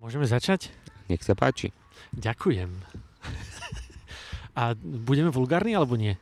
[0.00, 0.72] Môžeme začať?
[1.12, 1.76] Nech sa páči.
[2.16, 2.72] Ďakujem.
[4.56, 6.16] A budeme vulgárni alebo nie?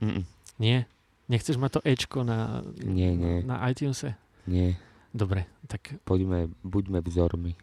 [0.00, 0.24] Mm-mm.
[0.58, 0.88] Nie?
[1.28, 4.16] Nechceš mať to Ečko na, Nie, nie, na iTunese?
[4.48, 4.74] nie.
[5.08, 7.56] Dobre, tak Poďme, buďme vzormi.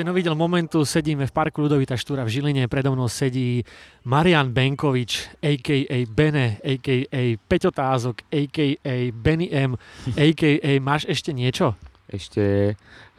[0.00, 3.60] Diel Momentu, sedíme v parku Ludovita Štúra v Žiline, predo mnou sedí
[4.08, 5.98] Marian Benkovič, a.k.a.
[6.08, 7.36] Bene, a.k.a.
[7.36, 8.94] Peťo Tázok, a.k.a.
[9.12, 9.76] Benny M,
[10.24, 10.70] a.k.a.
[10.80, 11.76] máš ešte niečo?
[12.08, 12.74] Ešte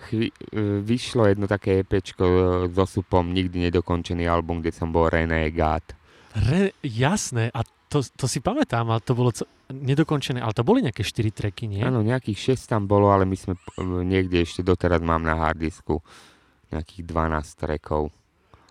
[0.09, 0.33] chvi-
[0.81, 2.25] vyšlo jedno také EPčko
[2.73, 5.93] so supom, nikdy nedokončený album, kde som bol Renegade.
[6.33, 7.61] Re, jasné, a
[7.91, 11.67] to, to si pamätám, ale to bolo co, nedokončené, ale to boli nejaké 4 treky,
[11.67, 11.83] nie?
[11.83, 13.53] Áno, nejakých 6 tam bolo, ale my sme
[14.07, 15.99] niekde ešte doteraz mám na hardisku
[16.71, 18.09] nejakých 12 trackov.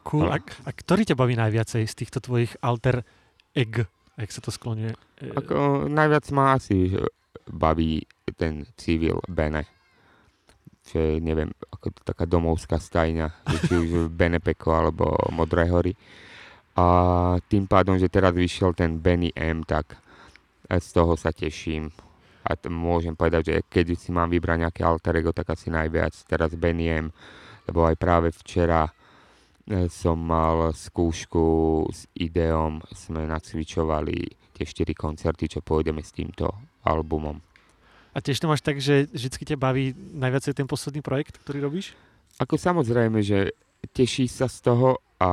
[0.03, 0.27] Cool.
[0.27, 3.05] A, Ale- a ktorý ťa baví najviacej z týchto tvojich alter
[3.53, 3.85] egg,
[4.17, 4.93] jak sa to skloňuje?
[5.21, 7.05] E, Ako, najviac ma asi e,
[7.47, 8.01] baví
[8.35, 9.69] ten civil Bene.
[10.83, 13.29] Čo je, neviem, ako taká domovská stajňa,
[13.69, 15.93] či už Benepeko alebo Modré hory.
[16.75, 16.87] A
[17.45, 20.01] tým pádom, že teraz vyšiel ten Benny M, tak
[20.65, 21.91] z toho sa teším.
[22.41, 26.15] A t- môžem povedať, že keď si mám vybrať nejaké alter ego, tak asi najviac
[26.25, 27.13] teraz Benny M,
[27.71, 31.43] lebo aj práve včera e, som mal skúšku
[31.87, 34.19] s Ideom, sme nacvičovali
[34.59, 36.51] tie 4 koncerty, čo pôjdeme s týmto
[36.83, 37.39] albumom.
[38.11, 41.95] A tiež to máš tak, že vždy ťa baví najviacej ten posledný projekt, ktorý robíš?
[42.43, 43.55] Ako samozrejme, že
[43.95, 45.31] teší sa z toho a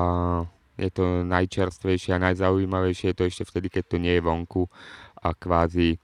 [0.78, 4.70] je to najčerstvejšie a najzaujímavejšie je to ešte vtedy, keď to nie je vonku
[5.26, 5.98] a kvázi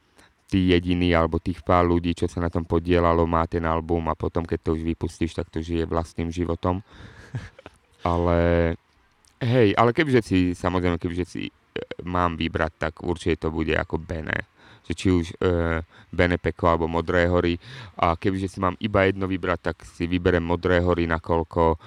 [0.53, 4.13] tí jediní alebo tých pár ľudí, čo sa na tom podielalo, má ten album a
[4.13, 6.85] potom, keď to už vypustíš, tak to žije vlastným životom.
[8.05, 8.37] Ale
[9.41, 11.51] hej, ale kebyže si, samozrejme, kebyže si e,
[12.03, 14.51] mám vybrať, tak určite to bude ako Bene.
[14.83, 15.79] Že či už e,
[16.11, 17.55] Bene Peko alebo Modré hory.
[17.95, 21.77] A kebyže si mám iba jedno vybrať, tak si vyberem Modré hory, nakoľko e,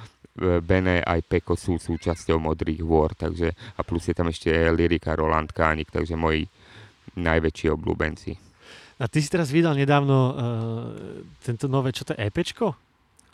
[0.65, 3.13] Bene aj Peko sú súčasťou Modrých hôr.
[3.13, 6.49] Takže, a plus je tam ešte lyrika Roland Kánik, takže moji
[7.13, 8.46] najväčší obľúbenci.
[8.97, 10.35] A ty si teraz vydal nedávno uh,
[11.45, 12.73] tento nové, čo to je, EPčko?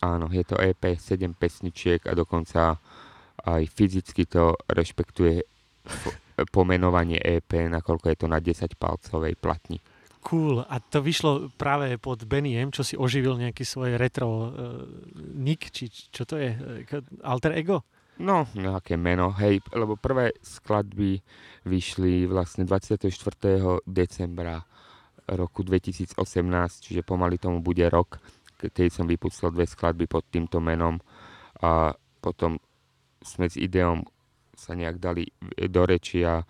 [0.02, 2.74] Áno, je to EP, 7 pesničiek a dokonca
[3.46, 5.38] aj fyzicky to rešpektuje
[6.56, 9.78] pomenovanie EP, nakoľko je to na 10 palcovej platni.
[10.22, 10.62] Cool.
[10.66, 14.46] A to vyšlo práve pod Benny M, čo si oživil nejaký svoj retro uh,
[15.34, 16.54] nick, či čo to je?
[16.86, 17.82] Eh, Alter ego?
[18.22, 21.18] No, nejaké meno, hej, lebo prvé skladby
[21.66, 23.10] vyšli vlastne 24.
[23.82, 24.62] decembra
[25.28, 26.18] roku 2018,
[26.82, 28.18] čiže pomaly tomu bude rok,
[28.58, 30.98] keď som vypustil dve skladby pod týmto menom
[31.62, 32.58] a potom
[33.22, 34.02] sme s ideom
[34.54, 35.26] sa nejak dali
[35.70, 36.42] do reči a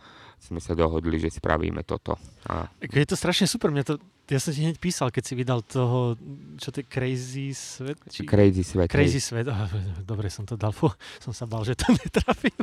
[0.43, 2.19] sme sa dohodli, že spravíme toto.
[2.50, 3.71] A Je to strašne super.
[3.71, 3.94] Mňa to,
[4.31, 6.15] ja som ti hneď písal, keď si vydal toho,
[6.55, 7.99] čo to je Crazy Svet?
[8.06, 8.22] Či...
[8.22, 8.87] crazy svet.
[8.87, 8.94] hej.
[8.94, 9.50] Crazy Svet.
[9.50, 9.66] Ah,
[10.06, 10.88] dobre som to dal, fú,
[11.19, 12.55] som sa bal, že to netrafím.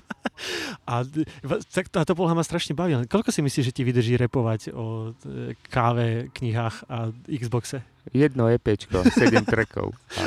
[0.88, 1.04] A
[1.70, 2.96] tak táto poloha ma strašne baví.
[3.12, 7.84] Koľko si myslíš, že ti vydrží repovať o e, káve, knihách a Xboxe?
[8.16, 9.92] Jedno EPčko, 7 trackov.
[10.16, 10.26] A,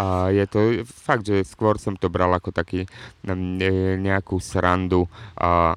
[0.00, 3.68] a je to fakt, že skôr som to bral ako taký e,
[4.00, 5.04] nejakú srandu
[5.36, 5.76] a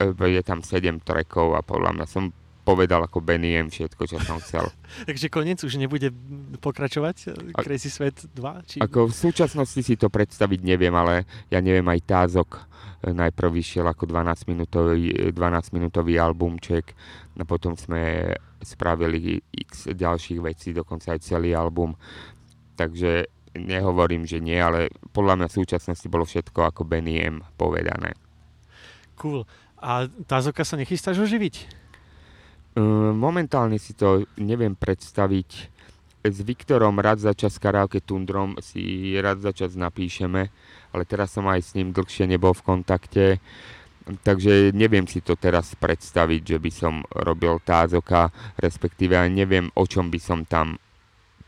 [0.00, 2.32] e, je tam 7 trackov a podľa mňa som
[2.62, 4.68] povedal ako Benny M všetko, čo som chcel.
[5.08, 6.12] Takže koniec už nebude
[6.60, 8.68] pokračovať e, A- Crazy Svet 2?
[8.68, 8.76] Či...
[8.84, 12.60] Ako v súčasnosti si to predstaviť neviem, ale ja neviem, aj Tázok e,
[13.10, 16.92] najprv vyšiel ako 12-minútový, 12-minútový albumček
[17.40, 21.96] a potom sme spravili x ďalších vecí, dokonca aj celý album.
[22.76, 28.14] Takže nehovorím, že nie, ale podľa mňa v súčasnosti bolo všetko ako Benny M povedané.
[29.16, 29.48] Cool.
[29.80, 31.79] A Tázoka sa nechystáš oživiť?
[32.74, 32.80] E,
[33.10, 35.50] Momentálne si to neviem predstaviť.
[36.20, 40.52] S Viktorom raz za čas karaoke Tundrom si raz za čas napíšeme,
[40.92, 43.24] ale teraz som aj s ním dlhšie nebol v kontakte,
[44.20, 48.28] takže neviem si to teraz predstaviť, že by som robil tázoka,
[48.60, 50.76] respektíve aj neviem, o čom by som tam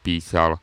[0.01, 0.57] písal,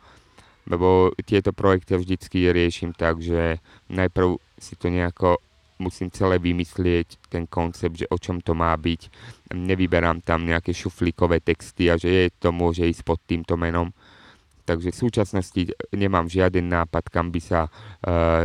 [0.66, 3.62] lebo tieto projekty vždycky riešim tak, že
[3.94, 5.38] najprv si to nejako
[5.80, 9.08] musím celé vymyslieť, ten koncept, že o čom to má byť.
[9.56, 13.96] Nevyberám tam nejaké šuflíkové texty a že je, to môže ísť pod týmto menom.
[14.68, 17.70] Takže v súčasnosti nemám žiaden nápad, kam by sa e,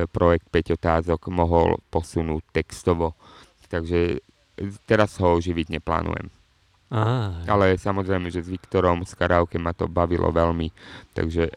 [0.09, 3.13] projekt 5 otázok mohol posunúť textovo.
[3.69, 4.25] Takže
[4.89, 6.33] teraz ho oživiť neplánujem.
[6.95, 10.71] Á, Ale samozrejme, že s Viktorom z karaoke ma to bavilo veľmi,
[11.13, 11.51] takže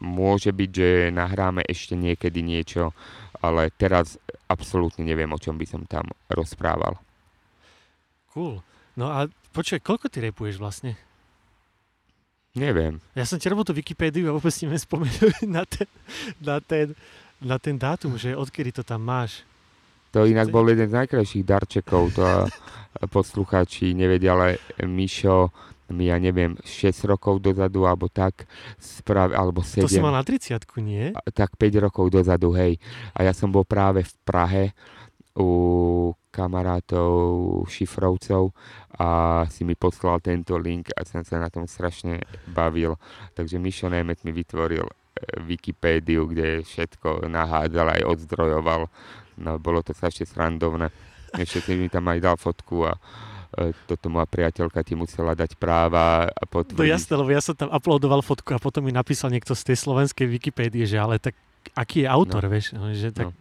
[0.00, 2.96] môže byť, že nahráme ešte niekedy niečo,
[3.40, 4.16] ale teraz
[4.48, 6.98] absolútne neviem, o čom by som tam rozprával.
[8.34, 8.64] cool.
[8.98, 10.98] No a počkaj, koľko ty repuješ vlastne?
[12.58, 12.98] Neviem.
[13.14, 15.88] Ja som ti robil tú Wikipédiu a vôbec neviem spomenúť na ten,
[16.42, 16.86] na ten,
[17.38, 19.46] na ten dátum, že odkedy to tam máš.
[20.10, 22.26] To inak bol jeden z najkrajších darčekov, to
[23.14, 25.54] poslucháči nevedia, ale Mišo mi,
[25.98, 28.46] ja neviem, 6 rokov dozadu, alebo tak,
[28.78, 31.10] sprav, alebo 7, To si mal na 30 nie?
[31.34, 32.78] tak 5 rokov dozadu, hej.
[33.18, 34.64] A ja som bol práve v Prahe
[35.34, 38.54] u kamarátov šifrovcov
[38.98, 42.94] a si mi poslal tento link a som sa na tom strašne bavil.
[43.34, 44.94] Takže Mišo Nemet mi vytvoril e,
[45.42, 48.86] Wikipédiu, kde všetko nahádzal aj odzdrojoval.
[49.42, 50.94] No, bolo to strašne srandovné.
[51.34, 52.94] Ešte si mi tam aj dal fotku a
[53.84, 56.86] toto moja priateľka ti musela dať práva a No potvrdiť.
[56.86, 60.26] jasné, lebo ja som tam uploadoval fotku a potom mi napísal niekto z tej slovenskej
[60.28, 61.34] Wikipédie, že ale tak
[61.72, 62.48] aký je autor, No.
[62.48, 63.34] vieš, no, že tak No.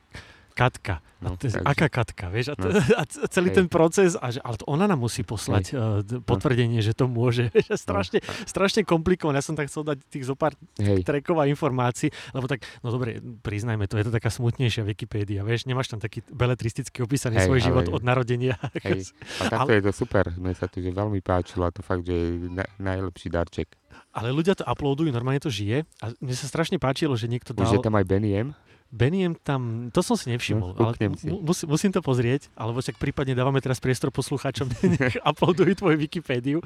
[0.59, 0.95] Katka.
[0.99, 2.51] A No, to, je- takže- aká Katka, vieš?
[2.51, 2.79] A, to, No.
[2.99, 3.55] a celý Hej.
[3.55, 7.07] ten proces, a že, ale to ona nám musí poslať uh, d- potvrdenie, že to
[7.07, 7.51] môže.
[7.67, 9.35] A strašne, strašne komplikované.
[9.35, 12.89] Ja som tak chcel dať tých zo pár Hej, trekov a informácií, lebo tak, no
[12.89, 17.45] dobre, priznajme to, je to taká smutnejšia Wikipédia, vieš, nemáš tam taký beletristicky opísaný Hej,
[17.45, 18.55] svoj ale- život od narodenia.
[18.87, 19.07] hej.
[19.39, 20.31] A takto je to super.
[20.33, 23.67] Mne sa to že veľmi páčilo a to fakt, že je na, najlepší darček.
[24.11, 27.69] Ale ľudia to uploadujú, normálne to žije a mne sa strašne páčilo, že niekto Už
[27.69, 27.85] je dal...
[27.85, 28.55] tam aj Benny M?
[28.89, 31.29] Beniem tam, to som si nevšimol, No, ale si.
[31.29, 34.65] mu- musí, musím to pozrieť, alebo však prípadne dávame teraz priestor poslucháčom,
[34.95, 36.57] nech uploadujú tvoju Wikipédiu,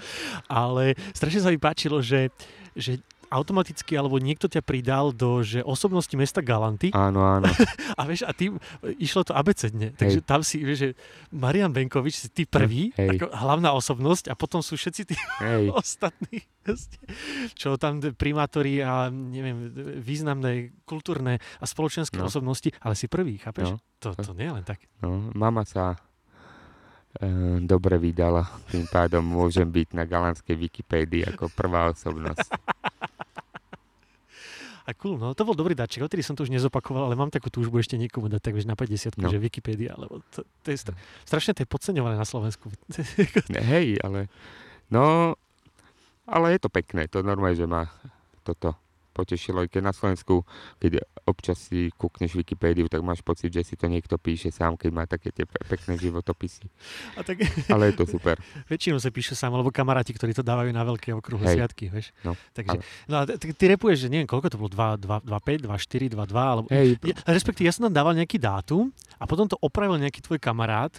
[0.47, 2.31] ale strašne sa mi páčilo, že,
[2.73, 3.03] že
[3.33, 7.49] automaticky, alebo niekto ťa pridal do že osobnosti mesta Galanty Áno, áno.
[7.99, 8.61] a vieš, a tým
[9.01, 10.89] išlo to abecedne, takže tam si, vieš, že
[11.33, 13.17] Marian Benkovič si ty prvý, Hej.
[13.17, 16.45] ako hlavná osobnosť a potom sú všetci tí Hej, ostatní,
[17.57, 22.29] čo tam primátori a neviem, významné kultúrne a spoločenské No.
[22.29, 23.73] osobnosti, ale si prvý, chápeš?
[23.73, 23.81] No.
[23.99, 24.83] To, to nie je len tak.
[24.99, 25.95] no, mama sa
[27.15, 27.27] e,
[27.63, 32.47] dobre vydala, tým pádom môžem byť na galanskej Wikipédii ako prvá osobnosť.
[34.83, 37.47] A cool, no to bol dobrý dáček, odtedy som to už nezopakoval, ale mám takú
[37.47, 39.31] túžbu ešte niekomu dať, tak vieš, na 50, No.
[39.31, 42.67] že Wikipédia, lebo to, to je stra- strašne to je podceňované na Slovensku.
[43.71, 44.27] Hej, ale
[44.89, 45.33] no,
[46.23, 47.87] ale je to pekné, to normálne, že ma
[48.43, 48.75] toto
[49.13, 50.41] potešilo, aj keď na Slovensku,
[50.77, 54.89] keď občas si kúkneš Wikipédiu, tak máš pocit, že si to niekto píše sám, keď
[54.89, 56.65] má také tie pe- pekné životopisy.
[57.13, 58.41] A tak Ale je to super.
[58.65, 61.55] väčšinou sa píše sám, alebo kamaráti, ktorí to dávajú na veľké okrúhle Hej.
[61.55, 62.09] sviatky, vieš.
[62.21, 65.29] No, Takže, ale- no a ty, ty repuješ, že neviem, koľko to bolo, 2, 2,
[65.29, 65.77] 2, 5, 2,
[66.09, 69.45] 4, 2, 2, alebo Hej, Ja, respektíve, ja som tam dával nejaký dátum a potom
[69.45, 70.91] to opravil nejaký tvoj kamarát,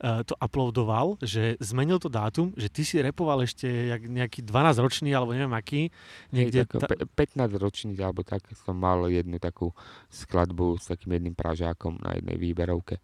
[0.00, 5.32] to uploadoval, že zmenil to dátum, že ty si repoval ešte jak nejaký 12-ročný, alebo
[5.32, 5.88] neviem aký,
[6.34, 6.66] niekde...
[6.66, 7.06] Tak, pe-
[7.38, 9.70] 15 ročný, alebo tak som mal jednu takú
[10.10, 12.98] skladbu s takým jedným pražákom na jednej výberovke.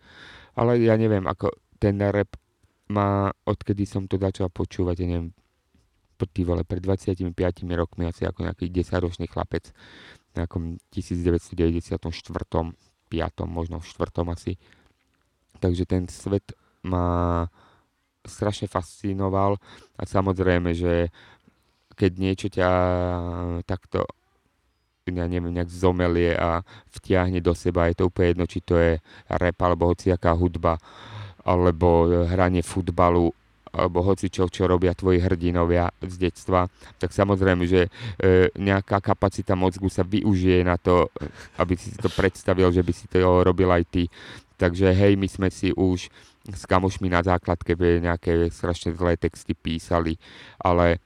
[0.59, 2.35] Ale ja neviem, ako ten rap
[2.91, 5.31] má, odkedy som to začal počúvať, ja neviem,
[6.35, 7.33] ty vole, pred 25
[7.73, 9.73] rokmi asi ako nejaký 10-ročný chlapec
[10.31, 11.97] v nejakom 1994
[13.11, 13.49] 5.
[13.51, 14.23] možno v 4.
[14.31, 14.53] asi.
[15.59, 16.55] Takže ten svet
[16.85, 17.47] ma
[18.25, 19.57] strašne fascinoval
[19.97, 21.09] a samozrejme, že
[21.97, 22.71] keď niečo ťa
[23.69, 24.09] takto
[25.11, 26.63] ja neviem, nejak zomelie a
[26.95, 30.79] vtiahne do seba, je to úplne jedno, či to je rap alebo hociaká hudba,
[31.43, 33.35] alebo hranie futbalu,
[33.71, 36.67] alebo hoci čo, čo robia tvoji hrdinovia z detstva,
[36.99, 41.07] tak samozrejme, že e, nejaká kapacita mozgu sa využije na to,
[41.59, 44.03] aby si to predstavil, že by si to robil aj ty.
[44.59, 46.11] Takže hej, my sme si už
[46.49, 50.17] s kamošmi na základke nejaké strašne zlé texty písali,
[50.57, 51.01] ale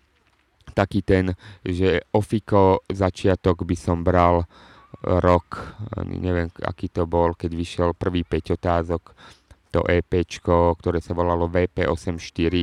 [0.73, 1.35] taký ten,
[1.67, 4.47] že Ofiko začiatok by som bral
[5.05, 5.75] rok,
[6.07, 9.03] neviem aký to bol, keď vyšiel prvý 5 otázok,
[9.75, 12.55] to EPčko, ktoré sa volalo VP84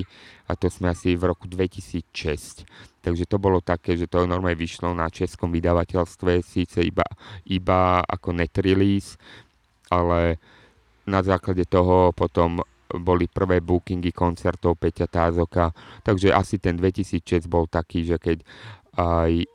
[0.48, 2.64] a to sme asi v roku 2006.
[3.04, 7.04] Takže to bolo také, že to normálne vyšlo na českom vydavateľstve, síce iba,
[7.52, 9.20] iba ako net release,
[9.92, 10.40] ale
[11.12, 15.72] na základe toho potom boli prvé bookingy koncertov Peťa Tázoka,
[16.04, 18.44] takže asi ten 2006 bol taký, že keď
[19.00, 19.48] aj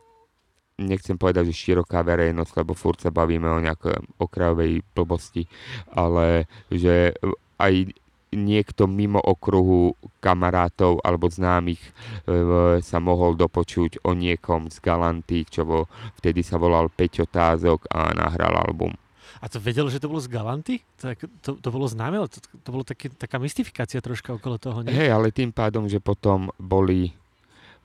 [0.76, 5.48] nechcem povedať, že široká verejnosť, lebo furt sa bavíme o nejakej okrajovej blbosti,
[5.92, 7.16] ale že
[7.56, 7.96] aj
[8.36, 11.90] niekto mimo okruhu kamarátov alebo známych e,
[12.84, 15.84] sa mohol dopočuť o niekom z Galanty, čo bol,
[16.20, 18.92] vtedy sa volal Peťo Tázok a nahral album.
[19.36, 20.80] A to vedel, že to bolo z Galanty?
[20.98, 24.90] To, to, to bolo známe, to, to bolo také, taká mystifikácia troška okolo toho, nie?
[24.90, 27.12] Hej, ale tým pádom, že potom boli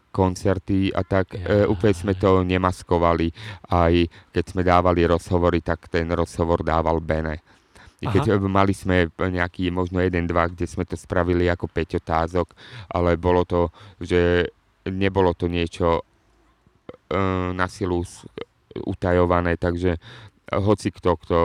[0.10, 1.64] koncerty a tak Ja.
[1.64, 3.32] e, úplne sme to nemaskovali.
[3.66, 3.94] Aj
[4.30, 7.40] keď sme dávali rozhovory, tak ten rozhovor dával Bene.
[8.00, 12.02] I keď e, mali sme nejaký možno jeden, dva, kde sme to spravili ako 5
[12.02, 12.48] otázok,
[12.90, 14.52] ale bolo to, že
[14.84, 16.04] nebolo to niečo
[17.08, 17.18] e,
[17.52, 18.28] na silu s-
[18.74, 19.96] utajované, takže
[20.52, 21.38] hoci kto, kto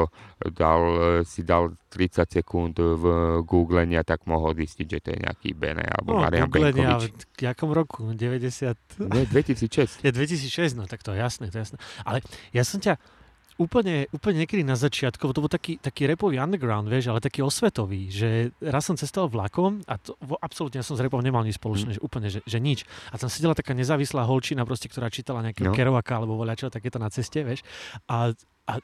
[0.50, 0.82] dal,
[1.22, 3.04] si dal 30 sekúnd v
[3.42, 7.14] googlení a tak mohol zistiť, že to je nejaký Bene alebo No, Marian googlenie, Benkovič.
[7.30, 8.10] v jakom roku?
[8.10, 9.06] 90...
[9.06, 10.02] Nie, 2006.
[10.02, 11.78] Je 2006, no tak to je jasné, to je jasné.
[12.02, 12.18] Ale
[12.50, 12.98] ja som ťa
[13.56, 18.12] úplne, úplne niekedy na začiatku, to bol taký, taký repový underground, vieš, ale taký osvetový,
[18.12, 20.12] že raz som cestoval vlakom a to,
[20.44, 22.84] absolútne ja som s repom nemal nič spoločné, že úplne, že, že nič.
[23.08, 25.72] A tam sedela taká nezávislá holčina, proste, ktorá čítala nejakého No.
[25.72, 27.64] Kerouaka alebo voľačo, takéto na ceste, vieš.
[28.12, 28.36] A
[28.66, 28.82] a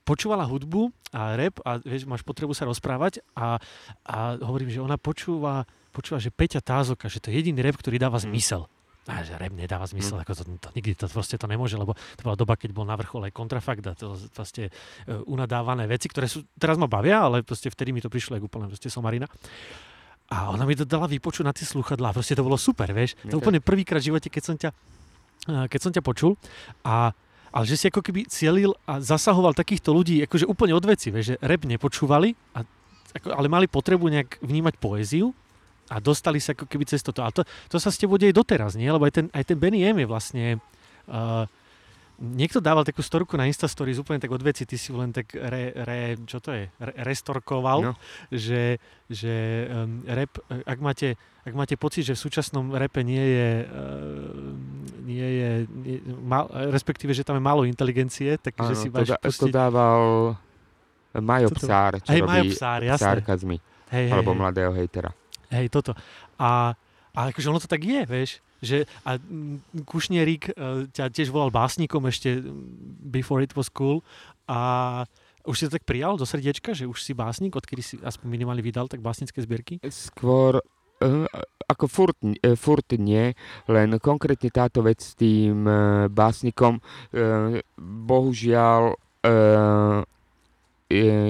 [0.00, 3.60] počúvala hudbu a rap a vieš, máš potrebu sa rozprávať a,
[4.08, 8.00] a hovorím, že ona počúva, počúva, že Peťa Tázoka, že to je jediný rap, ktorý
[8.00, 8.32] dáva Mm.
[8.32, 8.64] zmysel.
[9.10, 10.22] A že rap nedáva zmysel, Mm.
[10.22, 12.94] ako to, to, nikdy to proste to nemôže, lebo to bola doba, keď bol na
[12.94, 17.66] vrchole kontrafakt a to proste uh, unadávané veci, ktoré sú, teraz ma bavia, ale proste
[17.68, 19.26] vtedy mi to prišlo ako úplne proste somarina.
[20.32, 23.18] A ona mi to dala vypočuť na tie sluchadlá, proste to bolo super, vieš.
[23.28, 23.44] To Ok.
[23.44, 24.70] úplne prvýkrát v živote, keď som ťa,
[25.50, 26.38] eh, keď som ťa počul
[26.86, 27.12] a
[27.52, 31.36] ale že si ako keby cielil a zasahoval takýchto ľudí akože úplne od veci, vieš,
[31.36, 32.64] že rap nepočúvali, a,
[33.12, 35.36] ako, ale mali potrebu nejak vnímať poéziu
[35.92, 37.20] a dostali sa ako keby cez toto.
[37.20, 38.88] A to, to sa s tebou deje doteraz, nie?
[38.88, 40.44] Lebo aj ten, aj ten Benny M je vlastne...
[41.04, 41.44] Uh,
[42.22, 45.10] niekto dával takú storku na Insta Stories úplne tak od veci, ty si ju len
[45.10, 47.92] tak re, re, čo to je, re, restorkoval, No.
[48.30, 48.78] že,
[49.10, 54.54] že um, rap, ak máte, ak máte pocit, že v súčasnom repe nie je, uh,
[55.02, 59.02] nie je nie, mal, respektíve, že tam je málo inteligencie, tak že Áno, si to,
[59.02, 59.52] máš to pustiť...
[59.52, 60.02] dával
[61.20, 63.58] Majo Toto- Psár, čo Hej, robí Majo Psár, sarkazmy,
[63.92, 64.38] hej, hej, alebo hej.
[64.40, 65.10] mladého hejtera.
[65.52, 65.92] Hej, toto.
[66.40, 66.72] A,
[67.12, 71.52] a akože ono to tak je, vieš, že a mm, Kušnierik uh, ťa tiež volal
[71.52, 74.00] básnikom ešte mm, before it was cool
[74.48, 75.02] a
[75.42, 78.62] už si to tak prijal do srdiečka, že už si básnik, odkedy si aspoň minimálne
[78.62, 79.82] vydal tak básnické zbierky?
[79.90, 81.26] Skôr uh,
[81.68, 83.32] ako furt, uh, furt nie,
[83.70, 90.02] len konkrétne táto vec s tým uh, básnikom, uh, bohužiaľ uh,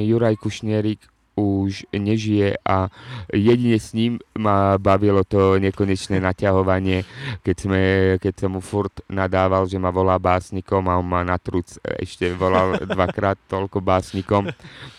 [0.02, 2.92] Juraj Kušnierik už nežije a
[3.32, 7.08] jedine s ním ma bavilo to nekonečné naťahovanie,
[7.40, 7.82] keď, sme,
[8.20, 12.30] keď som mu furt nadával, že ma volá básnikom a on ma na truc ešte
[12.36, 14.52] volal dvakrát toľko básnikom.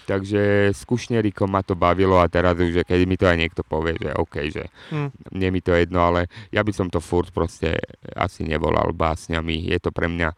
[0.04, 3.96] Takže s Kušnerikom ma to bavilo a teraz už, keď mi to aj niekto povie,
[3.96, 5.10] že OK, že Hm.
[5.32, 7.78] mne mi to jedno, ale ja by som to furt proste
[8.14, 9.70] asi nevolal básňami.
[9.70, 10.36] Je to pre mňa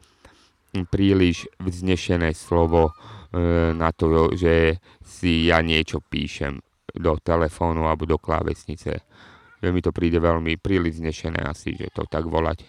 [0.91, 2.91] príliš vznešené slovo
[3.71, 6.59] na to, že si ja niečo píšem
[6.91, 9.03] do telefónu alebo do klávesnice.
[9.59, 12.63] Že mi to príde veľmi príliš vznešené asi, že to tak volať.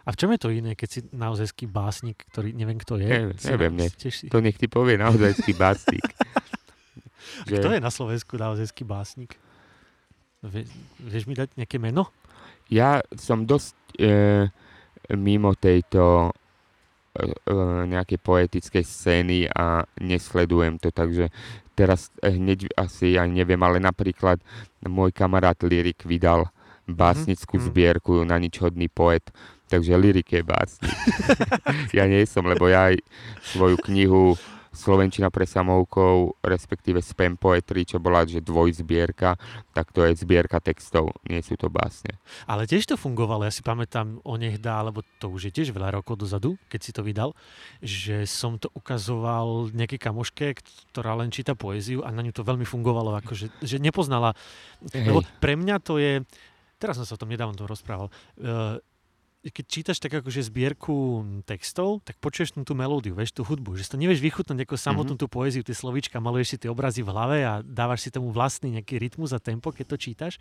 [0.00, 3.06] A v čom je to iné, keď si naozajský básnik, ktorý neviem, kto je?
[3.06, 3.88] Ne- neviem, ne.
[3.90, 6.02] si- To nech ti povie naozajský básnik.
[7.40, 9.36] Kto je na Slovensku naozajský básnik?
[10.40, 10.64] Vie,
[10.98, 12.08] vieš mi dať nejaké meno?
[12.66, 14.48] Ja som dosť e,
[15.12, 16.39] mimo tejto e, e,
[17.86, 21.28] nejakej poetickej scény a nesledujem to, takže
[21.74, 24.42] teraz eh, hneď asi ani neviem, ale napríklad
[24.84, 26.48] môj kamarát Lyrik vydal
[26.84, 27.64] básnickú mhm.
[27.70, 29.24] zbierku na nič hodný poet,
[29.70, 30.92] takže Lyrik je básnik.
[31.96, 33.00] ja nie som, lebo ja aj
[33.54, 34.34] svoju knihu
[34.70, 39.34] Slovenčina pre samoukov, respektíve Spam Poetry, čo bola že dvojzbierka,
[39.74, 42.14] tak to je zbierka textov, nie sú to básne.
[42.46, 45.98] Ale tiež to fungovalo, ja si pamätám o dá, lebo to už je tiež veľa
[45.98, 47.34] rokov dozadu, keď si to vydal,
[47.82, 50.46] že som to ukazoval nejakej kamoške,
[50.94, 54.38] ktorá len číta poéziu a na ňu to veľmi fungovalo, akože, že nepoznala,
[54.94, 55.10] Hej.
[55.10, 56.22] lebo pre mňa to je,
[56.78, 58.06] teraz som sa o tom nedávno to rozprával,
[58.38, 58.78] uh,
[59.40, 63.92] keď čítaš tak akože zbierku textov, tak počuješ tú, melódiu, vieš, tú hudbu, že si
[63.96, 67.38] to nevieš vychutnať ako samotnú tú poéziu, tie slovíčka, maluješ si tie obrazy v hlave
[67.40, 70.36] a dávaš si tomu vlastný nejaký rytmus a tempo, keď to čítaš,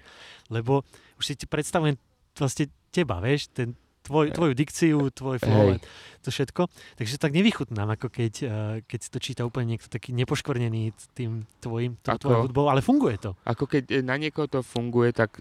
[0.52, 0.84] lebo
[1.16, 1.96] už si ti predstavujem
[2.36, 3.72] vlastne teba, vieš, ten
[4.04, 5.80] tvoj, tvoju dikciu, tvoj flow,
[6.26, 6.68] to všetko.
[7.00, 8.50] Takže tak nevychutnám, ako keď, eh,
[8.84, 13.16] keď si to číta úplne niekto taký nepoškvrnený tým tvojim, tou tvojou hudbou, ale funguje
[13.22, 13.32] to.
[13.48, 15.40] Ako keď e, na niekoho to funguje, tak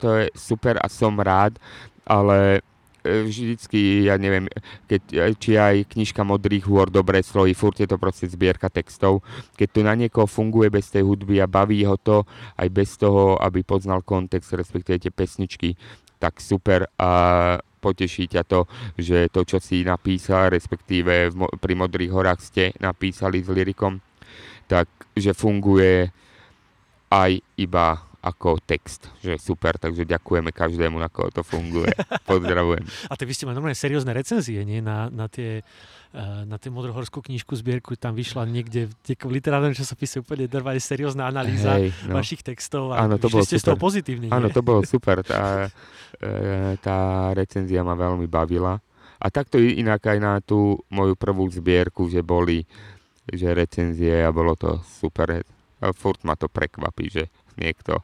[0.00, 1.60] to je super a som rád,
[2.08, 2.64] ale
[3.04, 4.46] vždycky, ja neviem,
[4.84, 9.24] keď, e, či aj knižka Modrých hôr, Dobré slohy, furt je to proste zbierka textov.
[9.56, 12.28] Keď to na niekoho funguje bez tej hudby a baví ho to,
[12.60, 15.78] aj bez toho, aby poznal kontext, respektíve tie pesničky,
[16.20, 16.84] tak super.
[17.00, 17.10] A
[17.80, 18.68] poteší ťa to,
[19.00, 23.96] že to, čo si napísal, respektíve v, pri Modrých horách ste napísali s Lyrikom,
[24.68, 26.12] tak že funguje
[27.10, 31.88] aj iba ako text, že super, takže ďakujeme každému, na koho to funguje.
[32.28, 32.84] Pozdravujem.
[33.08, 34.84] A tak vy ste mali normálne seriózne recenzie, nie?
[34.84, 40.20] Na, na tie eh, na tú modrohorskú knižku zbierku, tam vyšla niekde v, literárnom časopise
[40.20, 42.20] úplne normálne seriózna analýza Hej, no.
[42.20, 43.88] vašich textov a Áno, to bolo ste z toho super.
[43.88, 44.28] pozitívni.
[44.28, 44.36] nie?
[44.36, 45.24] Áno, to bolo super.
[45.24, 45.72] Tá,
[46.20, 48.76] e, tá recenzia ma veľmi bavila.
[49.20, 52.64] A takto inak aj na tú moju prvú zbierku, že boli
[53.30, 55.40] že recenzie a bolo to super.
[55.80, 57.24] A furt ma to prekvapí, že
[57.56, 58.02] niekto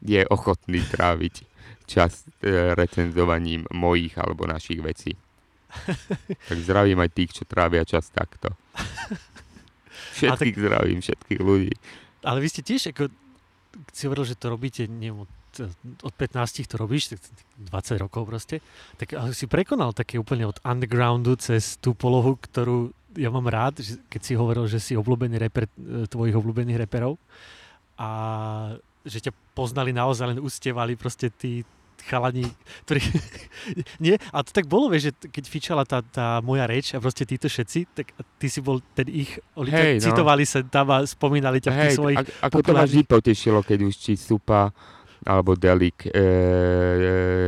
[0.00, 1.34] je ochotný tráviť
[1.84, 5.14] čas e, recenzovaním mojich alebo našich vecí.
[6.50, 8.50] Tak zdravím aj tých, čo trávia čas takto.
[10.18, 11.72] Všetkých zdravím, všetkých ľudí.
[12.26, 13.08] Ale vy ste tiež, ako
[13.94, 15.32] si hovoril, že to robíte, neviem, od,
[16.04, 17.22] od 15 to robíš, tak
[17.56, 18.60] 20 rokov proste,
[19.00, 23.82] tak ale si prekonal také úplne od undergroundu cez tú polohu, ktorú ja mám rád,
[23.82, 27.18] že keď si hovoril, že si obľúbený reper e, tvojich obľúbených reperov
[27.98, 28.10] a
[29.04, 31.64] že ťa poznali naozaj len ustievali proste tí
[32.04, 32.48] chalani,
[32.88, 33.00] ktorí...
[34.04, 34.16] Nie?
[34.32, 37.46] A to tak bolo, vieš, že keď fičala tá, tá moja reč a proste títo
[37.46, 40.04] všetci, tak ty si bol ten ich, oni Hej, no.
[40.10, 43.60] citovali sa tam a spomínali ťa v tých svojich ak, ako to ma vždy potešilo,
[43.60, 44.72] keď už či Supa
[45.28, 46.20] alebo Delik e, e,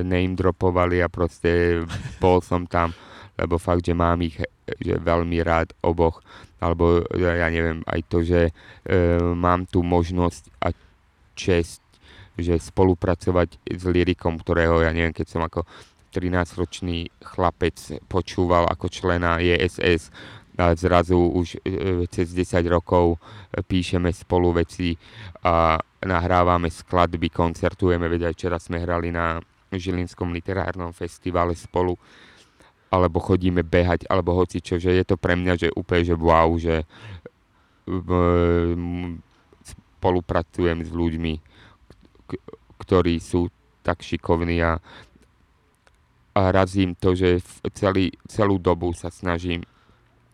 [0.05, 1.81] name dropovali a proste
[2.21, 2.93] bol som tam,
[3.41, 4.37] lebo fakt, že mám ich
[4.79, 6.21] že veľmi rád oboch,
[6.61, 8.53] alebo e, ja neviem, aj to, že e,
[9.33, 10.77] mám tú možnosť a
[11.43, 11.83] čest,
[12.39, 15.67] že spolupracovať s lyrikom, ktorého ja neviem, keď som ako
[16.13, 20.13] 13-ročný chlapec počúval ako člena JSS
[20.61, 24.93] a zrazu už e, cez 10 rokov e, píšeme spolu veci
[25.41, 29.41] a nahrávame skladby, koncertujeme, veď aj včera sme hrali na
[29.73, 31.97] Žilinskom literárnom festivale spolu
[32.93, 36.53] alebo chodíme behať, alebo hoci čo, že je to pre mňa, že úplne, že wow,
[36.61, 36.85] že
[40.03, 41.35] spolupracujem s ľuďmi,
[42.83, 43.47] ktorí sú
[43.87, 44.83] tak šikovní a,
[46.35, 47.39] a razím to, že
[47.71, 49.63] celý, celú dobu sa snažím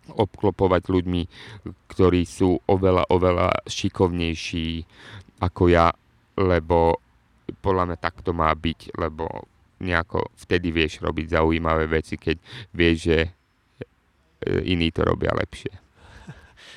[0.08, 1.22] obklopovať ľuďmi,
[1.92, 4.88] ktorí sú oveľa, oveľa šikovnejší
[5.44, 5.92] ako ja,
[6.40, 6.96] lebo
[7.60, 9.28] podľa mňa tak to má byť, lebo
[9.84, 12.40] nejako vtedy vieš robiť zaujímavé veci, keď
[12.72, 13.30] vieš, že e,
[14.64, 15.87] iní to robia lepšie.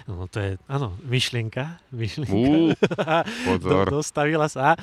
[0.04, 1.78] No to je, áno, myšlienka.
[1.90, 2.34] myšlienka.
[2.34, 3.86] Ú, Do, pozor.
[3.92, 4.74] dostavila sa.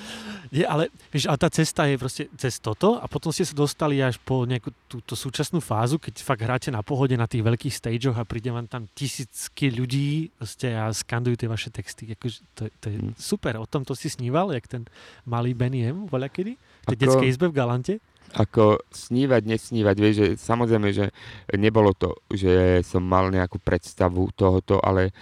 [0.48, 3.98] Nie, ale, vieš, ale tá cesta je proste cez toto a potom ste sa dostali
[3.98, 8.14] až po nejakú túto súčasnú fázu, keď fakt hráte na pohode na tých veľkých stageoch
[8.14, 12.09] a príde vám tam tisícky ľudí proste a skandujú tie vaše texty.
[12.11, 13.14] Akože to, to je Hm.
[13.14, 13.54] super.
[13.57, 14.83] O tom to si sníval, jak ten
[15.22, 16.57] malý Benny M, voľa kedy?
[16.57, 17.94] V tej detskej izbe v Galante?
[18.37, 21.09] Ako snívať, nesnívať, vieš, že samozrejme, že
[21.57, 25.17] nebolo to, že som mal nejakú predstavu tohoto, ale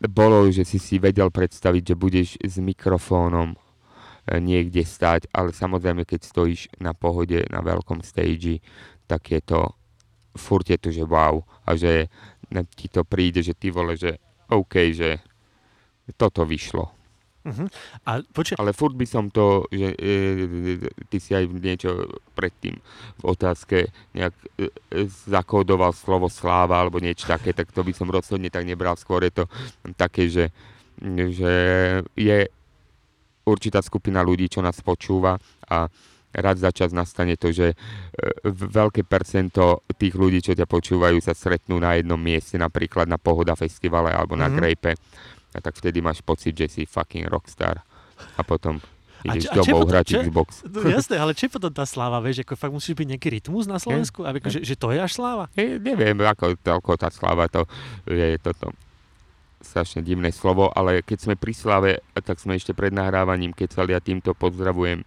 [0.00, 3.58] bolo, že si si vedel predstaviť, že budeš s mikrofónom e,
[4.40, 8.64] niekde stať, ale samozrejme, keď stojíš na pohode, na veľkom stage,
[9.04, 9.60] tak je to,
[10.36, 12.08] furt je to, že wow, a že
[12.76, 14.16] ti to príde, že ty vole, že
[14.48, 15.20] OK, že
[16.14, 16.95] toto vyšlo.
[17.46, 17.70] Uh-huh.
[18.10, 20.12] A počkaj, Ale furt by som to, že e,
[21.06, 22.74] ty si aj niečo predtým
[23.22, 23.86] v otázke
[24.18, 28.66] nejak e, e, zakódoval slovo sláva alebo niečo také, tak to by som rozhodne tak
[28.66, 28.98] nebral.
[28.98, 29.44] Skôr je to
[29.94, 30.50] také, že,
[31.30, 31.54] že
[32.18, 32.50] je
[33.46, 35.38] určitá skupina ľudí, čo nás počúva
[35.70, 35.86] a
[36.36, 37.76] raz za čas nastane to, že e,
[38.50, 43.54] veľké percento tých ľudí, čo ťa počúvajú, sa stretnú na jednom mieste, napríklad na Pohoda
[43.54, 44.54] festivale alebo na Mhm.
[44.58, 44.98] Grape
[45.56, 47.80] a tak vtedy máš pocit, že si fucking rockstar
[48.36, 48.76] a potom
[49.24, 50.48] ideš a čo je domov hrať je- Xbox.
[50.68, 53.64] no, jasné, ale čo je potom tá sláva, vieš, ako fakt musíš byť nejaký rytmus
[53.64, 55.48] na Slovensku, aby, že, že to je až sláva?
[55.56, 57.64] Hej, neviem, ako, ako tá sláva, to
[58.06, 58.70] je toto
[59.64, 61.90] strašne divné slovo, ale keď sme pri slave,
[62.22, 65.02] tak sme ešte pred nahrávaním kecali a týmto pozdravujem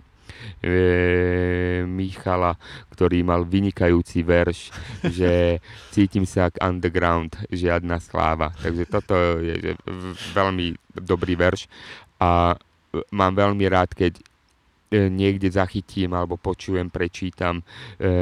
[0.59, 2.55] e, Michala,
[2.93, 4.73] ktorý mal vynikajúci verš,
[5.05, 5.63] že
[5.93, 8.51] cítim sa ako underground, žiadna sláva.
[8.59, 9.71] Takže toto je že
[10.35, 11.67] veľmi dobrý verš
[12.19, 12.55] a e,
[13.15, 17.63] mám veľmi rád, keď e, niekde zachytím alebo počujem, prečítam
[17.97, 18.13] e,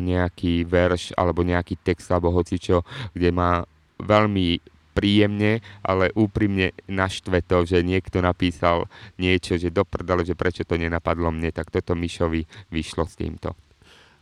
[0.00, 3.62] nejaký verš alebo nejaký text alebo hocičo, kde má
[4.00, 10.62] veľmi príjemne, ale úprimne naštve to, že niekto napísal niečo, že do prdele, že prečo
[10.68, 13.56] to nenapadlo mne, tak toto Mišovi vyšlo s týmto.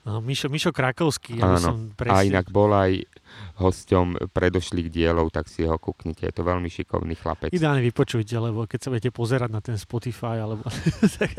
[0.01, 1.61] No, Mišo, Mišo Krakovský, aby Áno.
[1.61, 2.33] som A presne...
[2.33, 3.05] inak bol aj
[3.61, 6.25] hosťom predošlých dielov, tak si ho kúknite.
[6.25, 7.53] Je to veľmi šikovný chlapec.
[7.53, 10.65] Ideálne vypočujte, lebo keď sa budete pozerať na ten Spotify, alebo
[11.21, 11.37] tak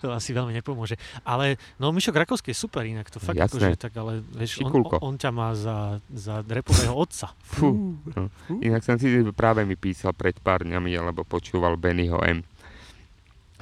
[0.00, 0.96] to asi veľmi nepomôže.
[1.28, 3.76] Ale no Mišo Krakovský je super inak, to fakt Jasné.
[3.76, 4.72] akože tak, ale vieš, on,
[5.04, 7.36] on, ťa má za, za repového otca.
[7.60, 8.00] Fú.
[8.16, 8.32] No.
[8.64, 12.40] Inak som si práve mi písal pred pár dňami, alebo počúval Bennyho M.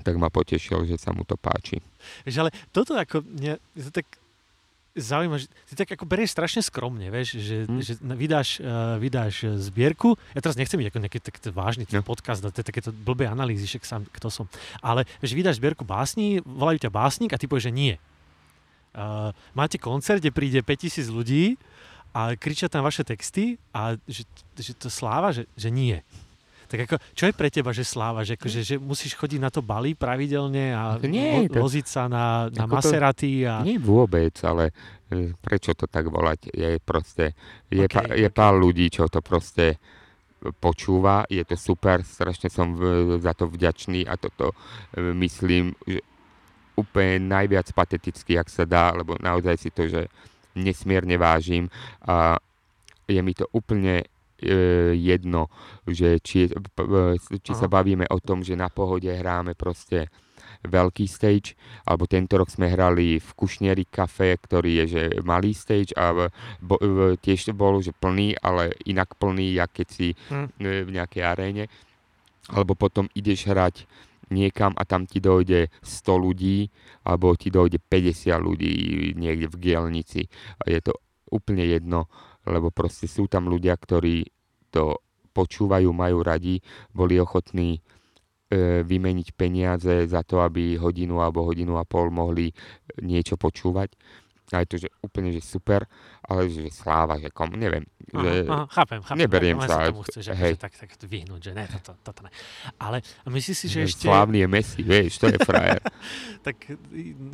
[0.04, 1.82] Tak ma potešil, že sa mu to páči.
[2.22, 4.06] Vieš, ale toto ako, mňa, to tak
[4.94, 7.82] zaujíma, že ty tak ako berieš strašne skromne, vieš, že, Hm.
[7.82, 12.06] že vydáš, uh, vydáš eh, zbierku, ja teraz nechcem byť ako nejaký tak vážny No.
[12.06, 14.46] podcast, to je takéto blbé analýzy, však sám kto som,
[14.78, 17.94] ale že vydáš zbierku básni, volajú ťa básnik a ty povieš, že nie.
[18.94, 21.58] Uh, máte koncert, kde príde 5000 ľudí
[22.14, 24.22] a kričia tam vaše texty a že,
[24.54, 25.98] že to sláva, že, že nie.
[26.74, 28.26] Tak ako, čo je pre teba, že sláva?
[28.26, 32.10] Že, že, že musíš chodiť na to balí pravidelne a Nie, vo- to- voziť sa
[32.10, 33.62] na, na Maserati a...
[33.62, 34.74] Nie vôbec, ale
[35.06, 36.50] e, prečo to tak volať?
[36.50, 37.38] Je proste,
[37.70, 38.34] je, Ok, pa, je ok.
[38.34, 39.78] pár ľudí, čo to proste
[40.52, 42.82] počúva, je to super, strašne som v,
[43.16, 44.50] za to vďačný a toto
[44.92, 46.02] e, myslím, že
[46.74, 50.10] úplne najviac pateticky, ak sa dá, lebo naozaj si to, že
[50.52, 51.70] nesmierne vážim
[52.02, 52.34] a
[53.06, 54.02] je mi to úplne
[54.94, 55.48] jedno,
[55.84, 60.08] že či, p- p- či sa bavíme o tom, že na pohode hráme proste
[60.64, 65.92] veľký stage, alebo tento rok sme hrali v Kušnieri kafe, ktorý je že malý stage
[65.92, 66.32] a
[66.64, 66.80] bo,
[67.20, 70.48] tiež bolo, že plný, ale inak plný, jak keď si Hm.
[70.56, 71.64] e, v nejakej aréne.
[72.48, 73.84] Alebo potom ideš hrať
[74.32, 76.68] niekam a tam ti dojde 100 ľudí,
[77.04, 78.72] alebo ti dojde 50 ľudí
[79.16, 80.28] niekde v Gielnici.
[80.64, 80.92] A je to
[81.28, 82.08] úplne jedno,
[82.44, 84.24] lebo proste sú tam ľudia, ktorí
[84.74, 84.98] to
[85.30, 86.58] počúvajú, majú radi,
[86.90, 87.80] boli ochotní e,
[88.82, 92.54] vymeniť peniaze za to, aby hodinu alebo hodinu a pol mohli e,
[93.02, 93.94] niečo počúvať.
[94.60, 95.88] Je to, že úplne, že super,
[96.20, 97.82] ale že sláva, že kom, neviem.
[98.06, 99.18] že, Aha, aha, chápem, chápem.
[99.18, 100.54] neberiem sa, tomu chceš hej.
[100.54, 102.30] akože tak, tak to vyhnúť, že ne, toto, toto ne.
[102.76, 105.82] Ale myslíš si, že že ešte, Slávny je Messi, vieš, to je frajer.
[106.46, 106.56] tak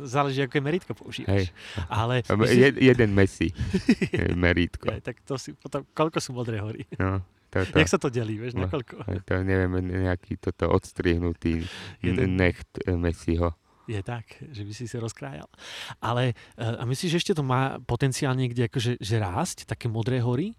[0.03, 1.29] záleží, je meritko používaš.
[1.29, 1.45] Hej.
[1.87, 3.47] Ale Je, myslíš, jeden Messi,
[4.17, 4.89] je merítko.
[4.89, 6.87] ja, tak to si potom, koľko sú modré hory?
[6.97, 8.67] No, to, to, Jak sa to delí, vieš, No.
[8.71, 9.03] koľko?
[9.27, 11.63] to neviem, nejaký toto odstrihnutý
[12.01, 12.35] Jeden.
[12.39, 13.53] necht Messiho.
[13.89, 15.49] Je tak, že by si si rozkrájal.
[15.97, 20.21] Ale e, a myslíš, že ešte to má potenciál niekde akože, že rásť, také modré
[20.21, 20.53] hory?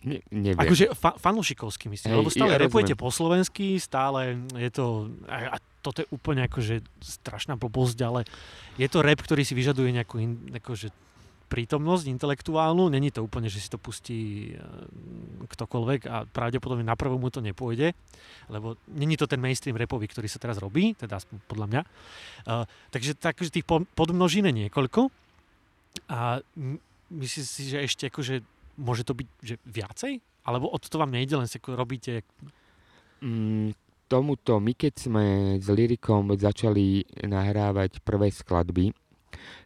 [0.00, 0.60] Ne, neviem.
[0.60, 3.04] Akože fa- fanúšikovsky myslím, Hej, lebo stále ja repujete rozumiem.
[3.04, 4.20] po slovensky, stále
[4.56, 8.20] je to, a, a toto je úplne akože strašná blbosť, ale
[8.80, 10.88] je to rap, ktorý si vyžaduje nejakú in, akože
[11.50, 14.62] prítomnosť intelektuálnu, není to úplne, že si to pustí e,
[15.50, 17.90] ktokoľvek a pravdepodobne na prvom mu to nepôjde,
[18.46, 21.18] lebo není to ten mainstream rapový, ktorý sa teraz robí, teda
[21.50, 21.82] podľa mňa.
[22.46, 25.10] Uh, takže takže tých po- podmnožín je niekoľko
[26.06, 26.78] a m-
[27.10, 28.46] myslíš si, že ešte akože
[28.78, 30.12] môže to byť že viacej?
[30.46, 32.24] Alebo od to vám nejde, len si robíte...
[33.20, 33.76] Mm,
[34.08, 35.24] tomuto, my keď sme
[35.60, 38.94] s Lyrikom začali nahrávať prvé skladby,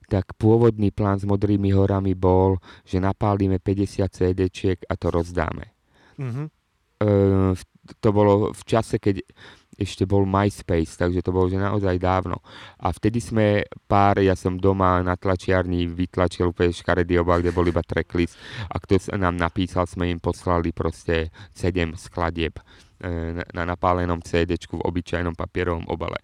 [0.09, 5.75] tak pôvodný plán s Modrými horami bol, že napálime 50 CDčiek a to rozdáme.
[6.19, 6.45] Mhm.
[7.01, 7.09] E,
[8.01, 9.21] to bolo v čase, keď
[9.75, 12.39] ešte bol MySpace, takže to bolo že naozaj dávno.
[12.79, 17.67] A vtedy sme pár, ja som doma na tlačiarni vytlačil úplne škaredý obal, kde bol
[17.67, 18.39] iba tracklist
[18.71, 22.63] a kto sa nám napísal, sme im poslali proste 7 skladieb e,
[23.35, 26.23] na, na napálenom CD v obyčajnom papierovom obale.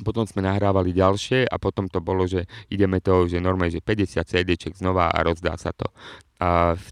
[0.00, 4.22] Potom sme nahrávali ďalšie a potom to bolo, že ideme to, že normálne, že 50
[4.24, 5.90] CD znova a rozdá sa to.
[6.40, 6.88] A v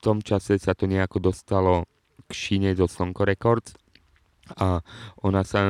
[0.00, 1.84] tom čase sa to nejako dostalo
[2.26, 3.76] k Šine do Slnko Records
[4.56, 4.78] a
[5.26, 5.66] ona sa,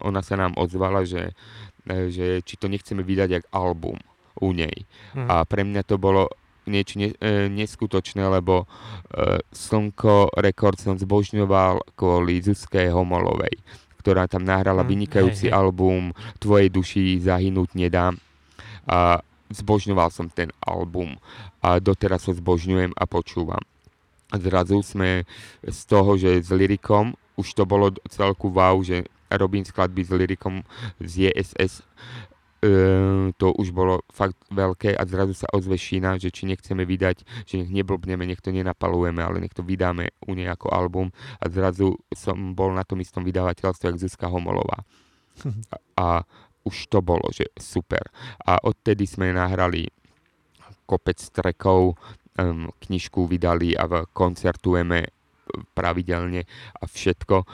[0.00, 1.36] ona sa nám ozvala, že,
[1.86, 4.00] že či to nechceme vydať jak album
[4.40, 4.88] u nej.
[5.14, 5.28] Mhm.
[5.28, 6.32] A pre mňa to bolo
[6.68, 8.68] niečo ne, e, neskutočné, lebo
[9.08, 13.56] e, Slnko Records som zbožňoval kvôli Zuzke Homolovej,
[14.00, 15.58] ktorá tam nahrala Mm, vynikajúci hej, hej.
[15.58, 18.16] album Tvojej duši zahynúť nedám.
[18.88, 19.20] A
[19.52, 21.16] zbožňoval som ten album
[21.64, 23.60] a doteraz ho zbožňujem a počúvam.
[24.28, 25.24] A zrazu sme
[25.64, 30.64] z toho, že s lyrikom, už to bolo celku wow, že robím skladby s lyrikom
[31.00, 31.84] z JSS,
[33.38, 37.54] to už bolo fakt veľké a zrazu sa ozve Šína, že či nechceme vydať, že
[37.62, 41.94] nech neblbneme, nech to nenapalujeme, ale nech to vydáme u nej ako album a zrazu
[42.10, 44.82] som bol na tom istom vydavateľstve, jak Zuzka Homolová.
[45.70, 46.06] A, a
[46.66, 48.10] už to bolo, že super.
[48.42, 49.86] A odtedy sme nahrali
[50.84, 51.94] kopec trekov,
[52.36, 55.10] um, knižku vydali a v- koncertujeme e,
[55.72, 56.42] pravidelne
[56.80, 57.44] a všetko.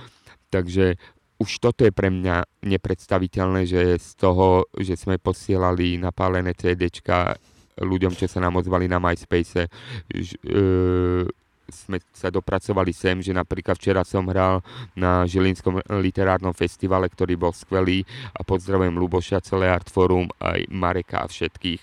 [0.48, 0.96] Takže
[1.38, 7.34] už toto je pre mňa nepredstaviteľné, že z toho, že sme posielali napálené CDčka
[7.82, 9.66] ľuďom, čo sa nám ozvali na MySpace,
[10.14, 10.62] ž, e,
[11.64, 14.60] sme sa dopracovali sem, že napríklad včera som hral
[14.94, 18.04] na Žilinskom literárnom festivale, ktorý bol skvelý
[18.36, 21.80] a pozdravujem Luboša, celé Art aj Mareka a všetkých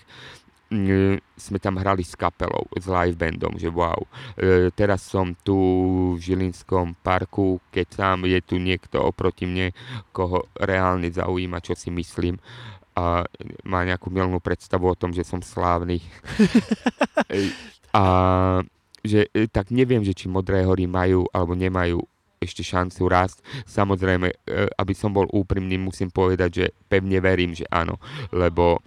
[1.36, 4.00] sme tam hrali s kapelou, s live bandom, že wow.
[4.34, 5.56] E, teraz som tu
[6.16, 9.76] v Žilinskom parku, keď tam je tu niekto oproti mne,
[10.16, 12.40] koho reálne zaujíma, čo si myslím
[12.92, 13.24] a
[13.64, 16.04] má nejakú milnú predstavu o tom, že som slávny.
[17.92, 18.04] A
[19.04, 22.00] že e, tak neviem, že či Modré hory majú alebo nemajú
[22.42, 23.38] ešte šancu rásť.
[23.66, 24.36] Samozrejme, e,
[24.76, 27.98] aby som bol úprimný, musím povedať, že pevne verím, že áno,
[28.30, 28.82] lebo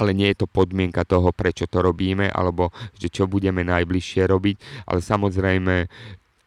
[0.00, 4.56] ale nie je to podmienka toho, prečo to robíme, alebo že čo budeme najbližšie robiť,
[4.88, 5.74] ale samozrejme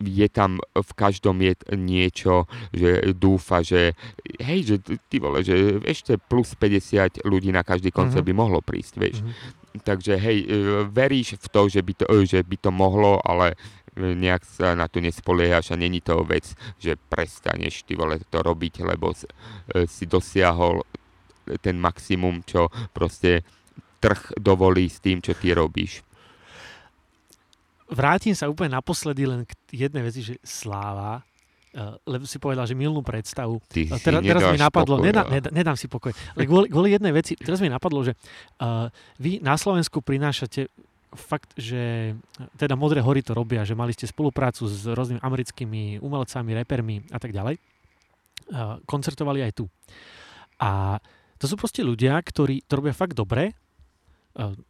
[0.04, 3.96] je tam v každom je niečo, že dúfa, že
[4.42, 4.76] hej, že
[5.08, 8.36] ty vole, že ešte plus 50 ľudí na každý koncert mm-hmm.
[8.36, 9.24] by mohlo prísť, vieš.
[9.24, 10.48] Mm-hmm takže hej, e,
[10.86, 13.58] veríš v to, že by to, e, že by to mohlo, ale
[13.98, 18.38] e, nejak sa na to nespoliehaš a není to vec, že prestaneš ty vole to
[18.46, 19.18] robiť, lebo
[19.90, 20.86] si dosiahol
[21.62, 23.44] ten maximum, čo proste
[24.00, 26.04] trh dovolí s tým, čo ty robíš.
[27.94, 29.54] Vrátim sa úplne naposledy len k
[29.88, 31.22] jednej veci, že sláva
[31.74, 33.58] Eh, lebo si povedal, že milnú predstavu.
[33.66, 36.94] Ty eh, teraz, teraz mi napadlo, pokoj, nedá, nedá, nedám si pokoj, ale kvôli, kvôli
[36.94, 38.14] jednej veci, teraz mi napadlo, že
[38.62, 40.70] uh, vy na Slovensku prinášate
[41.18, 42.14] fakt, že
[42.62, 47.18] teda Modré hory to robia, že mali ste spoluprácu s rôznymi americkými umelcami, repermi a
[47.18, 47.58] tak ďalej.
[48.90, 49.70] Koncertovali aj tu.
[50.58, 50.98] A
[51.44, 53.52] to sú proste ľudia, ktorí to robia fakt dobre,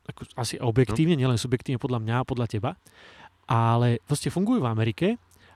[0.10, 2.72] ako asi objektívne, nielen subjektívne podľa mňa a podľa teba,
[3.46, 5.08] ale proste fungujú v Amerike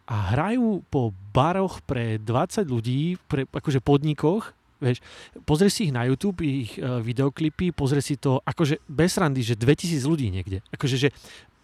[0.06, 5.02] a hrajú po baroch pre 20 ľudí, pre akože podnikoch, vieš,
[5.44, 9.58] pozri si ich na YouTube, ich uh, videoklipy, pozri si to, akože bez randy, že
[9.60, 10.64] 2000 ľudí niekde.
[10.72, 11.10] Akože, že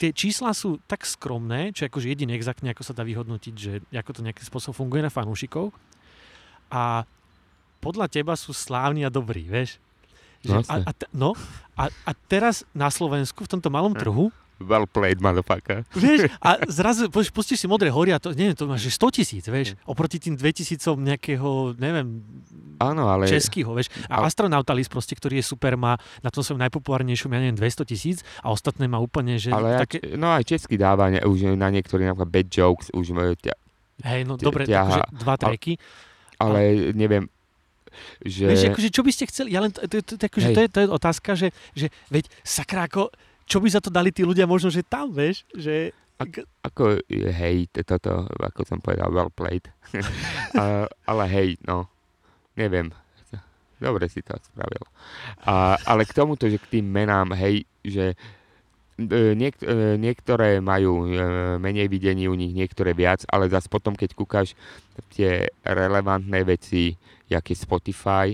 [0.02, 4.20] tie čísla sú tak skromné, čo akože jediný exaktne, ako sa dá vyhodnotiť, že ako
[4.20, 5.72] to nejakým spôsobom funguje na fanúšikov.
[6.74, 7.06] A
[7.84, 9.84] podľa teba sú slávni a dobrí, vieš.
[10.44, 11.30] Že, no, a, a, no
[11.76, 14.32] a, a teraz na Slovensku, v tomto malom trhu,
[14.64, 15.84] well played, motherfucker.
[15.92, 19.76] Vieš, a zrazu pustíš si Modré hory a to, neviem, to máš 100 tisíc, vieš,
[19.84, 22.24] oproti tým 2000 nejakého, neviem,
[22.80, 23.28] Áno, ale...
[23.28, 23.92] českýho, vieš.
[24.08, 24.32] A ale...
[24.32, 28.52] Astronautalis proste, ktorý je super, má na tom svojom najpopulárnejšom, ja neviem, 200 tisíc a
[28.52, 29.52] ostatné má úplne, že...
[29.52, 30.00] Ale také...
[30.04, 33.54] aj, no aj český dáva ne, už na niektorých napríklad bad jokes, už ťa,
[34.04, 35.78] Hej, no dobre, takže dva treky.
[36.42, 36.62] Ale, ale
[36.98, 37.30] neviem,
[38.24, 38.46] že...
[38.50, 39.50] Vieš, akože, čo by ste chceli?
[39.56, 42.88] Ja len, to, to, to, akože, to, je, to je otázka, že, že veď sakra,
[42.90, 43.14] ako,
[43.46, 45.92] čo by za to dali tí ľudia možno, že tam, vieš, že...
[46.22, 49.66] Ako, ako hej, toto, ako som povedal, well played.
[50.60, 51.90] a, ale hej, no,
[52.56, 52.94] neviem.
[53.84, 54.88] Dobre si to spravil.
[55.44, 58.16] A, ale k tomuto, že k tým menám, hej, že
[58.96, 61.20] e, niek- e, niektoré majú e,
[61.60, 64.56] menej videní u nich, niektoré viac, ale zase potom, keď kúkaš
[65.12, 66.96] tie relevantné veci,
[67.34, 68.28] jak je Spotify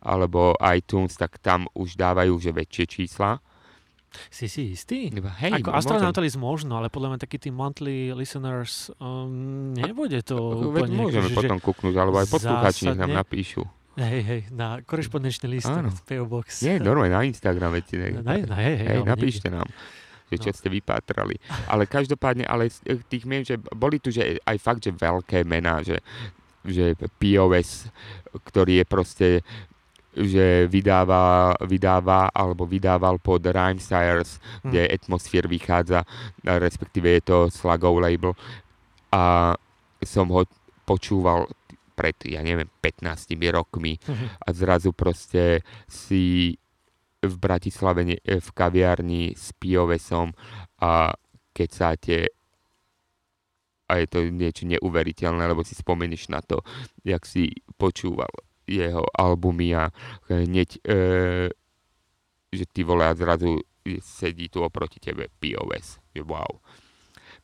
[0.00, 3.38] alebo iTunes, tak tam už dávajú že väčšie čísla
[4.30, 5.10] si si istý?
[5.14, 10.90] Hej, Ako astronautalis možno, ale podľa mňa taký tí monthly listeners um, nebude to Veď
[10.90, 10.96] úplne...
[10.98, 13.62] môžeme že, potom kúknúť, alebo aj poslucháči nech nám napíšu.
[13.98, 15.70] Hej, hej, na korešpondenčný list,
[16.06, 16.62] PO Box.
[16.64, 17.84] Nie, normálne na Instagrame.
[17.84, 19.62] Ti ne, na, na, hej, hej, hej, napíšte niekde.
[19.62, 19.70] nám
[20.30, 20.58] že čo no.
[20.62, 21.42] ste vypátrali.
[21.66, 22.70] Ale každopádne, ale
[23.10, 25.98] tých mien, že boli tu že aj fakt, že veľké mená, že,
[26.64, 27.88] že POS,
[28.44, 29.28] ktorý je proste
[30.10, 34.70] že vydáva, vydáva alebo vydával pod Rhymesayers, hmm.
[34.70, 36.02] kde Atmosphere vychádza,
[36.42, 38.34] respektíve je to Slagov label
[39.14, 39.54] a
[40.02, 40.42] som ho
[40.82, 41.46] počúval
[41.94, 44.42] pred, ja neviem, 15 rokmi hmm.
[44.42, 46.56] a zrazu proste si
[47.20, 50.32] v Bratislave v kaviarni s Piovesom
[50.80, 51.12] a
[51.52, 52.24] keď sa tie
[53.90, 56.62] a je to niečo neuveriteľné, lebo si spomenieš na to,
[57.02, 58.30] jak si počúval
[58.70, 59.90] jeho albumy a
[60.30, 60.94] hneď, e,
[62.54, 63.58] že ty vole a zrazu
[63.98, 66.62] sedí tu oproti tebe POS, wow.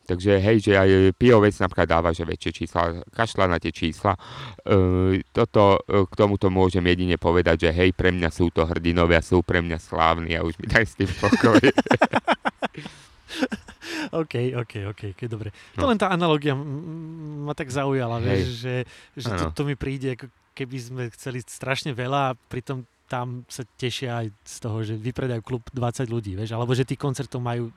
[0.07, 4.15] Takže hej, že aj POS napríklad dáva, že väčšie čísla, kašľa na tie čísla.
[4.63, 9.19] E, toto, e, k tomuto môžem jedine povedať, že hej, pre mňa sú to hrdinovia,
[9.19, 11.59] sú pre mňa slávni a už mi daj s tým pokoj.
[14.11, 15.49] OK, OK, OK, dobre.
[15.75, 15.85] No.
[15.85, 18.75] To len tá analogia ma tak zaujala, vieš, že,
[19.15, 23.63] že to, to mi príde ako keby sme chceli strašne veľa a pritom tam sa
[23.79, 27.71] tešia aj z toho, že vypredajú klub 20 ľudí, vieš, alebo že tých koncertov majú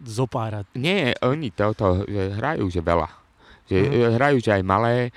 [0.00, 0.74] zopárať.
[0.74, 3.08] Nie, oni toto že hrajú, že veľa.
[3.68, 4.12] Že mm.
[4.16, 5.10] hrajú, že aj malé e,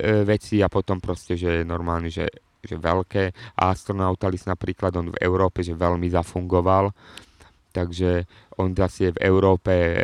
[0.00, 2.24] e, veci a potom proste, že normálne, že,
[2.64, 3.52] že veľké.
[3.60, 6.88] Astronautalis napríklad, on v Európe, že veľmi zafungoval.
[7.72, 8.24] Takže
[8.56, 9.96] on zase je v Európe e,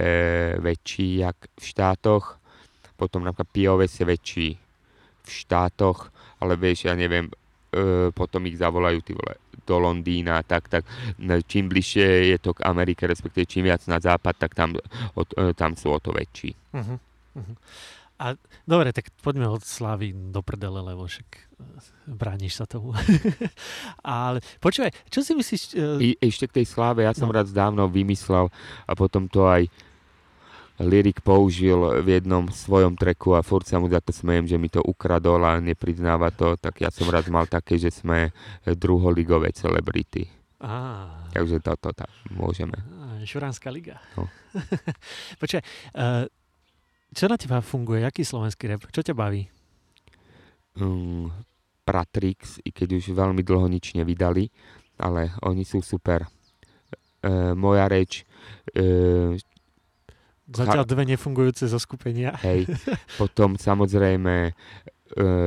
[0.61, 2.39] väčší jak v štátoch.
[2.99, 4.49] Potom napríklad POS je väčší
[5.23, 6.09] v štátoch,
[6.41, 7.29] ale vieš, ja neviem,
[7.71, 9.37] e, potom ich zavolajú ty vole,
[9.69, 10.89] do Londýna, tak, tak
[11.45, 14.73] čím bližšie je to k Amerike, respektíve čím viac na západ, tak tam,
[15.13, 16.57] od, e, tam sú o to väčší.
[16.73, 16.97] Uh-huh.
[17.37, 17.57] Uh-huh.
[18.19, 21.43] A dobre, tak poďme od Slavy do prdele, lebo však eh,
[22.05, 22.91] brániš sa tomu.
[24.03, 25.63] Ale počúvaj, čo si myslíš...
[25.75, 27.35] Uh, I, ešte k tej sláve, ja som No.
[27.35, 28.51] raz dávno vymyslel
[28.85, 29.71] a potom to aj
[30.79, 34.67] Lyrik použil v jednom svojom treku a furt sa mu za to smejem, že mi
[34.67, 38.31] to ukradol a nepriznáva to, tak ja som raz mal také, že sme
[38.65, 40.31] druholigové celebrity.
[40.63, 42.79] á, Takže toto tak môžeme.
[42.79, 43.99] á, Šuránska liga.
[44.15, 44.31] No.
[45.43, 45.67] počúvaj,
[45.99, 46.31] uh,
[47.15, 48.05] čo na teba funguje?
[48.05, 48.85] Aký slovenský rap?
[48.93, 49.49] Čo ťa baví?
[50.79, 51.33] Um,
[51.89, 54.53] Pratrix, i keď už veľmi dlho nič nevydali,
[55.01, 56.29] ale oni sú super.
[57.25, 58.29] E, moja reč,
[58.77, 59.41] e,
[60.49, 62.33] Zatiaľ dve nefungujúce zoskupenia.
[62.41, 62.73] Hej.
[63.21, 64.53] Potom samozrejme e,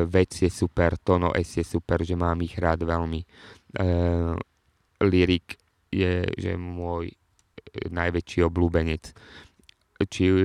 [0.05, 3.21] vec je super, Tono S je super, že mám ich rád veľmi.
[3.21, 3.27] E,
[5.01, 5.57] Lyrik
[5.89, 7.15] je že môj e,
[7.89, 9.09] najväčší obľúbenec.
[10.05, 10.35] Či, e,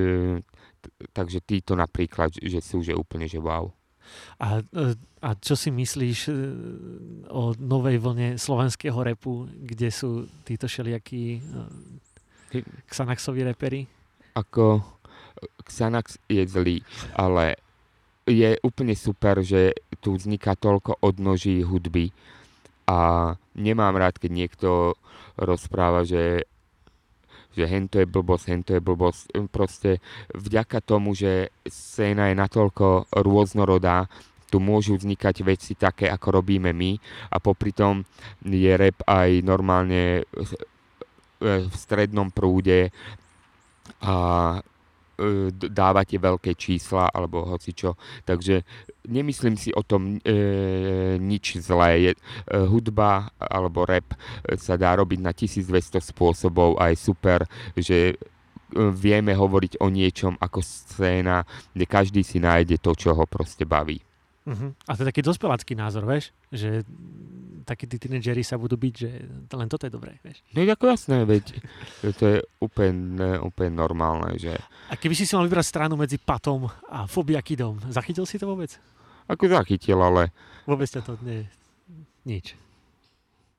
[1.13, 3.71] takže títo napríklad, že sú že úplne, že wow.
[4.39, 4.63] A,
[5.19, 6.33] a čo si myslíš e,
[7.27, 11.43] o novej vlne slovenského repu, kde sú títo všelijakí
[12.55, 13.91] e, Xanaxoví repery?
[14.39, 14.79] Ako
[15.67, 16.87] Xanax je zlý,
[17.19, 17.59] ale
[18.27, 22.11] je úplne super, že tu vzniká toľko odnoží hudby
[22.87, 24.71] a nemám rád, keď niekto
[25.39, 26.47] rozpráva, že
[27.57, 29.33] že hento je blbosť, hento je blbosť.
[29.49, 30.05] Proste
[30.37, 34.07] vďaka tomu, že scéna je natoľko rôznorodá,
[34.47, 36.95] tu môžu vznikať veci také, ako robíme my
[37.35, 38.07] a popri tom
[38.47, 40.25] je rap aj normálne e,
[41.43, 42.95] v strednom prúde
[44.07, 44.15] a
[44.55, 44.76] e,
[45.53, 47.97] dávate veľké čísla alebo hocičo.
[48.29, 48.63] Takže
[49.09, 52.11] nemyslím si o tom e, nič zlé.
[52.11, 52.21] Je, e,
[52.69, 58.15] hudba alebo rap e, sa dá robiť na 1200 spôsobov a je super, že e,
[58.93, 64.06] vieme hovoriť o niečom ako scéna, kde každý si nájde to, čo ho proste baví.
[64.47, 64.71] Uh-huh.
[64.87, 66.31] A to je taký dospelácky názor, vieš?
[66.55, 66.87] Že
[67.67, 69.11] takí tí tínedžeri sa budú byť, že
[69.51, 70.39] len toto je dobré, vieš?
[70.55, 71.45] No ako jasné, veď
[72.15, 74.55] to je úplne, úplne normálne, že
[74.87, 78.71] A keby si si mal vybrať stranu medzi Patom a Fobiakidom, zachytil si to vôbec?
[79.27, 80.31] ako zachytil, ale
[80.63, 81.43] Vôbec ťa to nie,
[82.23, 82.55] nič.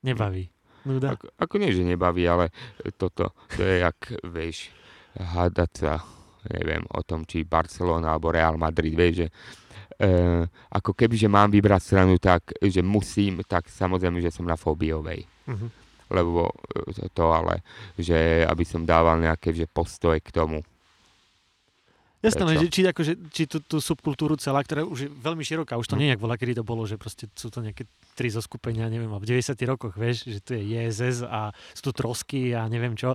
[0.00, 0.48] Nebaví.
[0.88, 1.16] Nuda.
[1.16, 2.48] Ako, ako nie, že nebaví, ale
[2.96, 4.72] toto, to je jak, vieš,
[5.20, 6.00] hádať sa,
[6.48, 9.28] neviem, o tom, či Barcelona alebo Real Madrid, vieš, že
[10.70, 15.26] ako keby, že mám vybrať stranu tak, že musím, tak samozrejme, že som na fóbiovej.
[15.50, 15.68] Uh-huh.
[16.14, 17.66] Lebo e, to, to ale,
[17.98, 20.62] že aby som dával nejaké že postoje k tomu.
[22.20, 22.58] Jasné, Prečo?
[22.58, 25.94] že či, akože, či tú, tú subkultúru celá, ktorá už je veľmi široká, už to
[25.94, 26.00] Hm.
[26.00, 29.16] nie je, bola, kedy to bolo, že proste sú to nejaké tri zoskupenia, neviem, a
[29.16, 33.14] v 90 rokoch, vieš, že tu je JSS a sú tu trosky a neviem čo,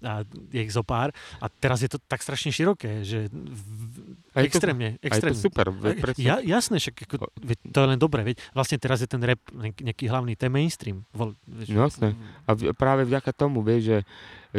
[0.00, 1.10] a je ich zo pár.
[1.36, 5.02] A teraz je to tak strašne široké, že v, A je to- extrémne, A je
[5.02, 5.40] to extrémne.
[5.40, 6.14] super, veď.
[6.16, 9.42] Ja, jasné, však ako, veď, to je len dobré, veď vlastne teraz je ten rap
[9.56, 11.02] nejaký hlavný, ten mainstream.
[11.10, 12.14] Vol, vieš, No jasné.
[12.44, 13.98] A v, práve vďaka tomu, vieš, že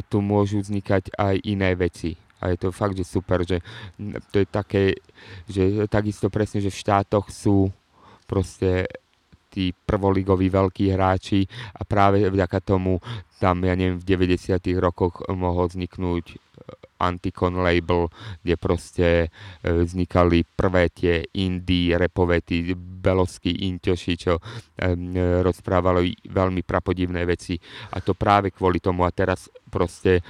[0.03, 2.19] tu môžu vznikať aj iné veci.
[2.45, 3.65] A je to fakt, že super, že
[4.29, 5.01] to je také,
[5.49, 7.73] že takisto presne, že v štátoch sú
[8.29, 8.85] proste
[9.49, 12.99] tí prvoligoví veľkí hráči a práve vďaka tomu
[13.39, 16.35] tam, ja neviem, v 90 rokoch mohol vzniknúť e,
[16.99, 18.11] Anticon label,
[18.43, 19.27] kde proste e,
[19.63, 24.41] vznikali prvé tie indie repové, tí belovskí inťoši, čo
[25.45, 27.55] rozprávali veľmi prapodivné veci.
[27.93, 29.05] A to práve kvôli tomu.
[29.05, 30.25] A teraz proste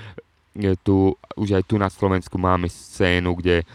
[0.55, 3.67] e, tu, už aj tu na Slovensku máme scénu, kde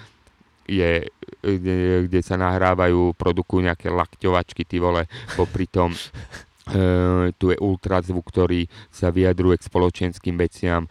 [0.70, 1.04] je,
[1.42, 5.92] kde, kde sa nahrávajú, produkujú nejaké lakťovačky, ty vole, popri tom
[6.74, 10.86] e, tu je ultrazvuk, ktorý sa vyjadruje k spoločenským veciam,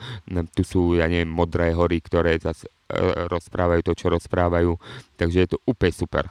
[0.54, 2.67] tu sú, ja neviem, modré hory, ktoré zase
[3.30, 4.73] rozprávajú to, čo rozprávajú,
[5.13, 6.23] takže je to úplne super.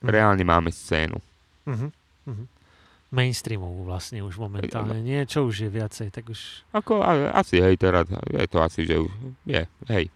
[0.00, 0.08] Mhm.
[0.08, 1.20] Reálne máme scénu.
[1.68, 1.92] Uh-huh.
[2.24, 2.46] Uh-huh.
[3.10, 5.02] Mainstreamovú vlastne už momentálne.
[5.02, 7.02] Nie, čo už je viacej, tak už Ako,
[7.34, 9.10] asi, hej, teraz je to asi, že už
[9.44, 10.06] je, hej.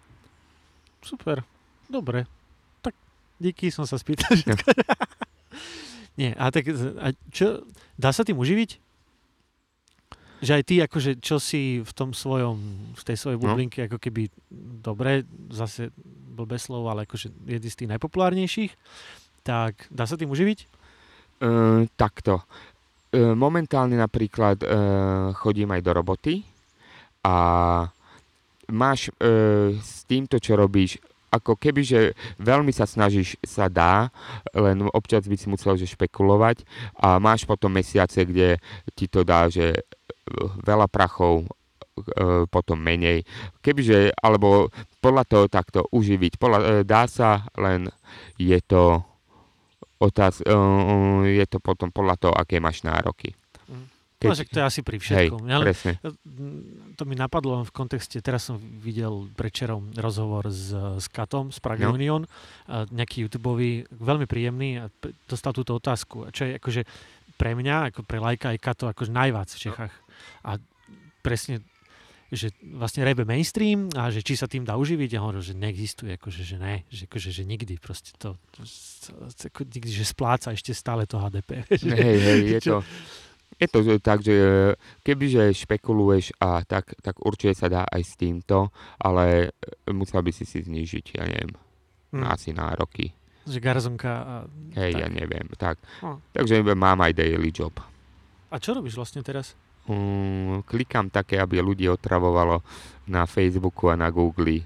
[1.02, 1.42] super.
[1.84, 2.24] Dobre.
[2.80, 2.94] Tak
[3.36, 4.30] díky, som sa spýtal.
[4.46, 4.54] No.
[6.14, 7.66] Nie, a tak a čo,
[7.98, 8.78] dá sa tým uživiť?
[10.44, 12.60] že aj ty, akože, čo si v tom svojom,
[12.92, 13.48] v tej svojej No.
[13.48, 14.28] bublinke, ako keby,
[14.76, 18.72] dobre, zase blbé slovo, ale akože jedný z tých najpopulárnejších,
[19.40, 20.68] tak dá sa tým uživiť?
[21.40, 22.44] Uh, takto.
[23.14, 26.34] Uh, momentálne napríklad uh, chodím aj do roboty
[27.22, 27.36] a
[28.66, 30.98] máš uh, s týmto, čo robíš,
[31.34, 32.00] ako keby, že
[32.38, 34.14] veľmi sa snažíš, sa dá,
[34.54, 36.62] len občas by si musel že špekulovať
[36.94, 38.62] a máš potom mesiace, kde
[38.94, 39.82] ti to dá, že eh,
[40.62, 41.50] veľa prachov,
[41.98, 43.26] eh, potom menej.
[43.58, 44.70] Kebyže, alebo
[45.02, 46.38] podľa toho takto uživiť.
[46.38, 47.90] Podľa, eh, dá sa, len
[48.38, 49.02] je to
[50.04, 50.52] otáz, eh,
[51.34, 53.32] je to potom podľa toho, aké máš nároky.
[54.14, 54.28] Keď...
[54.30, 55.42] No, však to je asi pri hej, všetkom.
[55.44, 55.92] Ja len- presne.
[56.96, 61.92] to mi napadlo v kontexte, teraz som videl prečerom rozhovor s, s Katom z Praga
[61.92, 61.98] No.
[61.98, 62.24] Union,
[62.68, 64.88] nejaký YouTubeový, veľmi príjemný a
[65.28, 66.82] dostal túto otázku, čo je akože
[67.36, 69.92] pre mňa, ako pre lajka aj Kato, akože najviac v Čechách.
[70.46, 70.56] A
[71.20, 71.60] presne
[72.34, 76.14] že vlastne rebe mainstream a že či sa tým dá uživiť a hovoril, že neexistuje,
[76.14, 78.34] akože, že ne, že, akože, že nikdy proste to,
[79.44, 81.62] ako nikdy, že spláca ešte stále to HDP.
[81.94, 82.76] Hej, hej, je to,
[83.54, 88.14] je to tak, že eh, kebyže špekuluješ a tak, tak určite sa dá aj s
[88.14, 91.54] týmto, ale eh, musel by si si znížiť, ja neviem,
[92.14, 93.10] Hm, asi nároky.
[93.42, 94.34] že garzonka a,
[94.78, 95.00] Hej, tak.
[95.02, 95.76] ja neviem, tak.
[95.98, 96.22] No.
[96.30, 97.74] Takže mám aj daily job.
[98.48, 99.58] a čo robíš vlastne teraz?
[99.84, 102.64] Mm, klikám také, aby ľudí otravovalo
[103.04, 104.64] na Facebooku a na Google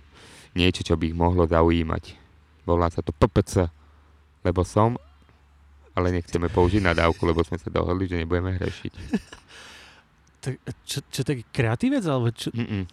[0.54, 2.14] niečo, čo by ich mohlo zaujímať.
[2.62, 3.66] Volá sa to PPC,
[4.46, 4.94] lebo som,
[5.98, 8.92] ale nechceme použiť nadávku, lebo sme sa dohodli, že nebudeme hrešiť.
[10.38, 10.54] Tak,
[10.86, 12.54] čo, čo taký kreatívec, alebo čo?
[12.54, 12.86] Mm-mm.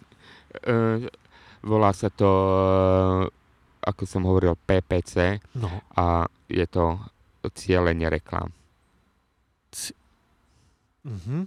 [0.66, 1.06] E,
[1.62, 3.30] volá sa to, e,
[3.86, 6.98] ako som hovoril, PPC No, a je to
[7.54, 8.50] cieľenie reklám.
[11.06, 11.46] mhm.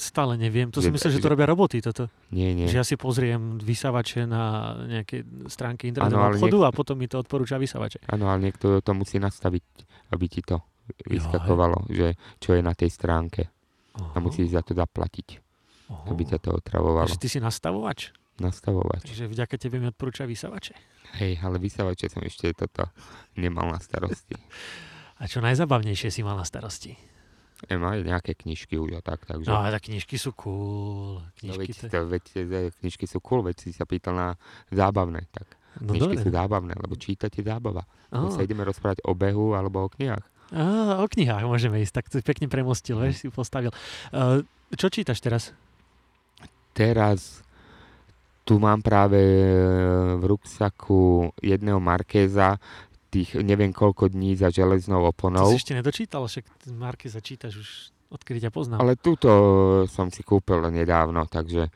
[0.00, 0.72] Stále neviem.
[0.72, 2.08] To som myslel, že to robia roboty toto.
[2.32, 2.64] Nie, nie.
[2.64, 7.60] Že ja si pozriem vysávače na nejaké stránky internetového obchodu a potom mi to odporúča
[7.60, 8.00] vysávače.
[8.08, 9.64] Áno, ale niekto to musí nastaviť,
[10.16, 10.64] aby ti to
[11.04, 13.52] vyskakovalo, že čo je na tej stránke.
[13.94, 15.38] A musíš za to zaplatiť,
[15.92, 16.16] Oho.
[16.16, 17.06] aby ťa to otravovalo.
[17.06, 18.10] Takže ty si nastavovač?
[18.40, 19.06] Nastavovať.
[19.06, 20.74] Takže vďaka tebe mi odporúča vysávače.
[21.22, 22.90] Hej, ale vysávače som ešte toto
[23.38, 24.34] nemal na starosti.
[25.22, 27.13] A čo najzabavnejšie si mal na starosti?
[27.72, 29.48] Má nejaké knižky už a tak, takže...
[29.48, 31.20] No, ale tak knižky sú cool.
[31.20, 31.98] No, Knižky, veď, to...
[32.08, 34.28] veď, e, knižky sú cool, veď si sa pýtal na
[34.68, 35.46] zábavné, tak
[35.82, 36.22] No knižky dobre.
[36.22, 37.82] sú zábavné, lebo čítať je zábava.
[38.14, 40.22] My sa ideme rozprávať o behu alebo o knihách.
[40.54, 43.74] á, o knihách môžeme ísť, tak to pekne premostil, vieš, si postavil.
[44.14, 44.46] Uh,
[44.78, 45.50] čo čítaš teraz?
[46.70, 47.42] Teraz
[48.44, 49.46] tu mám práve e,
[50.20, 52.60] v ruksaku jedného Markéza
[53.14, 55.46] tých neviem koľko dní za železnou To oponou.
[55.54, 57.70] si ešte nedočítal, však Marky začítaš už
[58.10, 58.82] odkedy ťa poznám.
[58.82, 59.30] Ale túto
[59.86, 61.70] som si kúpil nedávno, takže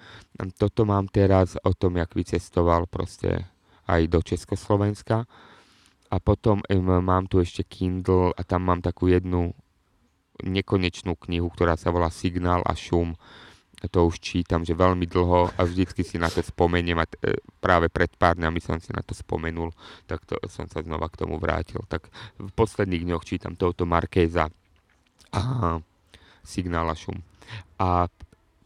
[0.59, 3.47] toto mám teraz o tom, jak vycestoval proste
[3.86, 5.26] aj do Československa.
[6.09, 9.53] A potom em, mám tu ešte Kindle a tam mám takú jednu
[10.41, 13.18] nekonečnú knihu, ktorá sa volá Signál a šum.
[13.87, 17.39] To už čítam, že veľmi dlho a vždycky si na to spomeniem a t- e,
[17.62, 19.70] práve pred pár dňami som si na to spomenul,
[20.11, 21.79] tak to som sa znova k tomu vrátil.
[21.87, 22.11] Tak
[22.43, 24.51] v posledných dňoch čítam touto Markéza
[25.31, 25.41] a
[26.43, 27.22] Signál a šum.
[27.79, 28.11] A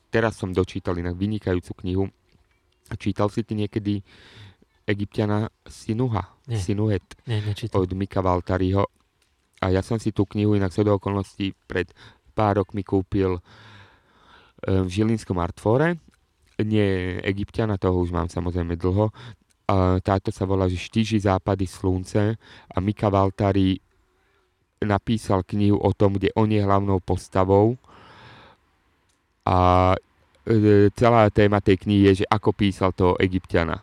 [0.09, 2.05] teraz som dočítal inak vynikajúcu knihu.
[2.97, 4.01] Čítal si ty niekedy
[4.89, 6.59] Egyptiana Sinuha, Nie.
[6.59, 7.85] Sinuhet Nie, nečítal.
[7.85, 8.89] od Mika Valtariho.
[9.63, 11.93] A ja som si tú knihu inak do okolností pred
[12.35, 13.41] pár rokmi kúpil e,
[14.63, 15.99] v Žilinskom Artfore.
[16.63, 19.11] Nie Egyptiana, toho už mám samozrejme dlho.
[20.03, 22.37] Táto sa volá, že Štíži západy slunce
[22.71, 23.79] a Mika Valtari
[24.83, 27.79] napísal knihu o tom, kde on je hlavnou postavou
[29.47, 29.59] a
[30.47, 33.83] e, celá téma tej knihy je, že ako písal toho Egyptiana.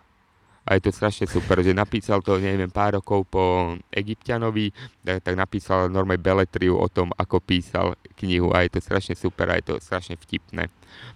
[0.69, 4.69] A je to strašne super, že napísal to, neviem, pár rokov po Egyptianovi,
[5.01, 9.49] tak, tak napísal normálne beletriu o tom, ako písal knihu a je to strašne super
[9.49, 10.69] a je to strašne vtipné.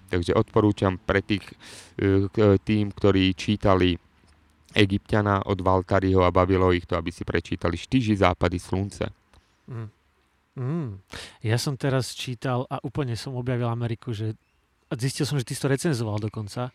[0.09, 1.45] Takže odporúčam pre tých,
[2.01, 3.93] e, k- tým, ktorí čítali
[4.73, 9.05] Egyptiana od Valtariho a bavilo ich to, aby si prečítali Štyži západy slunce.
[9.69, 9.89] Mm.
[10.53, 10.89] Mm.
[11.45, 14.33] Ja som teraz čítal a úplne som objavil Ameriku, že
[14.89, 16.69] a zistil som, že ty si to recenzoval dokonca.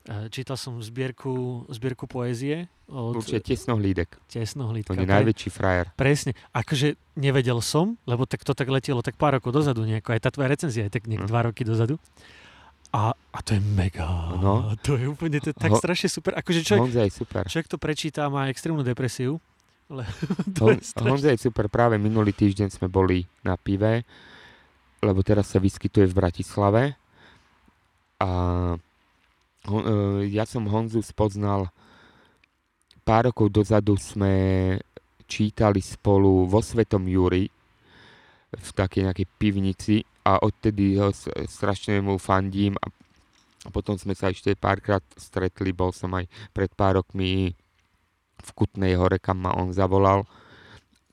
[0.00, 4.16] E, Čítal som zbierku, zbierku poézie od Určite tesnohlídek.
[4.26, 4.96] Tesnohlídka.
[4.96, 5.92] On je najväčší frajer.
[5.94, 6.32] Presne.
[6.50, 10.16] Akože nevedel som, lebo tak to tak letelo tak pár rokov dozadu nejako.
[10.16, 11.28] Aj tá tvoja recenzia je tak nejak Hm.
[11.28, 12.00] dva roky dozadu.
[12.90, 14.34] A, a to je mega.
[14.34, 14.74] No.
[14.82, 16.34] To je úplne to je tak Ho- strašne super.
[16.34, 17.42] Akože človek, Honza je super.
[17.46, 19.38] človek to prečíta má extrémnu depresiu.
[19.86, 20.02] Ale
[20.58, 21.06] to Hon, je strašne...
[21.06, 21.70] Honza je super.
[21.70, 24.02] Práve minulý týždeň sme boli na pive,
[25.00, 26.82] lebo teraz sa vyskytuje v Bratislave
[28.18, 28.28] A
[30.30, 31.68] ja som Honzu spoznal
[33.04, 34.32] pár rokov dozadu sme
[35.28, 37.50] čítali spolu vo Svetom Júri
[38.50, 39.96] v takej nejakej pivnici
[40.26, 41.12] a odtedy ho
[41.46, 42.88] strašne mu fandím a
[43.60, 46.24] a potom sme sa ešte párkrát stretli, bol som aj
[46.56, 47.52] pred pár rokmi
[48.40, 50.24] v Kutnej hore, kam ma on zavolal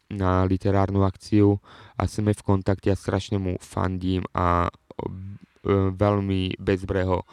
[0.08, 1.60] na literárnu akciu
[2.00, 5.12] a sme v kontakte a strašne mu fandím a e,
[5.92, 7.28] veľmi bezbreho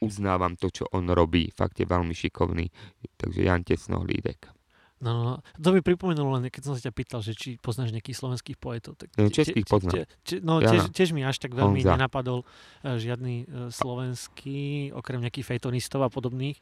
[0.00, 1.50] uznávam to, čo on robí.
[1.50, 2.70] Fakt je veľmi šikovný.
[3.14, 4.50] Takže Jan Tesnohlídek.
[4.98, 5.34] No, no, no.
[5.56, 8.96] To mi pripomenulo len, keď som sa ťa pýtal, že či poznáš nejakých slovenských poetov.
[8.96, 9.92] Tak No, českých te- poznám.
[9.94, 11.94] te- te- no, tiež, tiež mi až tak veľmi Honza.
[11.94, 12.48] nenapadol uh,
[12.96, 14.58] žiadny uh, slovenský,
[14.90, 16.58] okrem nejakých fejtonistov a podobných,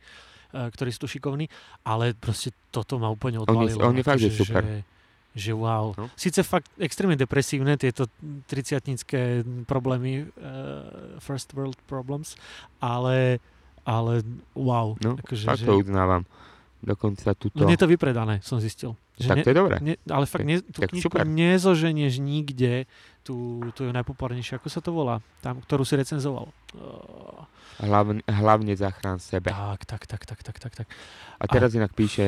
[0.52, 1.48] uh, ktorí sú tu šikovní,
[1.82, 3.80] ale proste toto ma úplne On je- odvalilo.
[3.82, 4.60] on je fakt, že super.
[4.60, 4.84] Že,
[5.36, 5.92] že wow.
[5.92, 6.08] No.
[6.16, 8.08] Sice fakt extrémne depresívne tieto
[8.48, 12.40] triciatnické problémy, uh, first world problems,
[12.80, 13.36] ale,
[13.84, 14.24] ale
[14.56, 14.96] wow.
[15.04, 16.24] No, akože, fakt že, to uznávam.
[16.80, 17.60] Dokonca tuto...
[17.60, 18.96] len je to vypredané, som zistil.
[19.16, 19.76] Že tak to je dobré.
[19.80, 21.24] Ne, ale fakt, ne, tú tak knižku super.
[21.24, 22.88] nezoženieš nikde,
[23.24, 26.52] tú, tú je najpopulárnejšiu, ako sa to volá, tam, ktorú si recenzoval.
[27.80, 29.52] Hlavne, hlavne zachrán sebe.
[29.52, 30.86] tak, tak, tak, tak, tak, tak, tak.
[31.40, 32.24] A teraz inak píše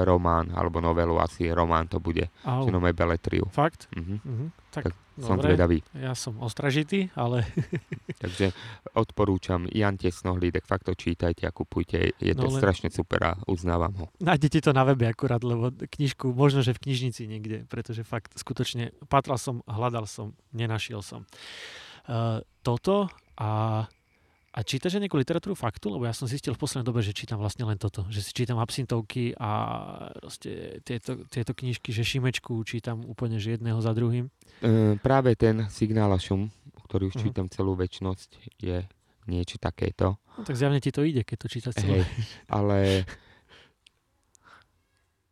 [0.00, 2.30] román, alebo novelu, asi román to bude.
[2.42, 3.44] Au, Že nové beletriu.
[3.46, 3.90] fakt?
[3.90, 4.16] Mhm.
[4.20, 5.80] Mhm, tak, Tak Som zvedavý.
[5.92, 7.42] ja som ostražitý, ale
[8.22, 8.52] Takže
[8.92, 12.12] odporúčam Jan Tesnohlídek, fakt to čítajte a kupujte.
[12.14, 14.06] Je to No len- strašne super a uznávam ho.
[14.18, 18.92] nájdete to na webe akurát, lebo knižku možno, že v knižnici niekde, pretože fakt skutočne
[19.06, 21.24] patral som, hľadal som, nenašiel som.
[22.04, 23.82] Uh, toto a
[24.56, 25.92] a čítaš aj nejakú literatúru faktu?
[25.92, 28.08] Lebo ja som zistil v poslednej dobe, že čítam vlastne len toto.
[28.08, 29.50] Že si čítam absintovky a
[30.16, 34.32] proste tieto, tieto knižky, že Šimečku čítam úplne že jedného za druhým.
[34.64, 36.48] E, práve ten signál a šum,
[36.88, 37.22] ktorý už Mhm.
[37.28, 38.88] čítam celú väčnosť, je
[39.28, 40.16] niečo takéto.
[40.38, 42.00] No, tak zjavne ti to ide, keď to čítaš celé.
[42.00, 42.02] Hej,
[42.48, 42.78] ale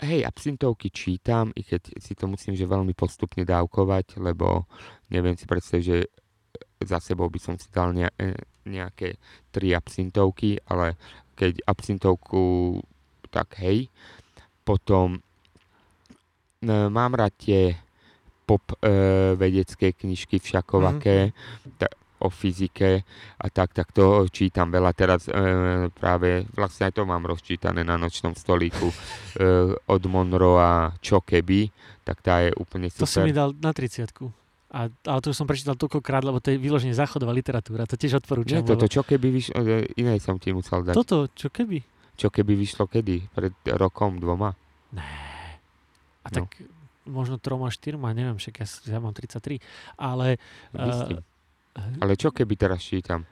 [0.04, 4.68] hej, absintovky čítam, i keď si to musím že veľmi postupne dávkovať, lebo
[5.08, 5.98] neviem si predstaviť, že
[6.89, 8.09] za sebou by som si dal ne,
[8.64, 9.20] nejaké
[9.53, 10.97] tri absintovky, ale
[11.37, 12.78] keď absintovku,
[13.28, 13.91] tak hej.
[14.64, 15.20] Potom e,
[16.68, 17.76] mám rád tie
[18.45, 21.32] pop e, vedecké knižky všakovaké,
[21.76, 21.89] ta,
[22.24, 23.05] o fyzike
[23.37, 24.97] a tak, tak to čítam veľa.
[24.97, 25.32] Teraz e,
[25.93, 28.97] práve, vlastne aj to mám rozčítané na nočnom stolíku e,
[29.76, 30.72] od Monroe a
[31.05, 31.68] Čo keby,
[32.05, 33.41] tak tá je úplne To som mi super.
[33.45, 34.43] dal na 30
[34.74, 37.86] a, ale to už som prečítal toľkokrát, lebo to je vyložene záchodová literatúra.
[37.86, 38.58] To tiež odporúčam.
[38.58, 38.90] Nie, toto lebo...
[38.90, 40.98] Čo keby vyšlo, e, iné som ti musel dať.
[40.98, 41.78] Toto, čo keby?
[42.18, 43.30] Čo keby vyšlo kedy?
[43.30, 44.50] Pred rokom, dvoma?
[46.24, 46.34] A No.
[46.42, 46.58] tak
[47.06, 49.60] možno troma, štyrma, neviem, však ja, ja mám 33.
[49.94, 50.40] Ale,
[50.72, 51.20] Myslím.
[51.20, 53.28] uh, Ale čo keby teraz čítam?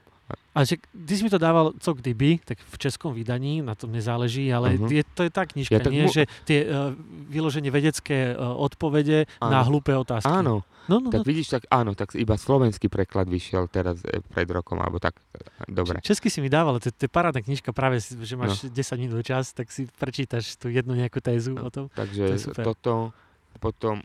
[0.52, 3.88] Ale však, ty si mi to dával co kdyby, tak v českom vydaní, na tom
[3.88, 4.88] nezáleží, ale Mhm.
[4.90, 6.04] je, to je tá knižka, Ja tak nie?
[6.04, 6.92] mu- Že tie uh,
[7.26, 9.68] vyloženie vedecké uh, odpovede na Áno.
[9.68, 10.28] hlúpe otázky.
[10.28, 11.24] Áno, No, no, tak no.
[11.24, 15.70] vidíš, tak áno, tak iba slovenský preklad vyšiel teraz e, pred rokom, alebo tak, e,
[15.70, 16.02] dobre.
[16.02, 18.42] Česky si mi dával, to, to je parádna knižka, práve že No.
[18.42, 21.86] máš 10 minút čas, tak si prečítaš tú jednu nejakú tézu o tom.
[21.86, 22.66] To Takže je super.
[22.66, 23.14] toto,
[23.56, 24.02] potom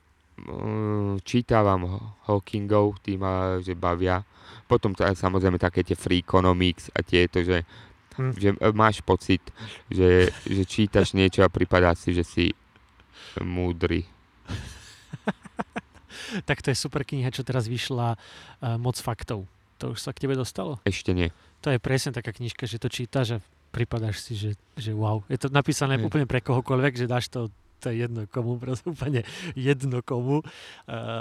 [1.23, 4.21] čítavam Ho- Hawkingov, tí ma že bavia.
[4.69, 7.65] Potom samozrejme také tie Freakonomics a tieto, že,
[8.17, 8.33] Hm.
[8.33, 9.41] že e, máš pocit,
[9.93, 12.45] že, že čítaš niečo a pripadá si, že si
[13.37, 14.05] múdry.
[16.43, 19.47] Tak to je super kniha, čo teraz vyšla uh, Moc faktov.
[19.79, 20.81] To už sa k tebe dostalo?
[20.83, 21.29] Ešte nie.
[21.61, 25.21] To je presne taká knižka, že to čítaš a pripadáš si, že, že wow.
[25.29, 26.09] Je to napísané Hej.
[26.09, 27.47] úplne pre kohokoľvek, že dáš to
[27.79, 29.21] to je jedno komu, proste úplne
[29.53, 30.45] jedno komu uh,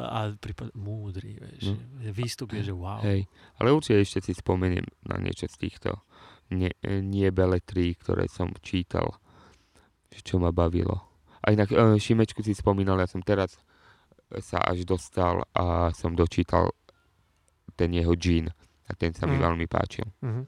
[0.06, 2.12] a prípad, múdry, vieš, no.
[2.12, 3.00] výstup je, že wow.
[3.04, 3.28] Hej.
[3.60, 6.02] Ale určite ešte si spomeniem na niečo z týchto
[6.50, 9.18] nie, nie beletrí, ktoré som čítal,
[10.14, 11.02] čo ma bavilo.
[11.42, 13.58] A inak e, Šimečku si spomínal, ja som teraz
[14.42, 16.74] sa až dostal a som dočítal
[17.78, 18.50] ten jeho džín.
[18.86, 19.42] A ten sa mi Mm.
[19.42, 20.06] veľmi páčil.
[20.22, 20.46] Uh-huh.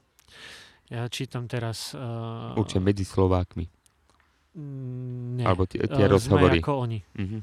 [0.87, 1.91] Ja čítam teraz...
[1.91, 3.67] Uh, Určite medzi Slovákmi.
[4.53, 5.45] Mm, nie.
[5.45, 6.57] Alebo tie, tie Eh, rozhovory.
[6.57, 6.99] Sme ako oni.
[7.15, 7.39] Mhm.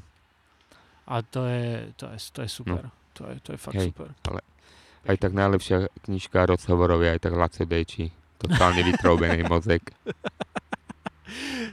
[1.07, 2.83] A to je, to je, to je super.
[3.13, 3.79] To, je, to je fakt No.
[3.79, 3.89] Hej.
[3.89, 4.09] super.
[5.07, 8.11] Aj tak najlepšia knižka rozhovorov je aj tak Laco Dejči.
[8.37, 9.95] Totálne vytrobený mozek.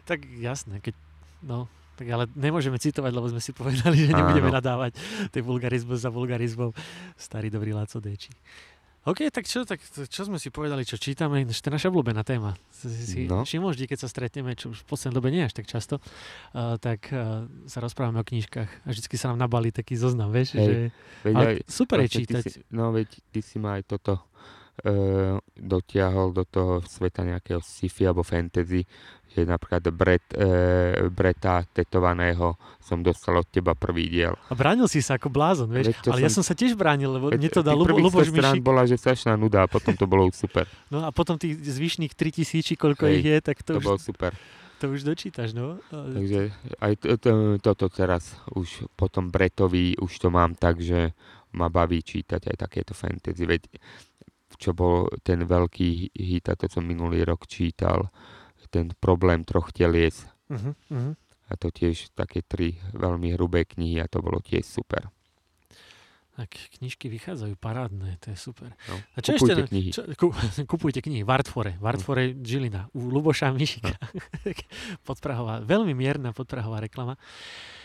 [0.05, 0.95] Tak jasné, keď...
[1.43, 4.59] No, tak ale nemôžeme citovať, lebo sme si povedali, že nebudeme Áno.
[4.59, 4.95] nadávať
[5.31, 6.71] tej vulgarizmus za vulgarizmom.
[7.15, 8.31] Starý dobrý Laco Deči.
[9.05, 12.57] OK, tak čo, tak čo sme si povedali, čo čítame, to je naša obľúbená téma.
[12.73, 13.45] Si, No.
[13.45, 16.81] všimol vždy, keď sa stretneme, čo už v poslednej dobe nie až tak často, uh,
[16.81, 20.65] tak uh, sa rozprávame o knižkách a vždycky sa nám nabalí taký zoznam, vieš, Hej.
[20.65, 20.75] že
[21.21, 22.43] Veď ale aj, super je čítať.
[22.49, 24.25] Si, no veď ty si ma aj toto
[25.55, 28.83] dotiahol do toho sveta nejakého sci-fi alebo fantasy,
[29.29, 30.47] že napríklad Brett, e,
[31.09, 34.35] Breta tetovaného som dostal od teba prvý diel.
[34.47, 35.91] A bránil si sa ako blázon, vieš?
[35.91, 38.31] Veď Ale ja som- som sa tiež bránil, lebo Veď mne to dal Lubo, Luboš
[38.31, 38.63] 100 strán Mišik.
[38.63, 40.71] bola, že strašná nuda a potom to bolo super.
[40.95, 43.85] No a potom tých zvyšných 3000, či koľko Hej, ich je, tak to, To už,
[43.85, 44.31] bolo super.
[44.79, 45.83] to už dočítaš, no.
[45.91, 51.11] Takže aj to, to, toto teraz už po tom Bretovi už to mám tak, že
[51.51, 53.47] ma baví čítať aj takéto fantasy.
[53.47, 53.63] Veď
[54.65, 58.09] čo bol ten veľký hit, a to som minulý rok čítal,
[58.73, 60.25] ten problém troch telies.
[60.49, 61.13] Uh-huh, uh-huh.
[61.47, 65.13] A to tiež také tri veľmi hrubé knihy a to bolo tiež super.
[66.35, 66.51] Tak
[66.81, 68.75] knižky vychádzajú parádne, to je super.
[68.91, 69.71] No, A čo kupujte ešte?
[69.71, 69.91] knihy.
[69.95, 70.35] Čo, ku,
[70.73, 71.23] kupujte knihy.
[71.23, 71.79] Vartfore.
[71.79, 72.91] Vartfore Žilina.
[72.91, 73.95] U Luboša Mišika.
[75.07, 75.63] podprahová.
[75.63, 77.15] Veľmi mierna podprahová reklama.
[77.15, 77.84] Uh,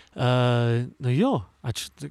[0.99, 1.67] no jo, a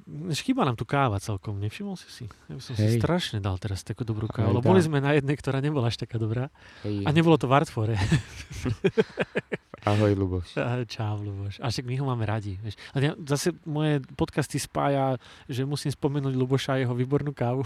[0.07, 2.25] než chýba nám tu káva celkom, nevšimol si si?
[2.47, 3.01] Ja by som si Hej.
[3.03, 6.15] strašne dal teraz takú dobrú kávu, lebo boli sme na jednej, ktorá nebola až taká
[6.15, 6.47] dobrá
[6.85, 7.99] Hej, a nebolo to Vartfore.
[9.89, 10.55] ahoj, Luboš.
[10.87, 11.59] Čau, Luboš.
[11.59, 12.55] A však my ho máme radi.
[12.61, 12.75] Vieš.
[12.93, 15.17] A ja, zase moje podcasty spája,
[15.49, 17.65] že musím spomenúť Luboša a jeho výbornú kávu.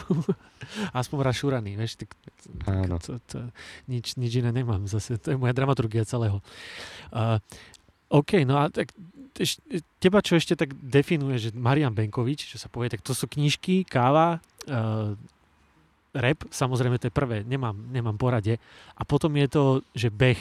[0.98, 1.76] Aspoň raz šuraný.
[1.76, 2.16] Vieš, tak,
[2.70, 2.96] Áno.
[3.02, 3.50] To, to,
[3.92, 5.20] nič, nič iné nemám zase.
[5.20, 6.40] To je moja dramaturgia celého.
[7.12, 7.42] Uh,
[8.14, 8.94] OK, no a tak
[9.98, 13.82] teba čo ešte tak definuje, že Marian Benkovič, čo sa povie, tak to sú knižky,
[13.84, 14.38] káva,
[14.70, 15.18] uh,
[16.14, 18.62] rap, samozrejme to je prvé, nemám, nemám porade.
[18.94, 19.64] A potom je to,
[19.98, 20.38] že beh,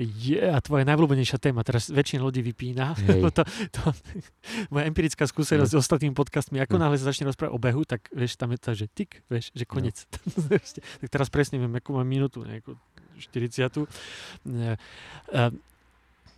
[0.00, 1.60] je a tvoja najvľúbenejšia téma.
[1.60, 2.96] Teraz väčšina ľudí vypína.
[3.10, 3.92] Lebo to, to,
[4.72, 6.82] moja empirická skúsenosť s ostatnými podcastmi, ako Mm.
[6.88, 9.68] náhle sa začne rozprávať o behu, tak vieš, tam je to, že tik, vieš, že
[9.68, 10.08] konec.
[11.04, 12.80] tak teraz presne viem, akú mám minútu, nejakú
[13.20, 13.84] 40.
[13.84, 13.86] Uh,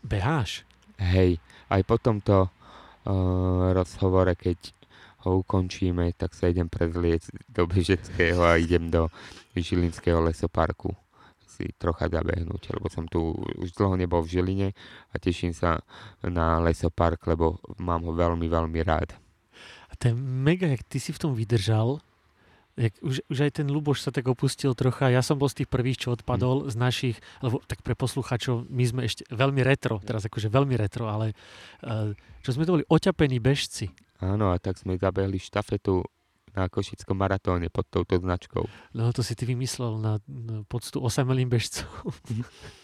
[0.02, 0.66] beháš.
[0.98, 1.40] Hej,
[1.72, 4.58] aj po tomto uh, rozhovore, keď
[5.22, 9.06] ho ukončíme, tak sa idem prezliecť do Bežeckého a idem do
[9.54, 10.92] Žilinského lesoparku
[11.52, 14.68] si trocha zabehnúť, lebo som tu už dlho nebol v Žiline
[15.12, 15.84] a teším sa
[16.24, 19.12] na lesopark, lebo mám ho veľmi, veľmi rád.
[19.86, 22.00] A to je mega, jak ty si v tom vydržal.
[22.72, 25.12] Jak už, už aj ten Luboš sa tak opustil trocha.
[25.12, 28.84] Ja som bol z tých prvých, čo odpadol z našich, lebo tak pre posluchačov, my
[28.88, 31.36] sme ešte veľmi retro, teraz akože veľmi retro, ale
[31.84, 33.92] uh, čo sme to boli oťapení bežci.
[34.24, 36.00] Áno, a tak sme zabehli štafetu
[36.52, 38.64] na Košickom maratóne pod touto značkou.
[38.96, 41.88] No to si ty vymyslel na, na poctu osamelým bežcov.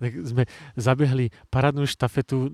[0.00, 0.44] tak sme
[0.76, 2.50] zabehli parádnu štafetu,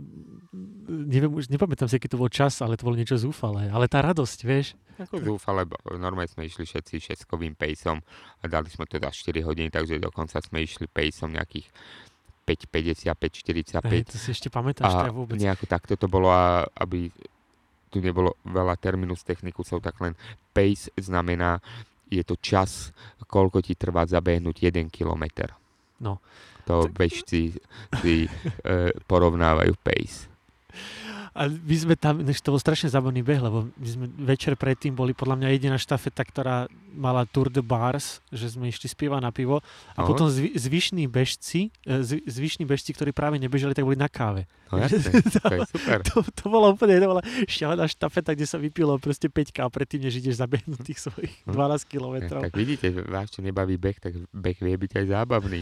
[0.88, 3.68] neviem, už nepamätám si, aký to bol čas, ale to bolo niečo zúfalé.
[3.70, 5.68] Ale tá radosť, vieš, Ako zúfale,
[6.00, 8.00] normálne sme išli všetci šeskovým pejsom
[8.40, 11.68] a dali sme to za 4 hodiny, takže dokonca sme išli pejsom nejakých
[12.46, 13.11] 5,50,
[13.82, 13.90] 5,45.
[13.90, 15.34] hej, to si ešte pamätáš, to A vôbec.
[15.34, 17.11] nejako takto to bolo, a aby
[17.90, 20.14] tu nebolo veľa terminus technicusov, tak len
[20.54, 21.59] pace znamená,
[22.07, 22.94] je to čas,
[23.26, 25.50] koľko ti trvá zabehnúť 1 kilometr.
[26.01, 26.20] No.
[26.66, 27.55] To bežci
[28.03, 28.30] si e,
[29.07, 30.26] porovnávajú pace.
[31.37, 34.91] A my sme tam, než to bol strašne zábavný beh, lebo my sme večer predtým
[34.91, 39.28] boli podľa mňa jediná štafeta, ktorá mala Tour de Bars, že sme išli spieva na
[39.28, 39.61] pivo
[39.93, 40.09] a No.
[40.09, 44.49] potom zvi, zvyšní bežci, e, zvyšní bežci, ktorí práve nebežali, tak boli na káve.
[44.66, 46.01] No jasne, to super.
[46.03, 50.03] To, to bolo úplne, to bola šialená štafeta, kde sa vypilo proste 5 káv predtým,
[50.03, 51.53] než ideš zabehnúť tých svojich Hm.
[51.53, 52.41] 12 Tak, kilometrov.
[52.43, 55.61] tak vidíte, vás čo nebaví beh, tak beh vie byť aj zábavný.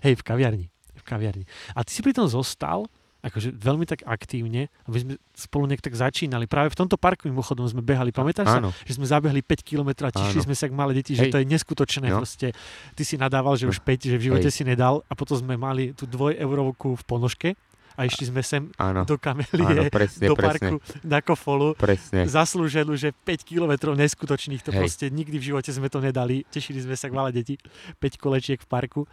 [0.00, 0.66] Hej, v kaviarni.
[0.94, 1.44] V kaviarni.
[1.74, 2.86] A ty si pri tom zostal,
[3.22, 6.50] akože veľmi tak aktívne, aby sme spolu nejak tak začínali.
[6.50, 8.58] Práve v tomto parku mimochodom sme behali, pamätáš sa?
[8.58, 10.46] Áno, Že sme zabehli 5 km a tešili Áno.
[10.50, 11.32] sme sa ako malé deti, že Hej.
[11.32, 12.06] to je neskutočné.
[12.10, 12.18] No.
[12.18, 12.50] Proste.
[12.98, 14.56] Ty si nadával, že už 5, že v živote Hej.
[14.58, 17.48] si nedal a potom sme mali tú dvojeurovku v ponožke
[17.96, 21.76] a išli sme sem áno, do áno, kamelie, presne, do presne, parku, na kofolu.
[21.76, 22.24] presne.
[22.24, 24.80] Zaslúženú, že 5 kilometrov neskutočných, to Hej.
[24.80, 26.42] proste nikdy v živote sme to nedali.
[26.48, 27.60] Tešili sme sa ako malé deti,
[28.00, 29.04] 5 kolečiek v parku.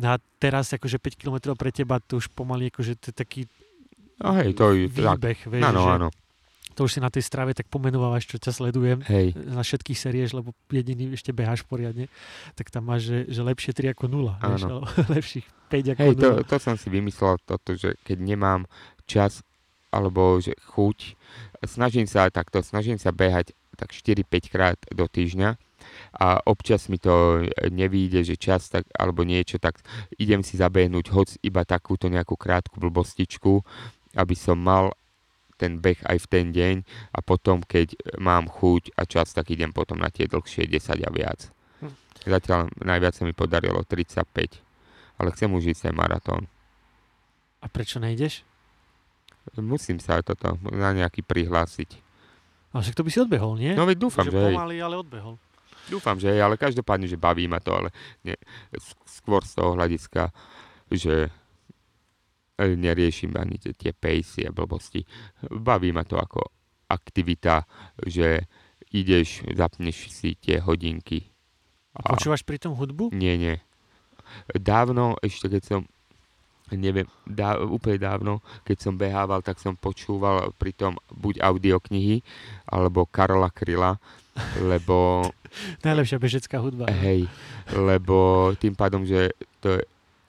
[0.00, 3.40] No a teraz akože 5 kilometrov pre teba to už pomaly akože to je taký
[4.20, 5.16] No hej, to je tak.
[5.16, 6.08] výbeh, vieš, Áno, že áno,
[6.76, 9.32] to už si na tej strave tak pomenovávaš, čo ťa sledujem hej.
[9.36, 12.06] na všetkých serieš, lebo jediný ešte beháš poriadne,
[12.52, 14.84] tak tam máš, že, že lepšie 3 ako 0, vieš, alebo
[15.16, 16.48] lepších 5 ako Hej, to, 0.
[16.48, 18.60] to som si vymyslel toto, že keď nemám
[19.08, 19.40] čas
[19.90, 21.18] alebo že chuť,
[21.66, 25.56] snažím sa takto, snažím sa behať tak 4-5 krát do týždňa
[26.14, 29.78] a občas mi to nevíde, že čas tak, alebo niečo, tak
[30.18, 33.62] idem si zabehnúť hoc iba takúto nejakú krátku blbostičku,
[34.18, 34.94] aby som mal
[35.60, 36.74] ten beh aj v ten deň
[37.12, 41.10] a potom, keď mám chuť a čas, tak idem potom na tie dlhšie 10 a
[41.12, 41.52] viac.
[41.84, 41.92] Hm.
[42.24, 44.24] Zatiaľ najviac sa mi podarilo 35,
[45.20, 46.48] ale chcem už ísť aj maratón.
[47.60, 48.40] A prečo nejdeš?
[49.60, 51.90] Musím sa toto na nejaký prihlásiť.
[52.70, 53.74] A však to by si odbehol, nie?
[53.74, 54.54] No veď dúfam, že že hej.
[54.54, 55.34] pomaly, ale odbehol.
[55.90, 57.90] Dúfam, že hej, ale každopádne, že baví ma to, ale
[58.22, 58.38] nie,
[59.04, 60.30] skôr z toho hľadiska,
[60.86, 61.28] že
[62.54, 65.02] e, neriešim ani tie- tie pejsy a blbosti.
[65.44, 66.46] Baví ma to ako
[66.86, 67.66] aktivita,
[68.00, 68.46] že
[68.90, 71.26] ideš, zapneš si tie hodinky.
[71.94, 73.10] A Počúvaš pri tom hudbu?
[73.10, 73.56] nie, nie.
[74.54, 75.80] Dávno, ešte keď som,
[76.70, 78.32] neviem, dá, úplne dávno,
[78.62, 82.22] keď som behával, tak som počúval pritom buď audioknihy,
[82.62, 83.98] alebo Karola Kryla,
[84.62, 85.26] lebo
[85.86, 86.86] Najlepšia bežecká hudba.
[86.86, 86.94] no.
[87.02, 87.26] Hej,
[87.74, 89.80] lebo tým pádom, že to je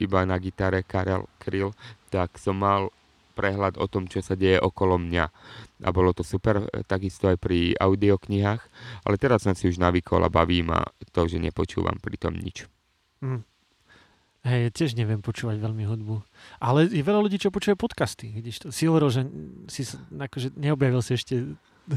[0.02, 1.78] iba na gitare Karel Kryl,
[2.10, 2.90] tak som mal
[3.38, 5.26] prehľad o tom, čo sa deje okolo mňa.
[5.82, 8.62] A bolo to super, takisto aj pri audioknihách,
[9.08, 10.84] ale teraz som si už navykol a baví ma
[11.16, 12.68] to, že nepočúvam pri tom nič.
[13.24, 13.42] Mm.
[14.42, 16.26] Hej, tiež neviem počúvať veľmi hudbu.
[16.58, 18.34] Ale je veľa ľudí, čo počúvajú podcasty.
[18.34, 18.68] Vidíš to?
[18.74, 19.22] Si hovoril, že
[19.70, 21.46] si akože neobjavil si ešte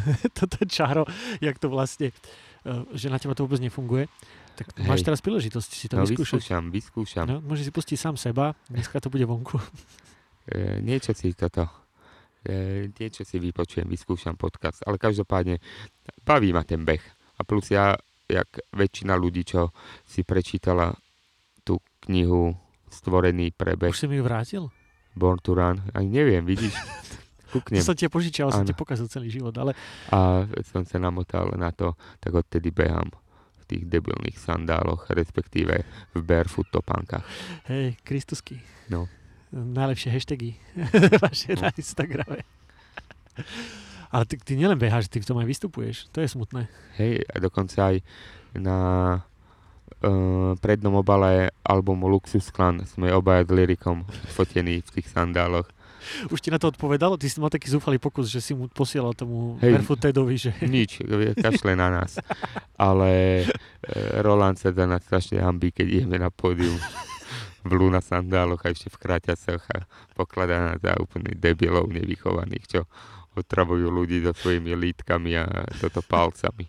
[0.39, 1.05] toto čaro,
[1.39, 4.07] jak to vlastne, eh, že na teba to vôbec nefunguje.
[4.55, 4.87] Tak Hej.
[4.87, 6.39] máš teraz príležitosť si to No vyskúšať.
[6.39, 7.27] vyskúšam, vyskúšam.
[7.27, 9.59] No, môžeš si pustiť sám seba, dneska to bude vonku.
[10.47, 11.67] E, niečo si toto,
[12.47, 15.59] e, niečo si vypočujem, vyskúšam podcast, ale každopádne
[16.23, 17.03] baví ma ten beh.
[17.35, 17.99] A plus ja,
[18.31, 19.75] jak väčšina ľudí, čo
[20.07, 20.95] si prečítala
[21.61, 22.55] tú knihu
[22.87, 24.63] Stvorený pre beh Už si mi ju vrátil?
[25.19, 26.71] Born to Run, ani neviem, vidíš,
[27.55, 27.87] To kúknem.
[27.87, 29.79] som ti požičal, som ti pokazil celý život, ale
[30.11, 33.15] A som sa namotal na to, tak odtedy behám
[33.63, 37.23] v tých debilných sandáloch, respektíve v barefoot topánkach.
[37.71, 38.59] hej, Kristusky.
[38.91, 39.07] No.
[39.55, 40.59] Najlepšie hashtagy
[41.25, 42.43] vaše na Instagrame.
[44.11, 46.11] Ale ty, ty nielen beháš, ty v tom aj vystupuješ.
[46.11, 46.67] To je smutné.
[46.99, 47.97] Hej, a dokonca aj
[48.55, 48.79] na
[50.03, 55.67] uh, prednom obale albumu Luxus Clan sme obaja s lyrikom fotení v tých sandáloch.
[56.31, 57.17] Už ti na to odpovedal?
[57.17, 59.79] Ty si mal taký zúfalý pokus, že si mu posielal tomu Hej.
[59.79, 61.05] Barefoot Tedovi, že Nič,
[61.39, 62.21] kašle na nás.
[62.77, 66.77] Ale uh, Roland sa za nás strašne hambí, keď ideme na pódium
[67.65, 72.81] v Luna sandáloch a ešte v kráťasoch a pokladá nás za úplne debilov nevychovaných, čo
[73.35, 75.45] otravujú ľudí so svojimi lítkami a
[75.81, 76.69] toto palcami.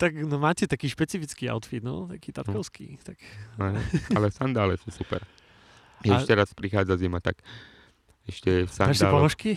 [0.00, 3.00] tak no, máte taký špecifický outfit, no, taký tatkovský.
[3.02, 3.18] Tak,
[3.58, 3.80] Ale,
[4.14, 5.24] ale sandále sú super.
[6.04, 7.38] A- Ešte raz prichádza zima, tak
[8.24, 9.14] ešte v dáš si sandáloch.
[9.22, 9.50] ponožky?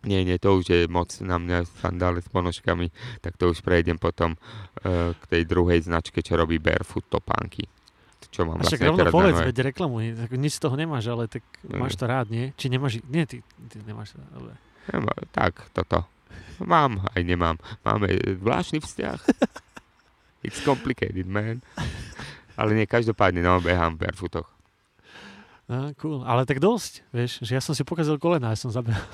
[0.00, 3.96] Nie, nie, to už je moc na mňa sandále s ponožkami, tak to už prejdem
[3.96, 7.66] potom uh, k tej druhej značke, čo robí Barefoot topánky.
[8.28, 10.04] Čo mám A však vlastne rovno teraz povedz, veď reklamuj.
[10.14, 11.80] Tak nič z toho nemáš, ale tak Mm.
[11.80, 12.52] máš to rád, nie?
[12.54, 13.00] Či nemáš...
[13.04, 14.20] Nie, ty, ty nemáš to.
[14.28, 14.54] Dobre.
[14.86, 16.04] Nemá- Tak, toto.
[16.60, 17.56] Mám, aj nemám.
[17.82, 18.06] Máme
[18.36, 19.18] zvláštny vzťah.
[20.46, 21.64] It's complicated, man.
[22.54, 24.46] Ale nie, každopádne, no, behám v barefootoch.
[25.68, 26.24] No, cool.
[26.24, 29.04] Ale tak dosť, vieš, že ja som si pokazil kolena, ja som zabehal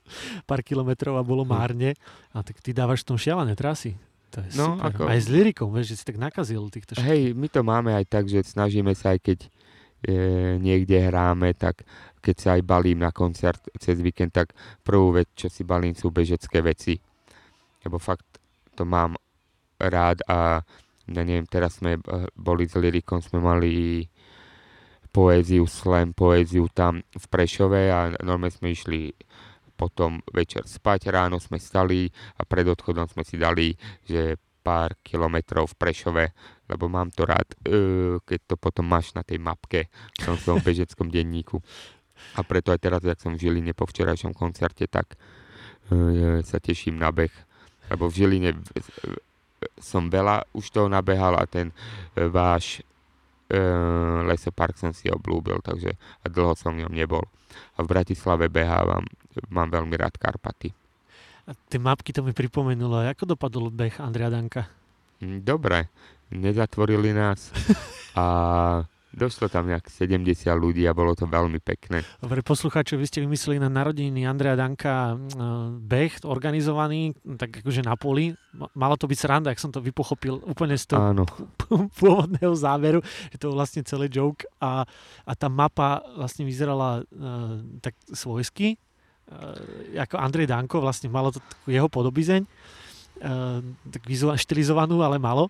[0.48, 1.50] pár kilometrov a bolo Hm.
[1.50, 1.90] márne.
[2.32, 3.92] A tak ty dávaš v tom šialené trasy.
[4.30, 4.88] To je No, super.
[4.94, 7.04] ako- Aj s lyrikom, vieš, že si tak nakazil týchto všetkých.
[7.06, 9.38] Hej, my to máme aj tak, že snažíme sa aj keď
[9.98, 10.12] e,
[10.56, 11.82] niekde hráme, tak
[12.20, 16.08] keď sa aj balím na koncert cez víkend, tak prvú vec, čo si balím, sú
[16.08, 16.94] bežecké veci.
[17.82, 18.24] Lebo fakt
[18.72, 19.18] to mám
[19.76, 20.62] rád a
[21.04, 22.00] ja neviem, teraz sme e,
[22.32, 24.04] boli s Lyrikom, sme mali
[25.18, 29.10] poéziu, slam, poéziu tam v Prešove a normálne sme išli
[29.74, 32.06] potom večer spať, ráno sme stali
[32.38, 33.74] a pred odchodom sme si dali,
[34.06, 36.24] že pár kilometrov v Prešove,
[36.70, 40.62] lebo mám to rád, e, keď to potom máš na tej mapke v tom svojom
[40.62, 41.58] bežeckom denníku.
[42.38, 45.18] A preto aj teraz, ak som v Žiline po včerajšom koncerte, tak
[45.90, 47.34] e, sa teším na beh.
[47.90, 48.50] Lebo v Žiline
[49.82, 51.74] som veľa už toho nabehal a ten
[52.14, 52.86] e, váš
[53.48, 53.58] e,
[54.28, 57.24] lesopark som si oblúbil, takže a dlho som v ňom nebol.
[57.80, 59.04] A v Bratislave behávam,
[59.48, 60.70] mám veľmi rád Karpaty.
[61.48, 63.00] A tie mapky to mi pripomenulo.
[63.08, 64.68] Ako dopadol beh Andrea Danka?
[65.24, 65.88] Mm, Dobre,
[66.28, 67.48] nezatvorili nás
[68.20, 68.24] a
[69.12, 70.20] došlo tam nejak 70
[70.52, 72.04] ľudí a bolo to veľmi pekné.
[72.20, 77.96] Dobre, poslucháčov, vy ste vymysleli na narodeniny Andrea Danka mm, beh organizovaný, tak akože na
[77.96, 78.36] poli.
[78.52, 81.24] Ma- Mala to byť sranda, ak som to vypochopil úplne z toho Áno,
[82.00, 83.00] pôvodného záveru,
[83.32, 84.84] že to bol vlastne celý joke a,
[85.24, 88.76] a tá mapa vlastne vyzerala uh, tak svojsky,
[89.32, 89.56] uh,
[89.96, 94.04] ako Andrej Danko, vlastne malo to jeho podobizeň, uh, tak
[94.36, 95.48] štilizovanú, ale malo.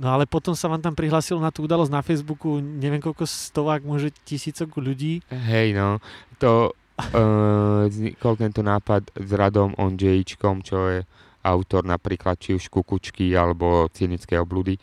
[0.00, 3.84] No ale potom sa vám tam prihlásilo na tú udalosť na Facebooku, neviem koľko stovák,
[3.84, 5.20] môže tisícok ľudí.
[5.28, 6.00] hej no,
[6.40, 10.98] to uh, vznikol tento nápad s Radom Ondřejičkom, čo je
[11.44, 14.80] autor napríklad či už Kukučky alebo Cynické obludy.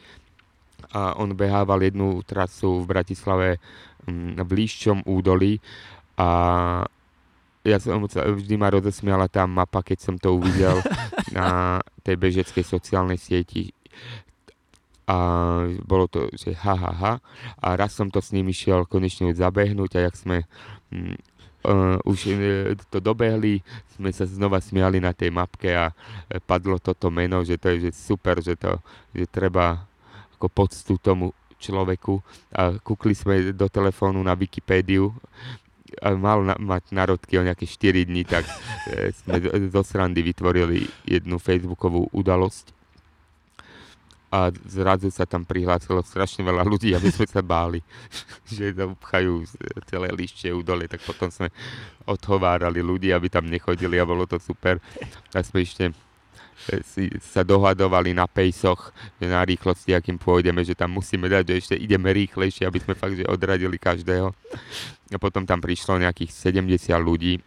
[0.94, 3.58] A on behával jednu trasu v Bratislave
[4.06, 5.58] mm, v Líščom údolí
[6.18, 6.30] a
[7.68, 10.80] ja som vždy ma rozosmiala tá mapa, keď som to uvidel
[11.38, 13.76] na tej bežeckej sociálnej sieti.
[15.08, 15.18] A
[15.88, 17.14] bolo to, že ha, ha, ha.
[17.64, 20.38] A raz som to s nimi šiel konečne zabehnúť a jak sme
[20.92, 21.16] mm,
[21.64, 23.64] uh, už uh, to dobehli,
[23.96, 25.96] sme sa znova smiali na tej mapke a uh,
[26.44, 28.84] padlo toto meno, že to je že super, že to
[29.16, 29.88] že treba
[30.36, 32.22] ako poctu tomu človeku.
[32.54, 35.10] A kúkli sme do telefónu na Wikipédiu.
[36.04, 38.44] A mal na, mať narodky o nejaké 4 dní, tak
[39.24, 39.40] sme
[39.72, 42.77] zo srandy vytvorili jednu facebookovú udalosť
[44.28, 47.80] a zrazu sa tam prihlásilo strašne veľa ľudí, aby sme sa báli,
[48.56, 49.48] že upchajú
[49.88, 51.48] celé lištie údole, tak potom sme
[52.04, 54.84] odhovárali ľudí, aby tam nechodili a bolo to super.
[55.32, 55.96] A sme ešte
[56.68, 61.44] e, si, sa dohadovali na pejsoch, že na rýchlosti, akým pôjdeme, že tam musíme dať,
[61.48, 64.36] že ešte ideme rýchlejšie, aby sme fakt že odradili každého.
[65.08, 67.40] A potom tam prišlo nejakých 70 ľudí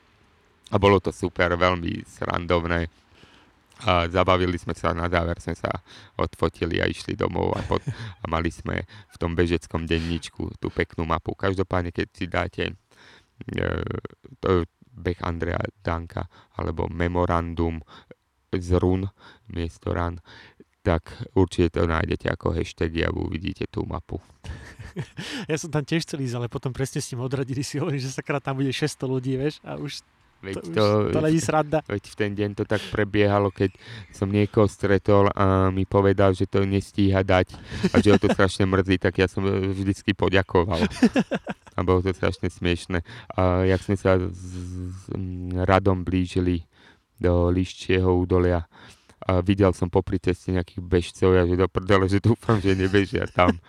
[0.72, 2.99] a bolo to super, veľmi srandovné
[3.86, 5.70] a zabavili sme sa, na záver sme sa
[6.20, 7.80] odfotili a išli domov a, pod,
[8.20, 11.32] a mali sme v tom bežeckom denníčku tú peknú mapu.
[11.32, 12.74] Každopádne, keď si dáte e,
[14.40, 16.28] to, beh Andrea Danka
[16.58, 17.80] alebo memorandum
[18.52, 19.06] z run
[19.48, 20.18] miesto ran,
[20.80, 24.20] tak určite to nájdete ako hashtagy a uvidíte tú mapu.
[25.46, 28.10] Ja som tam tiež chcel ísť, ale potom presne s tým odradili si hovorili, že
[28.10, 30.02] sakrát tam bude 600 ľudí, vieš, a už
[30.40, 31.84] Veď to, to, to není sranda.
[31.84, 33.76] veď v ten deň to tak prebiehalo, keď
[34.08, 37.52] som niekoho stretol a mi povedal, že to nestíha dať
[37.92, 40.80] a že ho to strašne mrzí, tak ja som vždycky poďakoval.
[41.78, 43.00] A bolo to strašne smiešne.
[43.40, 44.52] A jak sme sa s,
[44.90, 46.66] s m, Radom blížili
[47.16, 48.68] do Liščieho údolia,
[49.20, 53.28] a videl som popri ceste nejakých bežcov, ja že do prdele, že dúfam, že nebežia
[53.28, 53.52] tam.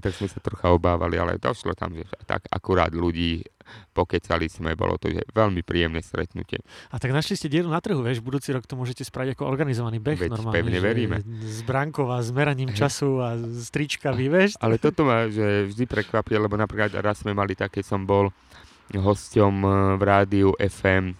[0.00, 3.44] Tak sme sa trocha obávali, ale došlo tam, že tak akurát ľudí,
[3.92, 6.60] pokecali sme, bolo to že veľmi príjemné stretnutie.
[6.92, 10.00] A tak našli ste dieru na trhu, vieš, budúci rok to môžete spraviť ako organizovaný
[10.00, 10.56] beh Veď normálne.
[10.56, 11.16] pevne že veríme.
[11.44, 12.88] S bránkou a s meraním Hej.
[12.88, 14.56] času a s tričkami, vieš.
[14.60, 18.32] Ale toto ma že vždy prekvapuje, lebo napríklad raz sme mali také, som bol
[18.92, 21.16] hosťom eh, v rádiu FM eh,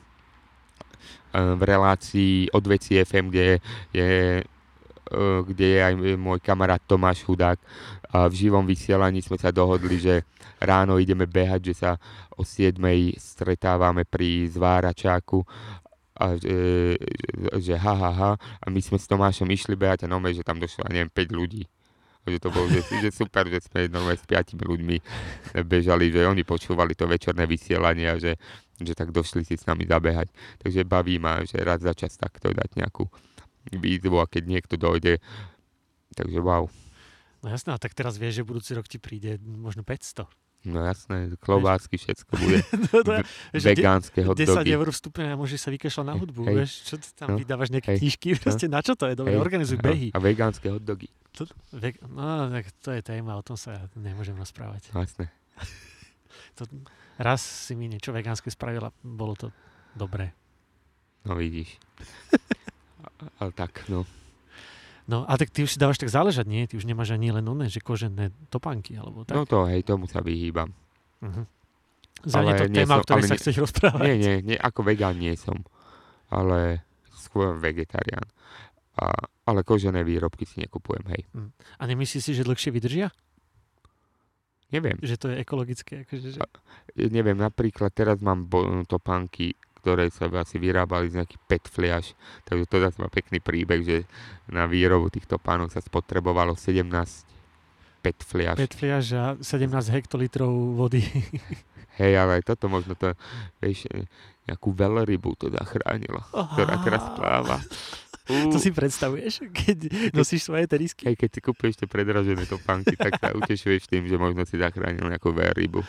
[1.32, 3.62] v relácii Odveci FM, kde
[3.92, 4.08] je,
[5.46, 7.60] kde je aj môj kamarát Tomáš Chudák
[8.12, 10.24] a v živom vysielaní sme sa dohodli, že
[10.60, 11.90] ráno ideme behať, že sa
[12.36, 12.76] o 7
[13.16, 15.44] stretávame pri zváračáku
[16.12, 16.96] a že,
[17.56, 18.32] že ha, ha, ha.
[18.60, 21.64] A my sme s Tomášom išli behať a nome, že tam došlo, neviem, 5 ľudí.
[22.22, 24.96] Že to bolo že, že super, že sme normálne s piatimi ľuďmi
[25.66, 28.38] bežali, že oni počúvali to večerné vysielanie a že,
[28.78, 30.30] že tak došli si s nami zabehať.
[30.62, 33.10] Takže baví ma, že raz za čas takto dať nejakú
[33.68, 35.22] výzvu a keď niekto dojde,
[36.12, 36.66] takže wow.
[37.40, 40.26] No jasné, a tak teraz vieš, že budúci rok ti príde možno 500.
[40.62, 42.62] No jasné, klobásky, všetko bude.
[43.02, 44.70] no, je, vieš, Vegánske 10 hotdogy.
[44.70, 46.54] eur vstupne a môžeš sa vykašľať na hudbu, Hej.
[46.54, 47.36] vieš, čo ty tam No.
[47.36, 47.98] vydávaš nejaké Hej.
[47.98, 49.42] knižky, proste na čo to je, dobre, Hej.
[49.42, 50.08] organizuj No, behy.
[50.10, 54.34] A vegánske hotdogy, To, vek, no, tak to je téma, o tom sa ja nemôžem
[54.34, 54.90] rozprávať.
[54.92, 55.26] jasné.
[56.54, 56.68] To,
[57.16, 59.46] raz si mi niečo vegánske spravila, bolo to
[59.94, 60.30] dobré.
[61.24, 61.74] No vidíš.
[63.38, 64.04] Ale tak, no.
[65.02, 66.62] No a tak ty už si dávaš tak záležať, nie?
[66.64, 69.34] Ty už nemáš ani len oné, že kožené topánky, alebo tak.
[69.34, 70.70] No to, hej, tomu sa vyhýbam.
[71.18, 71.42] Uh-huh.
[72.22, 74.04] Za Ale to nie téma, o som- ktorej ale sa nie- chceš rozprávať.
[74.04, 75.58] Nie, nie, nie, ako vegán nie som,
[76.28, 78.22] ale skôr vegetarián.
[78.94, 79.10] A,
[79.42, 81.22] ale kožené výrobky si nekupujem, hej.
[81.76, 83.10] A nemyslíš si, že dlhšie vydržia?
[84.70, 85.94] Neviem, Že to je ekologické?
[86.02, 86.40] Akože, že...
[86.96, 92.14] neviem, napríklad teraz mám bo- topánky, ktoré sa asi vyrábali z nejakých PET fliaž,
[92.46, 93.98] takže to zase má pekný príbeh, že
[94.46, 96.86] na výrobu týchto pánov sa spotrebovalo 17
[98.02, 98.56] PET fliaž.
[98.62, 101.02] 5 fliaž a 17 hektolitrov vody.
[102.00, 103.12] Hej, ale aj toto možno to,
[103.60, 104.06] vieš, e,
[104.48, 107.58] nejakú veľrybu to zachránilo, ktorá teraz pláva.
[108.26, 109.78] To si predstavuješ, keď
[110.14, 111.10] nosíš svoje tenisky?
[111.10, 115.04] Hej, keď si kúpuješ tie predražené topánky, tak sa utešuješ tým, že možno si zachránil
[115.04, 115.82] nejakú veľrybu.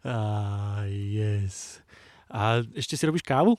[0.00, 1.84] Ah, yes.
[2.30, 3.58] A ešte si robíš kávu?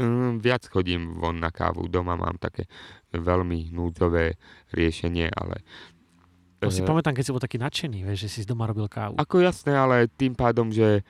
[0.00, 1.86] Mm, viac chodím von na kávu.
[1.86, 2.66] Doma mám také
[3.14, 4.34] veľmi núdzové
[4.74, 5.62] riešenie, ale...
[6.60, 9.16] To si eh, pamätám, keď si bol taký nadšený, vieš, že si doma robil kávu.
[9.20, 11.06] Ako jasné, ale tým pádom, že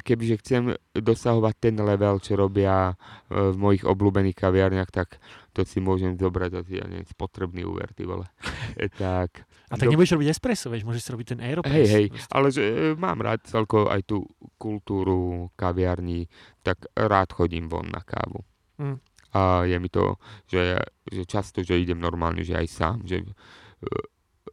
[0.00, 0.62] kebyže chcem
[0.96, 2.94] dosahovať ten level, čo robia
[3.28, 5.20] e, v mojich obľúbených kaviarniach, tak
[5.52, 8.24] to si môžem zobrať asi, ja neviem, spotrebný úver, ty vole.
[8.80, 11.72] E, tak, A tak nebudeš robiť espresso, vieš, môžeš si robiť ten aeropress.
[11.72, 12.32] Hej, hej, proste.
[12.36, 12.62] ale e,
[13.00, 14.28] mám rád celkovo aj tú
[14.60, 16.28] kultúru kaviarní,
[16.60, 18.44] tak rád chodím von na kávu.
[18.76, 19.00] Mm.
[19.32, 20.76] A je mi to, že,
[21.08, 23.24] že často, že idem normálne, že aj sám, že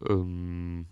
[0.07, 0.87] um,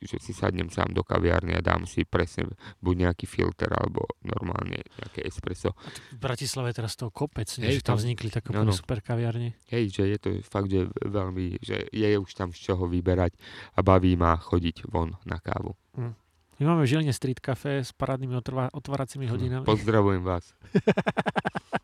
[0.00, 2.48] že si sadnem sám do kaviárny a dám si presne
[2.80, 5.76] buď nejaký filter alebo normálne nejaké espresso.
[6.16, 7.68] V Bratislave je teraz toho kopec, nie?
[7.68, 8.72] Hej, že tam vznikli také no, no.
[8.72, 9.60] super kaviarne.
[9.68, 13.36] Hej, že je to fakt, že veľmi, že je už tam z čoho vyberať
[13.76, 15.76] a baví ma chodiť von na kávu.
[16.60, 18.36] My máme v Žiline street cafe s parádnymi
[18.76, 19.64] otváracími hodinami.
[19.64, 20.52] Pozdravujem vás.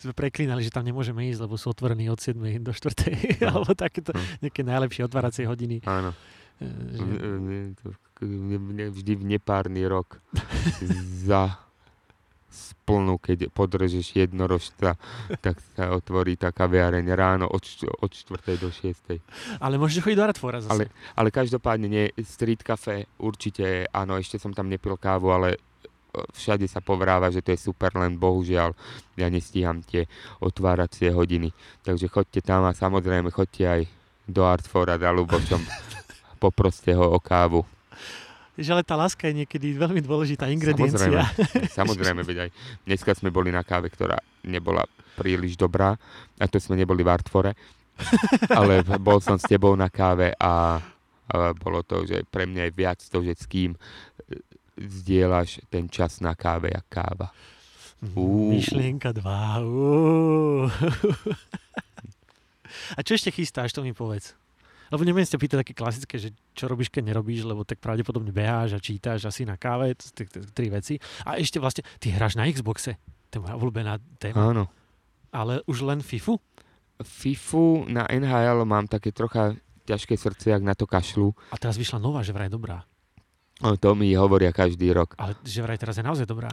[0.00, 3.42] Sme preklinali, že tam nemôžeme ísť, lebo sú otvorení od 7 do 4.
[3.42, 3.46] No.
[3.58, 4.22] alebo takéto No.
[4.40, 5.84] nejaké najlepšie otváracie hodiny.
[5.84, 6.14] Áno.
[6.60, 7.02] Že...
[7.02, 10.22] v- v- Vždy v nepárny rok
[11.26, 11.58] za
[12.52, 15.00] splnú, keď podržeš jednorožca,
[15.40, 17.64] tak sa otvorí tá kaviareň ráno od,
[17.98, 18.60] od 4.
[18.60, 19.16] do 6.
[19.58, 20.70] Ale môžeš chodiť do Radfora zase.
[20.70, 20.84] Ale,
[21.16, 25.58] ale každopádne nie, street cafe určite áno, ešte som tam nepil kávu, ale e,
[26.36, 28.76] všade sa povráva, že to je super, len bohužiaľ
[29.16, 30.04] ja nestíham tie
[30.44, 31.48] otváracie hodiny.
[31.80, 33.80] Takže chodte tam a samozrejme chodte aj
[34.28, 35.62] do Artfora za Lubošom.
[36.42, 37.62] Poproste ho o kávu.
[38.58, 40.98] Že ale tá láska je niekedy veľmi dôležitá ingrediencia.
[40.98, 42.50] Samozrejme, samozrejme, veď aj
[42.82, 44.82] dneska sme boli na káve, ktorá nebola
[45.14, 45.94] príliš dobrá
[46.36, 47.54] a to sme neboli v Artfore,
[48.58, 50.82] ale bol som s tebou na káve a,
[51.30, 53.78] a bolo to, že pre mňa je viac to, že s kým e,
[54.76, 57.30] zdieľaš ten čas na káve a káva.
[58.18, 58.58] Ú.
[58.58, 59.62] Myšlienka 2.
[59.62, 60.66] Ú.
[62.96, 64.34] A čo ešte chystáš, to mi povedz.
[64.92, 68.76] Lebo nebudem sa pýtať také klasické, že čo robíš, keď nerobíš, lebo tak pravdepodobne beháš
[68.76, 69.96] a čítaš asi na káve,
[70.52, 71.00] tri veci.
[71.24, 73.00] A ešte vlastne, ty hráš na Xboxe,
[73.32, 74.64] to je moja obľúbená téma, Áno.
[75.32, 76.36] ale už len FIFU?
[77.00, 79.56] FIFU na NHL mám také trocha
[79.88, 81.32] ťažké srdce, jak na to kašľu.
[81.50, 82.84] A teraz vyšla nová, že vraj dobrá.
[83.64, 85.16] O, To mi hovoria každý rok.
[85.16, 86.52] Ale že vraj teraz je naozaj dobrá.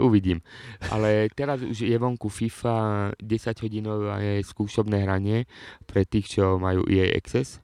[0.00, 0.40] Uvidím.
[0.88, 5.44] Ale teraz už je vonku FIFA 10 hodinové skúšobné hranie
[5.84, 7.58] pre tých, čo majú EA Access.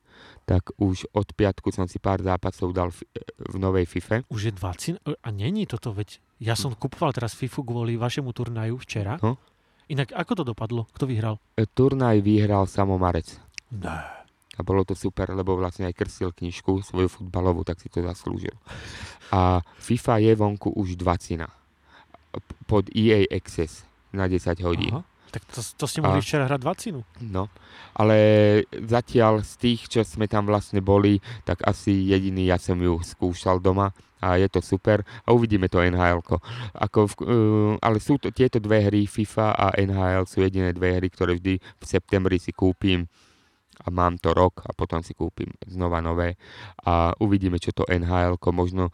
[0.51, 3.07] Tak už od piatku som si pár zápasov dal fi-
[3.39, 4.27] v novej FIFA.
[4.27, 4.99] Už je 20?
[4.99, 9.15] A není toto, veď ja som kupoval teraz FIFU kvôli vašemu turnaju včera.
[9.23, 9.39] No.
[9.87, 10.91] Inak ako to dopadlo?
[10.91, 11.39] Kto vyhral?
[11.55, 13.31] E, Turnaj vyhral Samomarec.
[13.71, 13.95] Ne.
[14.59, 18.55] A bolo to super, lebo vlastne aj krstil knižku svoju futbalovú, tak si to zaslúžil.
[19.31, 21.47] A FIFA je vonku už 20
[22.67, 24.95] pod EA Access na 10 hodín.
[24.95, 25.03] Aha.
[25.31, 27.31] Tak to, to ste mohli A- včera hrať 20.
[27.31, 27.47] No,
[27.95, 28.17] ale
[28.71, 33.63] zatiaľ z tých, čo sme tam vlastne boli, tak asi jediný ja som ju skúšal
[33.63, 36.21] doma a je to super a uvidíme to nhl
[36.77, 41.01] Ako v, uh, ale sú to tieto dve hry, FIFA a NHL sú jediné dve
[41.01, 43.09] hry, ktoré vždy v septembri si kúpim
[43.81, 46.37] a mám to rok a potom si kúpim znova nové
[46.85, 48.93] a uvidíme, čo to nhl možno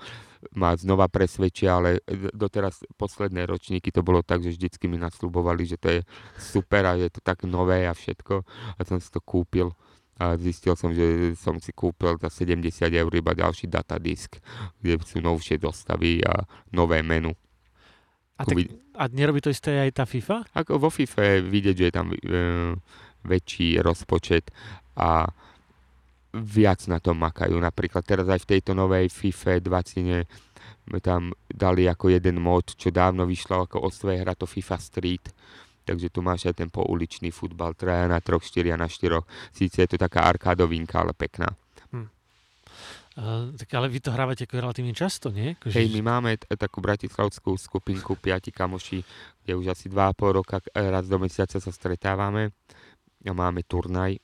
[0.55, 5.77] ma znova presvedčia, ale doteraz posledné ročníky to bolo tak, že vždycky mi nasľubovali, že
[5.81, 6.01] to je
[6.37, 8.35] super a je to tak nové a všetko
[8.77, 9.73] a som si to kúpil
[10.17, 14.41] a zistil som, že som si kúpil za 70 eur iba ďalší datadisk,
[14.81, 17.37] kde sú novšie dostavy a nové menu.
[18.37, 18.57] A, tak,
[18.97, 20.45] a nerobí to isté aj tá FIFA?
[20.57, 22.17] Ako vo FIFA je vidieť, že je tam e,
[23.25, 24.53] väčší rozpočet
[24.97, 25.29] a
[26.43, 27.57] viac na tom makajú.
[27.57, 30.27] Napríklad teraz aj v tejto novej FIFA 20
[30.87, 35.27] sme tam dali ako jeden mod, čo dávno vyšlo ako osvoje hra to FIFA Street.
[35.87, 39.27] Takže tu máš aj ten pouličný futbal, traja na troch, štyria na štyroch.
[39.55, 41.51] Síce je to taká arkádovinka, ale pekná.
[43.17, 45.57] Uh, tak ale vy to hrávate ako relatívne často, nie?
[45.57, 49.01] Akože, Hej, my máme t- takú bratislavskú skupinku piati kamoši,
[49.41, 52.53] kde už asi 2,5 roka e, raz do mesiaca sa stretávame
[53.25, 54.21] a máme turnaj,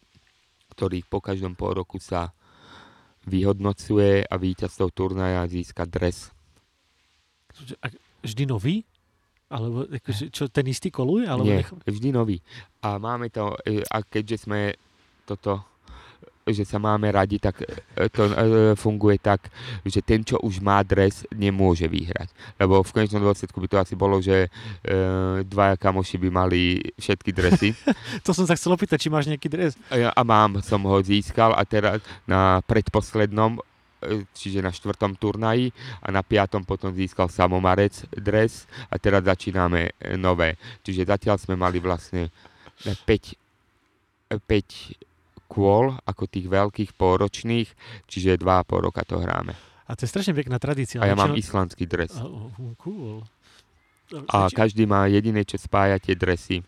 [0.72, 2.32] ktorý po každom pol roku sa
[3.28, 6.32] vyhodnocuje a víťaz toho turnaja získa dres.
[7.84, 7.86] a
[8.24, 8.82] vždy nový?
[9.52, 11.28] Alebo akože, čo, ten istý koluje?
[11.28, 11.70] Alebo Nie, nech...
[11.84, 12.40] vždy nový.
[12.80, 14.72] A máme to, e, a keďže sme
[15.28, 15.71] toto
[16.42, 18.34] že sa máme radi, tak e, to e,
[18.74, 19.46] funguje tak,
[19.86, 22.34] že ten, čo už má dres, nemôže vyhrať.
[22.58, 24.50] Lebo v konečnom dôsledku by to asi bolo, že
[24.82, 24.98] e,
[25.46, 27.70] dvaja kamoši by mali všetky dresy.
[28.26, 29.72] To som sa chcel opýtať, či máš nejaký dres.
[29.90, 33.58] A, a mám, som ho získal a teraz na predposlednom,
[34.34, 35.70] čiže na štvrtom turnaji
[36.02, 40.58] a na piatom potom získal Samomarec dres a teraz začíname nové.
[40.82, 42.34] Čiže zatiaľ sme mali vlastne
[42.82, 45.11] 5, 5
[45.52, 47.68] kôl ako tých veľkých pôročných,
[48.08, 49.52] čiže 2,5 roka to hráme.
[49.84, 51.04] A to je strašne pekná tradícia.
[51.04, 52.16] A ja mám islandský dres.
[52.16, 52.48] Oh,
[52.80, 53.20] cool.
[54.32, 56.64] A Či- každý má jediné, čo spája tie dresy.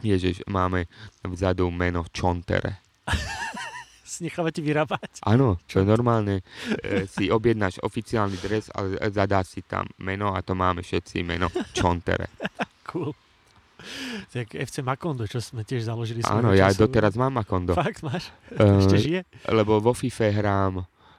[0.00, 0.88] Že máme
[1.22, 2.80] vzadu meno Čontere.
[4.14, 5.26] Nechávate vyrábať?
[5.26, 6.46] Áno, čo je normálne.
[6.86, 11.52] E, si objednáš oficiálny dres a zadá si tam meno a to máme všetci meno
[11.74, 12.30] Čontere.
[12.84, 13.10] Cool.
[14.30, 16.84] Tak FC Makondo, čo sme tiež založili Áno, ja času.
[16.84, 17.72] doteraz mám Makondo.
[17.72, 18.28] Fakt máš?
[18.54, 19.20] E, Ešte žije?
[19.46, 20.74] lebo vo FIFA hrám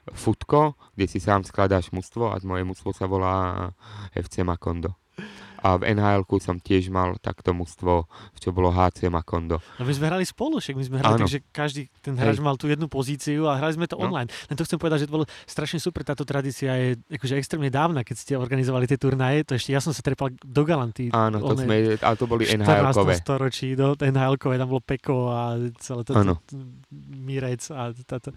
[0.08, 0.60] Futko,
[0.92, 3.70] kde si sám skladáš mužstvo a moje mužstvo sa volá
[4.12, 4.94] FC Makondo.
[5.66, 8.06] A v nhl som tiež mal takto mužstvo,
[8.36, 9.58] čo bolo HC Makondo.
[9.76, 12.66] No my sme hrali spolu, však my sme hrali, takže každý ten hráč mal tú
[12.66, 14.06] jednu pozíciu a hrali sme to No.
[14.06, 14.30] online.
[14.46, 18.00] Len to chcem povedať, že to bolo strašne super, táto tradícia je akože extrémne dávna,
[18.00, 21.10] keď ste organizovali tie turnaje, to ešte ja som sa trepal do Galanty.
[21.10, 22.62] Áno, to sme, ale to boli v 14.
[22.62, 23.14] NHL-kové.
[23.18, 25.40] storočí, do NHL-kové, tam bolo Peko a
[25.80, 26.38] celé to, Áno.
[26.46, 26.62] to,
[27.10, 28.30] Mirec a táto,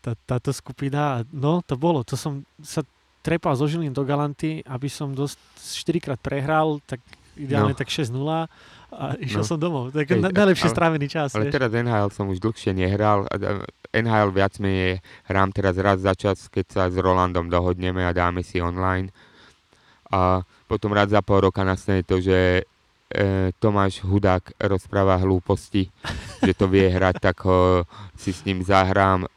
[0.00, 1.20] tá, táto skupina.
[1.28, 2.80] No, to bolo, to som sa
[3.24, 7.00] trepal zo Žilín do Galanty, aby som dosť 4 krát prehral, tak
[7.34, 7.74] ideálne No.
[7.74, 8.46] tak 6-0
[8.92, 9.48] a išiel No.
[9.48, 9.90] som domov.
[9.90, 11.32] Tak Hej, na, najlepšie ale- strávený čas.
[11.32, 11.56] Ale vieš.
[11.56, 13.24] teraz NHL som už dlhšie nehral.
[13.90, 18.40] NHL viac menej hrám teraz raz za čas, keď sa s Rolandom dohodneme a dáme
[18.40, 19.08] si online.
[20.06, 22.68] A potom raz za pol roka nastane to, že
[23.62, 25.88] Tomáš Hudák rozpráva hlúposti,
[26.42, 27.86] že to vie hrať, tak ho,
[28.18, 29.28] si s ním zahrám, e,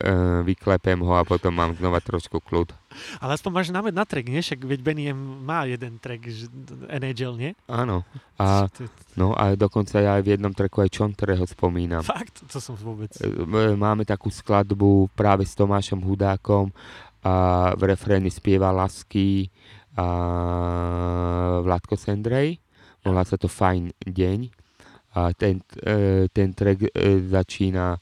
[0.41, 2.73] vyklepem ho a potom mám znova trošku kľud.
[3.21, 4.41] Ale aspoň máš námed na track, nie?
[4.41, 6.49] Však veď Beniem má jeden track, že
[6.89, 7.51] NHL, nie?
[7.69, 8.01] Áno.
[8.41, 8.65] A,
[9.13, 12.01] no a dokonca ja v jednom treku aj Čontereho spomínam.
[12.01, 13.13] Fakt, to som vôbec...
[13.21, 13.29] E,
[13.77, 16.73] Máme takú skladbu práve s Tomášom Hudákom
[17.21, 19.53] a v refréne spieva Lasky
[19.97, 20.07] a
[21.65, 22.61] Vládko Sendrej.
[23.07, 24.39] Volá sa to Fajn deň.
[25.15, 27.95] A ten, e, ten track e, začína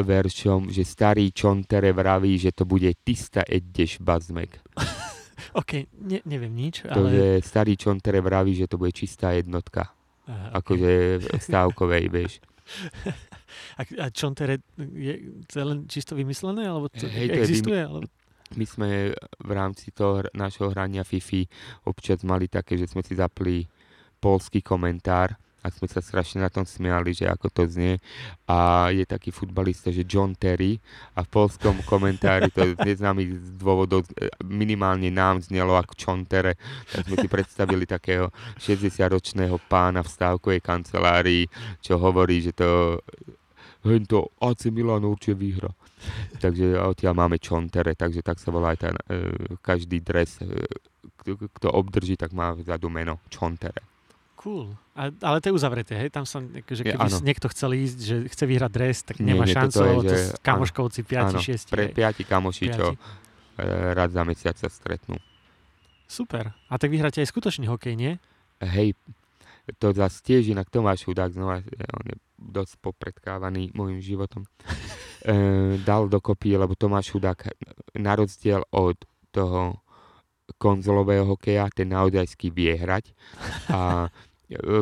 [0.00, 4.64] veršom, že starý Čontere vraví, že to bude Tista Eddeš Bazmek.
[5.60, 7.10] OK, ne, neviem nič, To ale...
[7.12, 9.92] je starý Čontere vraví, že to bude čistá jednotka.
[10.24, 12.40] Aha, Akože v stávkovej, vieš.
[13.76, 16.64] A, a Čontere, je to len čisto vymyslené?
[16.64, 17.80] Alebo to Hej, to je existuje?
[17.80, 18.08] Alebo...
[18.56, 19.12] My sme
[19.44, 21.44] v rámci toho nášho hrania Fifi
[21.84, 23.68] občas mali také, že sme si zapli
[24.20, 27.98] polský komentár a sme sa strašne na tom smiali, že ako to znie.
[28.46, 30.78] A je taký futbalista, že John Terry
[31.18, 36.54] a v polskom komentári to z neznámych dôvodov e, minimálne nám znelo ako John Terry.
[36.94, 38.30] Tak sme si predstavili takého
[38.62, 41.44] 60-ročného pána v stávkovej kancelárii,
[41.82, 43.02] čo hovorí, že to
[43.82, 45.70] hento AC Milan určite vyhra.
[46.38, 49.02] Takže odtiaľ máme čontere, takže tak sa volá aj ten, e,
[49.58, 50.46] každý dres, e,
[51.26, 53.97] kto obdrží, tak má vzadu meno čontere.
[54.38, 54.70] Cool.
[54.94, 56.14] A, ale to je uzavreté, hej?
[56.14, 57.18] Tam sa, akože Je, keby áno.
[57.26, 60.02] niekto chcel ísť, že chce vyhrať dres, tak Nie, nemá nie, šancu, toto je, lebo
[60.06, 61.74] to s kamoškovci 5, Áno, 6.
[61.74, 61.94] pre hej.
[61.98, 62.96] piati kamoši, čo e,
[63.98, 65.18] raz za mesiac sa stretnú.
[66.06, 66.54] Super.
[66.70, 68.14] A tak vyhráte aj skutočný hokej, nie?
[68.62, 68.94] Hej,
[69.82, 71.58] to zase tiež inak Tomáš Chudák, znova,
[71.98, 74.46] on je dosť popredkávaný môjim životom,
[75.26, 77.50] e, dal dokopy, lebo Tomáš Chudák
[77.98, 79.02] na rozdiel od
[79.34, 79.82] toho
[80.56, 83.12] konzolového hokeja, ten naozajský vie hrať
[83.68, 84.08] a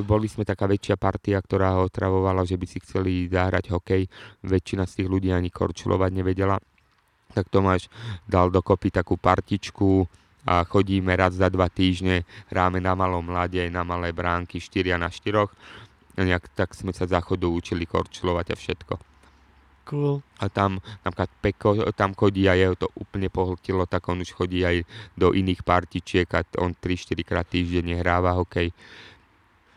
[0.07, 4.07] boli sme taká väčšia partia, ktorá ho otravovala, že by si chceli zahrať hokej.
[4.47, 6.57] Väčšina z tých ľudí ani korčulovať nevedela.
[7.35, 7.91] Tak Tomáš
[8.25, 10.07] dal dokopy takú partičku
[10.47, 15.11] a chodíme raz za dva týždne, hráme na malom mlade, na malé bránky, 4 na
[15.11, 15.51] 4.
[16.17, 18.95] A nejak tak sme sa záchodu učili korčulovať a všetko.
[19.87, 20.19] Cool.
[20.43, 24.67] A tam napríklad Peko tam chodí a jeho to úplne pohltilo, tak on už chodí
[24.67, 24.83] aj
[25.15, 28.75] do iných partičiek a on 3-4 krát týždenne hráva hokej.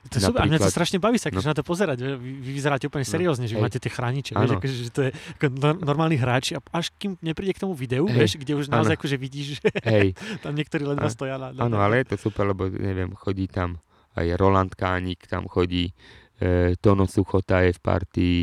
[0.07, 0.41] To je super.
[0.41, 1.51] A mňa to strašne baví sa akože no.
[1.51, 1.97] na to pozerať.
[1.99, 3.65] že Vy, vy vyzeráte úplne No, seriózne, že vy hej.
[3.67, 4.31] máte tie chrániče.
[4.31, 6.55] Vieš, akože, že to je ako nor- normálny hráč.
[6.55, 8.15] A až kým nepríde k tomu videu, Hej.
[8.15, 8.99] vieš, kde už naozaj Áno.
[9.03, 9.67] akože vidíš, že
[10.43, 13.83] tam niektorí ledva stoja na, na áno, ale je to super, lebo neviem, chodí tam
[14.15, 15.91] aj Roland Kánik, tam chodí
[16.39, 18.39] e, Tono Suchota je v partii,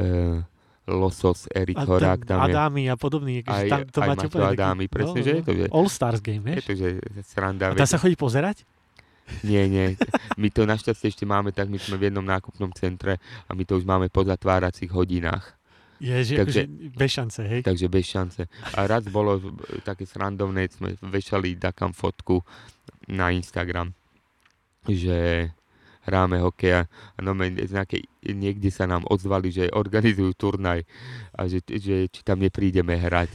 [0.00, 0.06] e,
[0.90, 3.46] Losos, Erik a Horák, tam je Adámy a podobný.
[3.46, 5.36] Akože aj, tam, to aj máte Maťo Adámy, presne, no, že no.
[5.38, 6.64] je to, že, All Stars game, je vieš?
[6.66, 6.88] to, že
[7.22, 7.70] sranda.
[7.70, 8.66] A dá sa chodí pozerať?
[9.46, 9.96] Nie, nie.
[10.36, 13.78] My to našťastie ešte máme, tak my sme v jednom nákupnom centre a my to
[13.80, 15.56] už máme po zatváracích hodinách.
[16.00, 17.60] Je, že Takže- akože bez šance, hej?
[17.60, 18.42] Takže bez šance.
[18.72, 19.36] A raz bolo
[19.84, 22.40] také srandovné, sme vešali takam fotku
[23.12, 23.92] na Instagram,
[24.88, 25.52] že
[26.08, 28.02] hráme hokej a no, z nejakej,
[28.32, 30.88] niekde sa nám ozvali, že organizujú turnaj
[31.36, 33.28] a že, že či tam neprídeme hrať.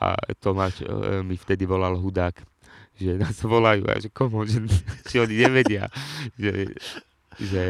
[0.00, 2.40] A Tomáš e, mi vtedy volal hudák,
[3.00, 4.60] že nás volajú a že komu, že,
[5.08, 5.88] že oni nevedia,
[6.36, 6.76] že,
[7.40, 7.64] že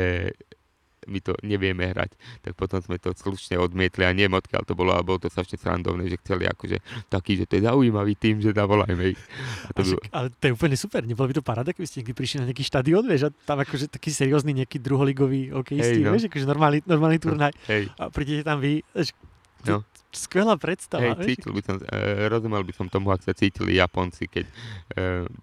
[1.08, 2.12] my to nevieme hrať.
[2.44, 5.56] Tak potom sme to slušne odmietli a neviem odkiaľ to bolo, ale bolo to strašne
[5.56, 9.20] srandovné, že chceli akože taký, že to je zaujímavý tým, že zavolajme ich.
[9.66, 11.86] A to A bylo, však, ale to je úplne super, nebolo by to paráda, keby
[11.88, 16.04] ste niekdy prišli na nejaký štadión, vieš, a tam akože taký seriózny nejaký druholigový hokejisti,
[16.04, 16.12] Hej, no.
[16.12, 18.84] vieš, akože normálny, normálny turnaj hej, a prídete tam vy,
[19.68, 19.84] No.
[20.10, 24.26] skvelá predstava, hej, cítil by som, e, rozumel by som tomu, ak sa cítili Japonci,
[24.26, 24.52] keď e,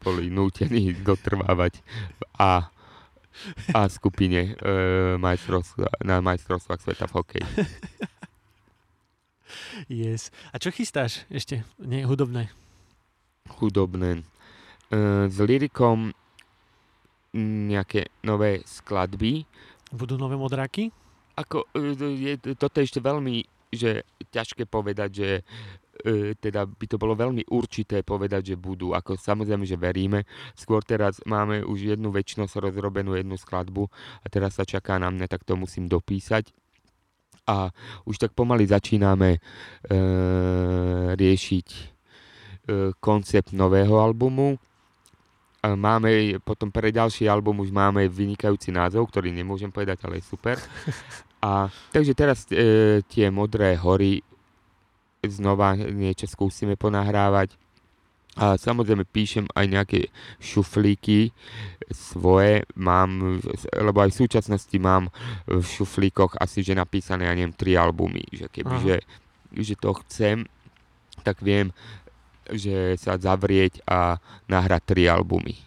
[0.01, 1.79] boli nútení dotrvávať
[2.17, 2.67] v A,
[3.69, 4.73] A skupine e,
[5.21, 7.47] majstrovstva, na majstrovstvách sveta v hokeji.
[9.87, 10.33] Yes.
[10.51, 11.63] A čo chystáš ešte?
[11.79, 12.51] Nie, hudobné.
[13.47, 14.27] Hudobné.
[14.91, 16.11] E, s lyrikom
[17.71, 19.47] nejaké nové skladby.
[19.93, 20.91] Budú nové modráky?
[21.37, 25.29] Ako, je, toto je ešte veľmi že ťažké povedať, že
[26.05, 28.95] e, teda by to bolo veľmi určité povedať, že budú.
[28.95, 30.23] Ako samozrejme, že veríme.
[30.55, 33.87] Skôr teraz máme už jednu väčšnosť rozrobenú, jednu skladbu
[34.23, 36.51] a teraz sa čaká na mňa, tak to musím dopísať.
[37.47, 37.71] A
[38.03, 39.39] už tak pomaly začíname e,
[41.15, 41.81] riešiť e,
[42.99, 44.59] koncept nového albumu.
[45.67, 50.55] Máme potom pre ďalší album už máme vynikajúci názov, ktorý nemôžem povedať, ale je super.
[51.41, 54.25] A takže teraz e, tie modré hory
[55.25, 57.53] znova niečo skúsime ponahrávať.
[58.37, 59.99] A samozrejme píšem aj nejaké
[60.37, 61.33] šuflíky
[61.89, 63.41] svoje, mám,
[63.73, 65.09] lebo aj v súčasnosti mám
[65.49, 68.95] v šuflíkoch asi že napísané, ja neviem, tri albumy, že keby, že,
[69.57, 70.45] že to chcem,
[71.25, 71.73] tak viem,
[72.53, 75.57] že sa zavrieť a nahrať tri albumy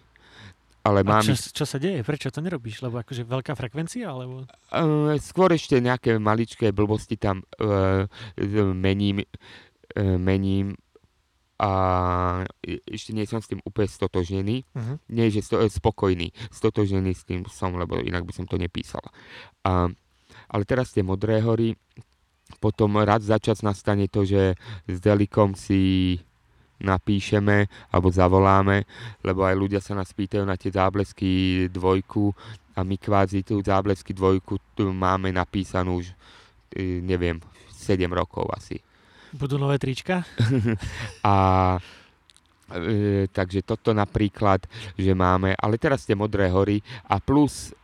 [0.80, 1.20] ale mám...
[1.20, 2.00] A čo, čo sa deje?
[2.00, 2.80] Prečo to nerobíš?
[2.80, 4.08] Lebo akože veľká frekvencia?
[4.08, 4.48] Alebo...
[4.72, 8.08] Uh, skôr ešte nejaké maličké blbosti tam uh,
[8.72, 10.76] mením, uh, mením
[11.60, 11.70] a
[12.64, 14.64] ešte nie som s tým úplne stotožnený.
[14.72, 14.96] Uh-huh.
[15.12, 19.04] Nie, že sto, spokojný, stotožnený s tým som, lebo inak by som to nepísal.
[19.60, 19.92] Uh,
[20.48, 21.76] ale teraz tie Modré hory,
[22.64, 24.56] potom raz za čas nastane to, že
[24.88, 26.16] s Delikom si
[26.80, 28.88] napíšeme alebo zavoláme,
[29.20, 32.32] lebo aj ľudia sa nás pýtajú na tie záblesky dvojku
[32.74, 36.16] a my kvázi tú záblesky dvojku tu máme napísanú už,
[36.72, 37.36] e, neviem,
[37.70, 38.80] 7 rokov asi.
[39.36, 40.24] Budú nové trička?
[41.22, 41.34] a
[42.72, 44.64] e, takže toto napríklad,
[44.96, 47.76] že máme, ale teraz tie Modré hory a plus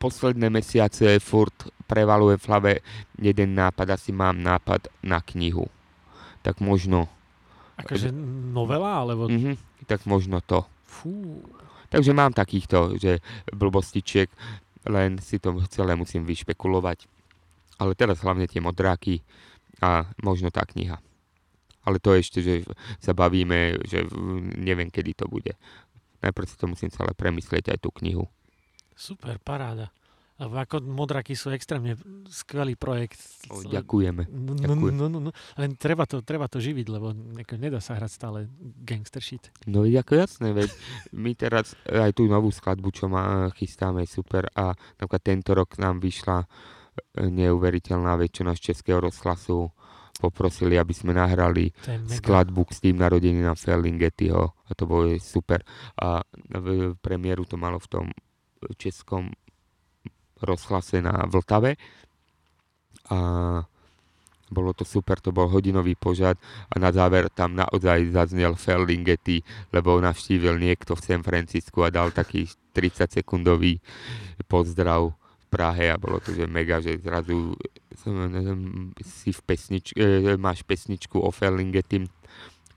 [0.00, 2.72] posledné mesiace furt prevaluje v hlave
[3.20, 5.68] jeden nápad, asi mám nápad na knihu.
[6.40, 7.12] Tak možno
[7.82, 8.08] Akože
[8.54, 9.26] novela, alebo...
[9.26, 10.64] Mm-hmm, tak možno to.
[10.84, 11.40] Fú.
[11.90, 13.18] Takže mám takýchto, že
[13.50, 14.30] blbostičiek,
[14.86, 17.04] len si to celé musím vyšpekulovať.
[17.80, 19.24] Ale teraz hlavne tie modráky
[19.80, 21.00] a možno tá kniha.
[21.80, 22.54] Ale to ešte, že
[23.00, 24.04] sa bavíme, že
[24.60, 25.56] neviem, kedy to bude.
[26.20, 28.28] Najprv si to musím celé premyslieť aj tú knihu.
[28.92, 29.88] Super, paráda.
[30.40, 32.00] Ako Modraky sú extrémne
[32.32, 33.20] skvelý projekt.
[33.52, 34.24] O, ďakujeme.
[34.32, 35.30] No, no, no, no, no.
[35.60, 37.12] Len treba to, treba to živiť, lebo
[37.60, 38.38] nedá sa hrať stále
[38.80, 39.52] gangster shit.
[39.68, 40.72] No ako jasné, veď
[41.24, 46.00] my teraz aj tú novú skladbu, čo má, chystáme, super a napríklad tento rok nám
[46.00, 46.46] vyšla e,
[47.28, 49.68] neuveriteľná väčšina z Českého rozhlasu
[50.20, 51.72] poprosili, aby sme nahrali
[52.04, 55.64] skladbu s tým narodeninám Ferlingettiho a to bolo super.
[55.96, 56.20] A
[57.00, 58.06] premiéru to malo v tom
[58.76, 59.32] českom
[60.42, 61.76] rozhlase na Vltave.
[63.10, 63.18] A
[64.50, 66.34] bolo to super, to bol hodinový požad
[66.66, 72.10] a na záver tam naozaj zaznel Ferlinghetti, lebo navštívil niekto v San Francisku a dal
[72.10, 73.78] taký 30 sekundový
[74.50, 77.54] pozdrav v Prahe a bolo to že mega, že zrazu
[79.02, 82.06] si v pesnič, e, máš pesničku o Ferlinghetti,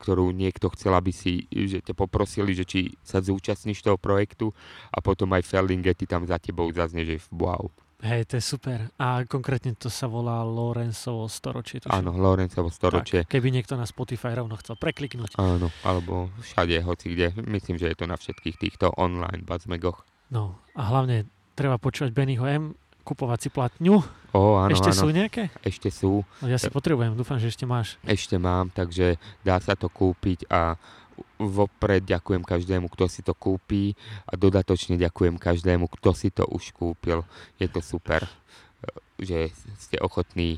[0.03, 4.51] ktorú niekto chcel, aby si, že ťa poprosili, že či sa zúčastníš toho projektu
[4.91, 7.71] a potom aj Ferlinghetti tam za tebou zaznie, že wow.
[8.03, 8.91] Hej, to je super.
[8.99, 11.79] A konkrétne to sa volá Lorenzovo storočie.
[11.79, 12.03] Tuším.
[12.03, 13.23] Áno, Lorenzovo storočie.
[13.23, 15.39] Tak, keby niekto na Spotify rovno chcel prekliknúť.
[15.39, 17.31] Áno, alebo všade, hoci kde.
[17.47, 20.03] Myslím, že je to na všetkých týchto online bazmegoch.
[20.35, 23.99] No a hlavne treba počúvať Bennyho M, kupovať si platňu.
[24.33, 24.99] O, áno, ešte áno.
[25.03, 25.51] sú nejaké?
[25.61, 26.23] Ešte sú.
[26.41, 28.01] No, ja si potrebujem, dúfam, že ešte máš.
[28.07, 30.79] Ešte mám, takže dá sa to kúpiť a
[31.37, 33.93] vopred ďakujem každému, kto si to kúpi
[34.25, 37.21] a dodatočne ďakujem každému, kto si to už kúpil.
[37.61, 38.25] Je to super,
[39.21, 40.57] že ste ochotní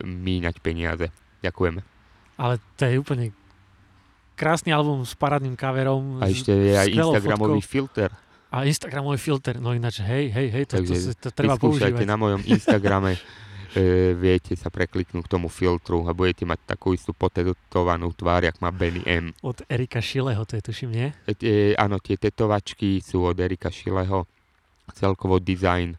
[0.00, 1.10] míňať peniaze.
[1.44, 1.84] Ďakujeme.
[2.40, 3.26] Ale to je úplne
[4.34, 6.18] krásny album s parádnym kaverom.
[6.22, 7.70] A ešte je aj Instagramový fotkou.
[7.70, 8.10] filter.
[8.54, 12.06] A Instagramový filter, no ináč, hej, hej, hej, to, Takže to, to, to treba používať.
[12.06, 13.18] na mojom Instagrame
[13.74, 18.54] e, viete sa prekliknúť k tomu filtru a budete mať takú istú potetovanú tvár, jak
[18.62, 19.34] má Benny M.
[19.42, 21.08] Od Erika Šileho, to je tuším, nie?
[21.26, 24.22] E, e, áno, tie tetovačky sú od Erika Šileho.
[24.94, 25.98] Celkovo design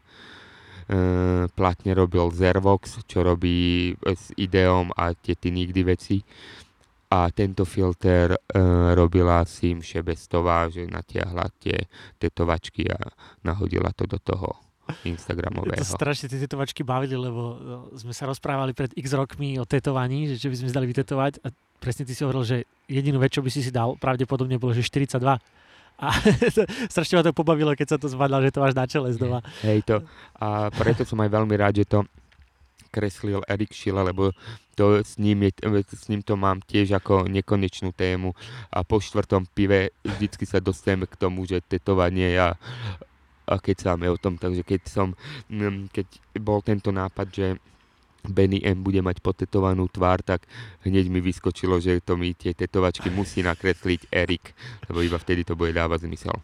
[1.52, 6.24] platne robil Zervox, čo robí s ideom a tie ty nikdy veci.
[7.06, 8.38] A tento filter e,
[8.98, 11.86] robila Sim Šebestová, že natiahla tie
[12.18, 12.98] tetovačky a
[13.46, 14.58] nahodila to do toho
[15.06, 15.82] Instagramového.
[15.82, 20.30] To strašne tie tetovačky bavili, lebo no, sme sa rozprávali pred x rokmi o tetovaní,
[20.30, 22.56] že čo by sme zdali vytetovať a presne ty si hovoril, že
[22.86, 25.22] jedinú vec, čo by si si dal, pravdepodobne bolo, že 42.
[25.96, 26.06] A
[26.92, 29.40] strašne ma to pobavilo, keď sa to zvadal, že to máš na čele znova.
[29.64, 29.96] Hej to.
[30.38, 32.04] A preto som aj veľmi rád, že to
[32.88, 34.32] kreslil Erik Schiele, lebo
[34.76, 35.52] to s, ním je,
[35.88, 38.36] s ním to mám tiež ako nekonečnú tému
[38.68, 42.54] a po štvrtom pive vždycky sa dostaneme k tomu, že tetovanie a,
[43.48, 45.16] a keď sáme o tom, takže keď som,
[45.48, 46.06] mm, keď
[46.38, 47.46] bol tento nápad, že
[48.26, 50.44] Benny M bude mať potetovanú tvár, tak
[50.82, 54.52] hneď mi vyskočilo, že to mi tie tetovačky musí nakresliť Erik,
[54.90, 56.34] lebo iba vtedy to bude dávať zmysel.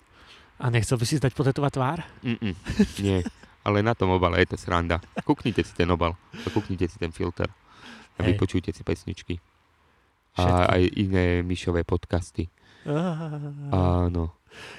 [0.63, 1.99] A nechcel by si zdať potetovať tvár?
[2.23, 2.55] Mm-mm,
[3.03, 3.27] nie,
[3.63, 4.99] ale na tom obale je to sranda.
[5.27, 7.49] Kúknite si ten obal a kúknite si ten filter
[8.19, 8.35] a Hej.
[8.35, 9.39] vypočujte si pesničky.
[10.33, 10.49] Všetky.
[10.49, 12.49] A aj iné myšové podcasty.
[12.89, 14.09] Ah.
[14.09, 14.33] Áno.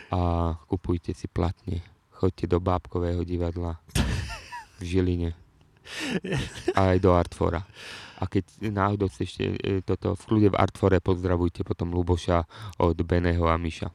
[0.10, 1.82] A kupujte si platne.
[2.14, 3.82] Choďte do bábkového divadla
[4.78, 5.32] v Žiline.
[6.78, 7.62] A aj do Artfora.
[8.18, 12.48] A keď náhodou ste ešte e, toto v kľude v Artfore pozdravujte potom Luboša
[12.80, 13.92] od Beného a Miša.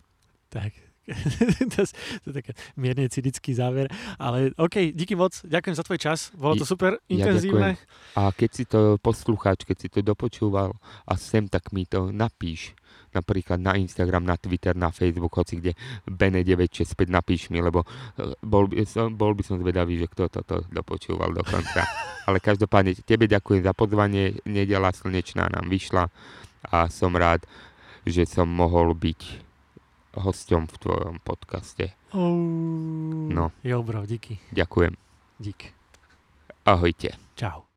[0.53, 0.88] Tak.
[1.75, 3.89] to, je- to je taký mierne cynický záver.
[4.17, 5.41] Ale OK, díky moc.
[5.41, 6.19] Ďakujem za tvoj čas.
[6.37, 7.81] Bolo to super Ja intenzívne.
[8.15, 12.77] A keď si to poslucháč, keď si to dopočúval a sem, tak mi to napíš.
[13.09, 15.73] Napríklad na Instagram, na Twitter, na Facebook, hoci kde
[16.05, 17.89] Bene 965 napíš mi, lebo
[18.21, 21.89] e, bol, by som, bol by som zvedavý, že kto toto dopočúval do konca.
[22.29, 24.37] Ale každopádne tebe ďakujem za pozvanie.
[24.45, 26.13] Nedela slnečná nám vyšla
[26.69, 27.49] a som rád,
[28.05, 29.48] že som mohol byť
[30.21, 31.95] hosťom v tvojom podcaste.
[32.13, 32.35] Oh.
[33.31, 33.53] No.
[33.65, 34.39] Jo, bro, díky.
[34.53, 34.95] Ďakujem.
[35.39, 35.75] Dík.
[36.67, 37.15] Ahojte.
[37.35, 37.68] Čau.